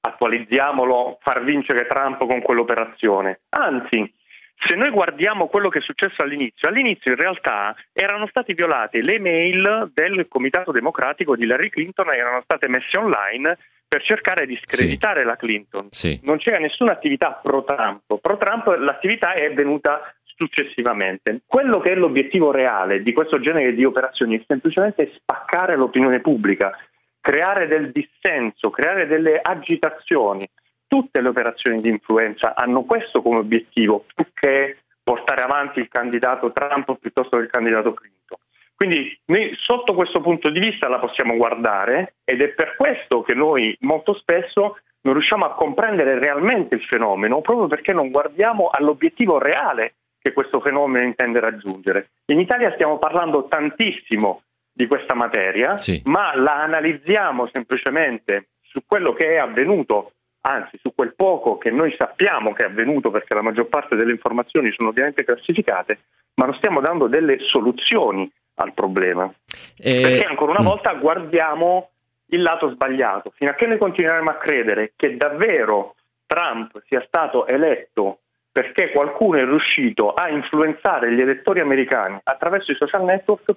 attualizziamolo, 0.00 1.18
far 1.20 1.42
vincere 1.42 1.86
Trump 1.86 2.18
con 2.18 2.40
quell'operazione. 2.40 3.40
Anzi, 3.50 4.12
se 4.58 4.74
noi 4.74 4.90
guardiamo 4.90 5.48
quello 5.48 5.68
che 5.68 5.80
è 5.80 5.82
successo 5.82 6.22
all'inizio, 6.22 6.68
all'inizio 6.68 7.10
in 7.10 7.18
realtà 7.18 7.74
erano 7.92 8.26
state 8.28 8.54
violate 8.54 9.02
le 9.02 9.18
mail 9.18 9.90
del 9.92 10.26
Comitato 10.28 10.70
Democratico 10.70 11.36
di 11.36 11.44
Larry 11.44 11.68
Clinton, 11.68 12.12
erano 12.12 12.40
state 12.42 12.68
messe 12.68 12.96
online 12.96 13.58
per 13.88 14.02
cercare 14.02 14.46
di 14.46 14.58
screditare 14.62 15.20
sì. 15.20 15.26
la 15.26 15.36
Clinton. 15.36 15.86
Sì. 15.90 16.20
Non 16.22 16.38
c'era 16.38 16.58
nessuna 16.58 16.92
attività 16.92 17.38
pro 17.42 17.64
Trump. 17.64 18.18
Pro 18.20 18.36
Trump 18.36 18.66
l'attività 18.78 19.34
è 19.34 19.52
venuta 19.52 20.14
successivamente. 20.36 21.40
Quello 21.46 21.80
che 21.80 21.92
è 21.92 21.94
l'obiettivo 21.94 22.50
reale 22.50 23.02
di 23.02 23.12
questo 23.12 23.40
genere 23.40 23.74
di 23.74 23.84
operazioni 23.84 24.38
è 24.38 24.44
semplicemente 24.46 25.12
spaccare 25.16 25.76
l'opinione 25.76 26.20
pubblica, 26.20 26.78
creare 27.20 27.66
del 27.66 27.90
dissenso, 27.90 28.70
creare 28.70 29.06
delle 29.06 29.40
agitazioni. 29.40 30.48
Tutte 30.86 31.20
le 31.20 31.28
operazioni 31.28 31.80
di 31.80 31.88
influenza 31.88 32.54
hanno 32.54 32.84
questo 32.84 33.20
come 33.22 33.38
obiettivo, 33.38 34.04
più 34.14 34.26
che 34.32 34.78
portare 35.02 35.42
avanti 35.42 35.80
il 35.80 35.88
candidato 35.88 36.52
Trump 36.52 36.96
piuttosto 37.00 37.36
che 37.36 37.44
il 37.44 37.50
candidato 37.50 37.94
Clinton. 37.94 38.38
Quindi 38.76 39.18
noi 39.26 39.56
sotto 39.58 39.94
questo 39.94 40.20
punto 40.20 40.50
di 40.50 40.60
vista 40.60 40.86
la 40.86 40.98
possiamo 40.98 41.34
guardare 41.36 42.16
ed 42.24 42.42
è 42.42 42.48
per 42.48 42.76
questo 42.76 43.22
che 43.22 43.32
noi 43.32 43.74
molto 43.80 44.12
spesso 44.14 44.76
non 45.00 45.14
riusciamo 45.14 45.46
a 45.46 45.54
comprendere 45.54 46.18
realmente 46.18 46.74
il 46.74 46.82
fenomeno, 46.82 47.40
proprio 47.40 47.68
perché 47.68 47.92
non 47.92 48.10
guardiamo 48.10 48.68
all'obiettivo 48.68 49.38
reale 49.38 49.94
che 50.26 50.32
questo 50.32 50.60
fenomeno 50.60 51.06
intende 51.06 51.38
raggiungere. 51.38 52.10
In 52.26 52.40
Italia 52.40 52.72
stiamo 52.72 52.98
parlando 52.98 53.46
tantissimo 53.46 54.42
di 54.72 54.88
questa 54.88 55.14
materia, 55.14 55.78
sì. 55.78 56.02
ma 56.06 56.34
la 56.36 56.62
analizziamo 56.62 57.48
semplicemente 57.52 58.48
su 58.62 58.82
quello 58.84 59.12
che 59.12 59.34
è 59.34 59.36
avvenuto, 59.36 60.12
anzi 60.40 60.78
su 60.82 60.92
quel 60.94 61.14
poco 61.14 61.58
che 61.58 61.70
noi 61.70 61.94
sappiamo 61.96 62.52
che 62.52 62.64
è 62.64 62.66
avvenuto, 62.66 63.10
perché 63.12 63.34
la 63.34 63.42
maggior 63.42 63.68
parte 63.68 63.94
delle 63.94 64.10
informazioni 64.10 64.72
sono 64.72 64.88
ovviamente 64.88 65.24
classificate, 65.24 66.00
ma 66.34 66.46
non 66.46 66.54
stiamo 66.56 66.80
dando 66.80 67.06
delle 67.06 67.38
soluzioni 67.40 68.28
al 68.56 68.74
problema. 68.74 69.32
Eh, 69.78 70.00
perché 70.00 70.26
ancora 70.26 70.50
una 70.52 70.62
mm. 70.62 70.66
volta 70.66 70.92
guardiamo 70.94 71.90
il 72.30 72.42
lato 72.42 72.70
sbagliato, 72.70 73.32
fino 73.36 73.50
a 73.50 73.54
che 73.54 73.66
noi 73.66 73.78
continueremo 73.78 74.28
a 74.28 74.34
credere 74.34 74.92
che 74.96 75.16
davvero 75.16 75.94
Trump 76.26 76.82
sia 76.86 77.04
stato 77.06 77.46
eletto 77.46 78.18
perché 78.56 78.90
qualcuno 78.90 79.36
è 79.36 79.44
riuscito 79.44 80.14
a 80.14 80.30
influenzare 80.30 81.12
gli 81.12 81.20
elettori 81.20 81.60
americani 81.60 82.18
attraverso 82.22 82.72
i 82.72 82.76
social 82.76 83.04
network, 83.04 83.54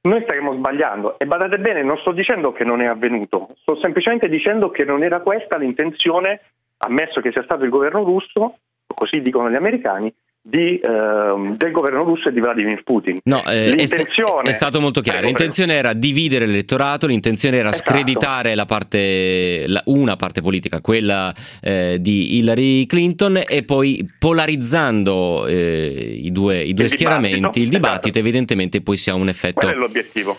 noi 0.00 0.22
staremo 0.22 0.54
sbagliando. 0.54 1.20
E 1.20 1.24
badate 1.24 1.58
bene, 1.58 1.84
non 1.84 1.96
sto 1.98 2.10
dicendo 2.10 2.50
che 2.50 2.64
non 2.64 2.80
è 2.80 2.86
avvenuto, 2.86 3.50
sto 3.60 3.76
semplicemente 3.76 4.28
dicendo 4.28 4.70
che 4.70 4.82
non 4.82 5.04
era 5.04 5.20
questa 5.20 5.56
l'intenzione, 5.56 6.40
ammesso 6.78 7.20
che 7.20 7.30
sia 7.30 7.44
stato 7.44 7.62
il 7.62 7.70
governo 7.70 8.02
russo, 8.02 8.56
così 8.92 9.22
dicono 9.22 9.48
gli 9.48 9.54
americani, 9.54 10.12
di, 10.42 10.78
eh, 10.78 11.54
del 11.56 11.70
governo 11.70 12.02
russo 12.02 12.28
e 12.28 12.32
di 12.32 12.40
Vladimir 12.40 12.82
Putin. 12.82 13.20
No, 13.24 13.44
eh, 13.44 13.74
è, 13.74 13.82
è, 13.82 14.52
stato 14.52 14.80
molto 14.80 15.02
chiaro. 15.02 15.26
L'intenzione 15.26 15.74
era 15.74 15.92
dividere 15.92 16.46
l'elettorato, 16.46 17.06
l'intenzione 17.06 17.58
era 17.58 17.68
esatto. 17.68 17.90
screditare 17.90 18.54
la 18.54 18.64
parte, 18.64 19.64
la, 19.66 19.82
una 19.86 20.16
parte 20.16 20.40
politica, 20.40 20.80
quella 20.80 21.34
eh, 21.60 21.98
di 22.00 22.38
Hillary 22.38 22.86
Clinton, 22.86 23.42
e 23.46 23.64
poi 23.64 24.08
polarizzando 24.18 25.46
eh, 25.46 26.18
i 26.22 26.32
due, 26.32 26.62
i 26.62 26.72
due 26.72 26.84
il 26.84 26.90
schieramenti, 26.90 27.36
dibattito, 27.36 27.60
il 27.60 27.68
dibattito, 27.68 28.06
esatto. 28.06 28.18
evidentemente 28.18 28.80
poi 28.80 28.96
si 28.96 29.10
ha 29.10 29.14
un 29.14 29.28
effetto 29.28 29.68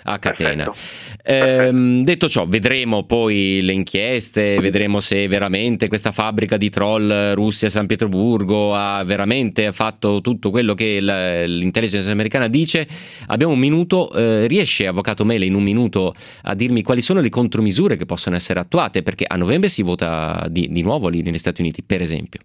a 0.03 0.19
catena. 0.19 0.63
Perfetto. 0.65 1.11
Ehm, 1.23 2.03
detto 2.03 2.27
ciò, 2.27 2.47
vedremo 2.47 3.03
poi 3.05 3.59
le 3.61 3.73
inchieste, 3.73 4.59
vedremo 4.59 4.99
se 4.99 5.27
veramente 5.27 5.87
questa 5.87 6.11
fabbrica 6.11 6.57
di 6.57 6.69
troll 6.69 7.33
Russia 7.33 7.69
San 7.69 7.85
Pietroburgo 7.85 8.73
ha 8.73 9.03
veramente 9.03 9.71
fatto 9.71 9.89
fatto 9.91 10.21
tutto 10.21 10.49
quello 10.49 10.73
che 10.73 10.99
l'intelligence 11.01 12.09
americana 12.09 12.47
dice. 12.47 12.87
Abbiamo 13.27 13.53
un 13.53 13.59
minuto, 13.59 14.11
eh, 14.13 14.47
riesce 14.47 14.87
Avvocato 14.87 15.25
Mele 15.25 15.45
in 15.45 15.53
un 15.53 15.63
minuto 15.63 16.13
a 16.43 16.55
dirmi 16.55 16.81
quali 16.81 17.01
sono 17.01 17.19
le 17.19 17.29
contromisure 17.29 17.97
che 17.97 18.05
possono 18.05 18.35
essere 18.35 18.59
attuate? 18.59 19.03
Perché 19.03 19.25
a 19.27 19.35
novembre 19.35 19.69
si 19.69 19.83
vota 19.83 20.47
di, 20.49 20.69
di 20.69 20.81
nuovo 20.81 21.09
lì 21.09 21.21
negli 21.21 21.37
Stati 21.37 21.61
Uniti, 21.61 21.83
per 21.83 22.01
esempio. 22.01 22.39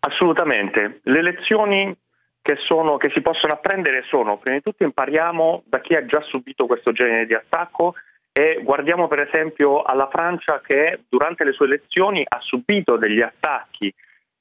Assolutamente. 0.00 1.00
Le 1.04 1.18
elezioni 1.18 1.94
che, 2.42 2.56
sono, 2.66 2.96
che 2.96 3.10
si 3.12 3.20
possono 3.20 3.54
apprendere 3.54 4.04
sono, 4.08 4.38
prima 4.38 4.56
di 4.56 4.62
tutto 4.62 4.84
impariamo 4.84 5.64
da 5.66 5.80
chi 5.80 5.94
ha 5.94 6.04
già 6.04 6.20
subito 6.22 6.66
questo 6.66 6.92
genere 6.92 7.26
di 7.26 7.34
attacco 7.34 7.94
e 8.32 8.60
guardiamo 8.62 9.08
per 9.08 9.20
esempio 9.20 9.82
alla 9.82 10.08
Francia 10.10 10.60
che 10.64 11.00
durante 11.08 11.44
le 11.44 11.52
sue 11.52 11.66
elezioni 11.66 12.24
ha 12.26 12.38
subito 12.40 12.96
degli 12.96 13.20
attacchi 13.20 13.92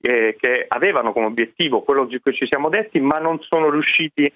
eh, 0.02 0.36
che 0.40 0.66
avevano 0.68 1.12
come 1.14 1.26
obiettivo 1.26 1.82
quello 1.82 2.06
di 2.06 2.20
cui 2.20 2.34
ci 2.34 2.48
siamo 2.48 2.70
detti, 2.70 3.00
ma 3.00 3.20
non 3.20 3.40
sono 3.42 3.70
riusciti 3.70 4.32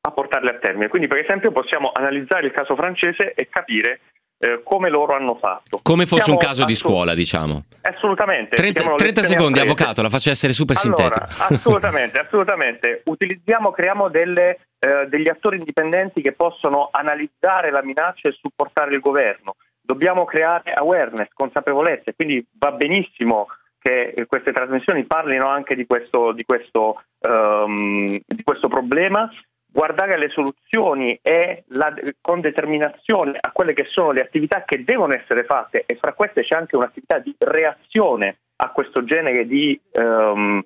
a 0.00 0.10
portarli 0.10 0.48
a 0.48 0.58
termine. 0.58 0.88
Quindi, 0.88 1.08
per 1.08 1.18
esempio, 1.18 1.52
possiamo 1.52 1.90
analizzare 1.92 2.46
il 2.46 2.52
caso 2.52 2.74
francese 2.74 3.34
e 3.34 3.48
capire 3.48 4.00
eh, 4.38 4.60
come 4.62 4.88
loro 4.88 5.14
hanno 5.14 5.34
fatto. 5.36 5.80
Come 5.82 6.06
fosse 6.06 6.22
Siamo 6.22 6.38
un 6.38 6.46
caso 6.46 6.62
assolut- 6.62 6.70
di 6.70 6.74
scuola, 6.74 7.14
diciamo. 7.14 7.64
Assolutamente. 7.82 8.54
30, 8.56 8.94
30 8.94 9.22
secondi, 9.22 9.58
avvocato, 9.58 10.00
la 10.00 10.08
faccio 10.08 10.30
essere 10.30 10.52
super 10.52 10.76
allora, 10.82 11.26
sintetico. 11.28 11.54
Assolutamente, 11.54 12.18
assolutamente. 12.20 13.02
Utilizziamo, 13.04 13.72
creiamo 13.72 14.08
delle, 14.08 14.60
eh, 14.78 15.06
degli 15.08 15.28
attori 15.28 15.58
indipendenti 15.58 16.22
che 16.22 16.32
possono 16.32 16.88
analizzare 16.92 17.70
la 17.70 17.82
minaccia 17.82 18.28
e 18.28 18.32
supportare 18.32 18.94
il 18.94 19.00
governo. 19.00 19.56
Dobbiamo 19.80 20.24
creare 20.24 20.72
awareness, 20.72 21.28
consapevolezza, 21.32 22.12
quindi 22.12 22.44
va 22.58 22.72
benissimo 22.72 23.48
che 23.78 24.24
queste 24.26 24.52
trasmissioni 24.52 25.04
parlino 25.04 25.46
anche 25.46 25.74
di 25.74 25.86
questo, 25.86 26.32
di 26.32 26.44
questo, 26.44 27.02
um, 27.20 28.18
di 28.26 28.42
questo 28.42 28.68
problema, 28.68 29.30
guardare 29.70 30.14
alle 30.14 30.30
soluzioni 30.30 31.18
e 31.22 31.64
la, 31.68 31.94
con 32.20 32.40
determinazione 32.40 33.38
a 33.40 33.52
quelle 33.52 33.74
che 33.74 33.84
sono 33.90 34.10
le 34.10 34.22
attività 34.22 34.64
che 34.64 34.82
devono 34.82 35.14
essere 35.14 35.44
fatte 35.44 35.84
e 35.86 35.96
fra 35.96 36.14
queste 36.14 36.42
c'è 36.42 36.56
anche 36.56 36.76
un'attività 36.76 37.18
di 37.18 37.34
reazione 37.38 38.38
a 38.56 38.70
questo 38.70 39.04
genere 39.04 39.46
di, 39.46 39.80
um, 39.92 40.64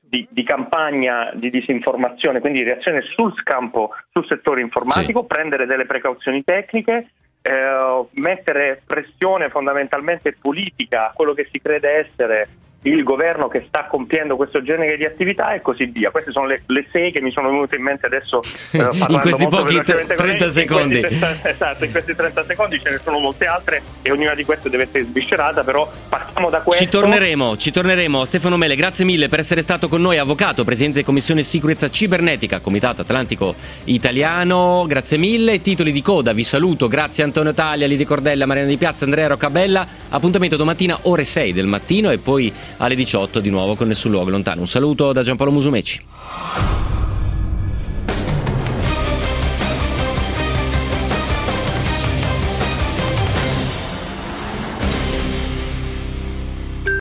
di, 0.00 0.26
di 0.30 0.42
campagna 0.44 1.32
di 1.34 1.50
disinformazione, 1.50 2.40
quindi 2.40 2.62
reazione 2.62 3.02
sul 3.02 3.42
campo, 3.42 3.90
sul 4.10 4.26
settore 4.26 4.60
informatico, 4.60 5.20
sì. 5.20 5.26
prendere 5.26 5.66
delle 5.66 5.86
precauzioni 5.86 6.42
tecniche, 6.44 7.10
eh, 7.46 8.06
mettere 8.12 8.80
pressione 8.86 9.50
fondamentalmente 9.50 10.32
politica 10.32 11.10
a 11.10 11.12
quello 11.12 11.34
che 11.34 11.46
si 11.52 11.60
crede 11.60 11.90
essere 11.90 12.48
il 12.84 13.02
governo 13.02 13.48
che 13.48 13.64
sta 13.66 13.86
compiendo 13.86 14.36
questo 14.36 14.62
genere 14.62 14.96
di 14.96 15.04
attività 15.04 15.54
e 15.54 15.62
così 15.62 15.86
via. 15.86 16.10
Queste 16.10 16.32
sono 16.32 16.46
le, 16.46 16.62
le 16.66 16.86
sei 16.92 17.12
che 17.12 17.20
mi 17.20 17.30
sono 17.30 17.48
venute 17.48 17.76
in 17.76 17.82
mente 17.82 18.06
adesso 18.06 18.42
eh, 18.72 18.88
in 19.08 19.18
questi 19.20 19.46
pochi 19.48 19.80
t- 19.82 20.14
30 20.14 20.48
secondi. 20.48 20.96
In 20.96 21.06
questi, 21.06 21.24
esatto, 21.48 21.84
in 21.84 21.90
questi 21.90 22.14
30 22.14 22.44
secondi 22.44 22.80
ce 22.80 22.90
ne 22.90 22.98
sono 23.02 23.18
molte 23.18 23.46
altre 23.46 23.82
e 24.02 24.10
ognuna 24.10 24.34
di 24.34 24.44
queste 24.44 24.68
deve 24.68 24.84
essere 24.84 25.04
sviscerata, 25.04 25.64
però 25.64 25.90
partiamo 26.08 26.50
da 26.50 26.60
questo. 26.60 26.84
Ci 26.84 26.90
torneremo, 26.90 27.56
ci 27.56 27.70
torneremo. 27.70 28.24
Stefano 28.24 28.56
Mele, 28.56 28.76
grazie 28.76 29.04
mille 29.04 29.28
per 29.28 29.38
essere 29.38 29.62
stato 29.62 29.88
con 29.88 30.02
noi, 30.02 30.18
avvocato, 30.18 30.64
presidente 30.64 30.98
di 30.98 31.04
Commissione 31.04 31.42
Sicurezza 31.42 31.88
Cibernetica, 31.88 32.60
Comitato 32.60 33.00
Atlantico 33.00 33.54
Italiano. 33.84 34.84
Grazie 34.86 35.16
mille. 35.16 35.62
Titoli 35.62 35.90
di 35.90 36.02
coda, 36.02 36.32
vi 36.32 36.44
saluto. 36.44 36.88
Grazie 36.88 37.24
Antonio 37.24 37.54
Taglia, 37.54 37.86
Lidi 37.86 38.04
Cordella, 38.04 38.44
Mariana 38.44 38.68
Di 38.68 38.76
Piazza, 38.76 39.04
Andrea 39.04 39.28
Roccabella. 39.28 39.86
Appuntamento 40.10 40.56
domattina 40.56 40.98
ore 41.02 41.24
6 41.24 41.52
del 41.54 41.66
mattino 41.66 42.10
e 42.10 42.18
poi 42.18 42.52
alle 42.78 42.94
18 42.94 43.40
di 43.40 43.50
nuovo 43.50 43.74
con 43.74 43.88
Nessun 43.88 44.10
Luogo 44.10 44.30
Lontano. 44.30 44.60
Un 44.60 44.66
saluto 44.66 45.12
da 45.12 45.22
Giampaolo 45.22 45.52
Musumeci. 45.52 46.02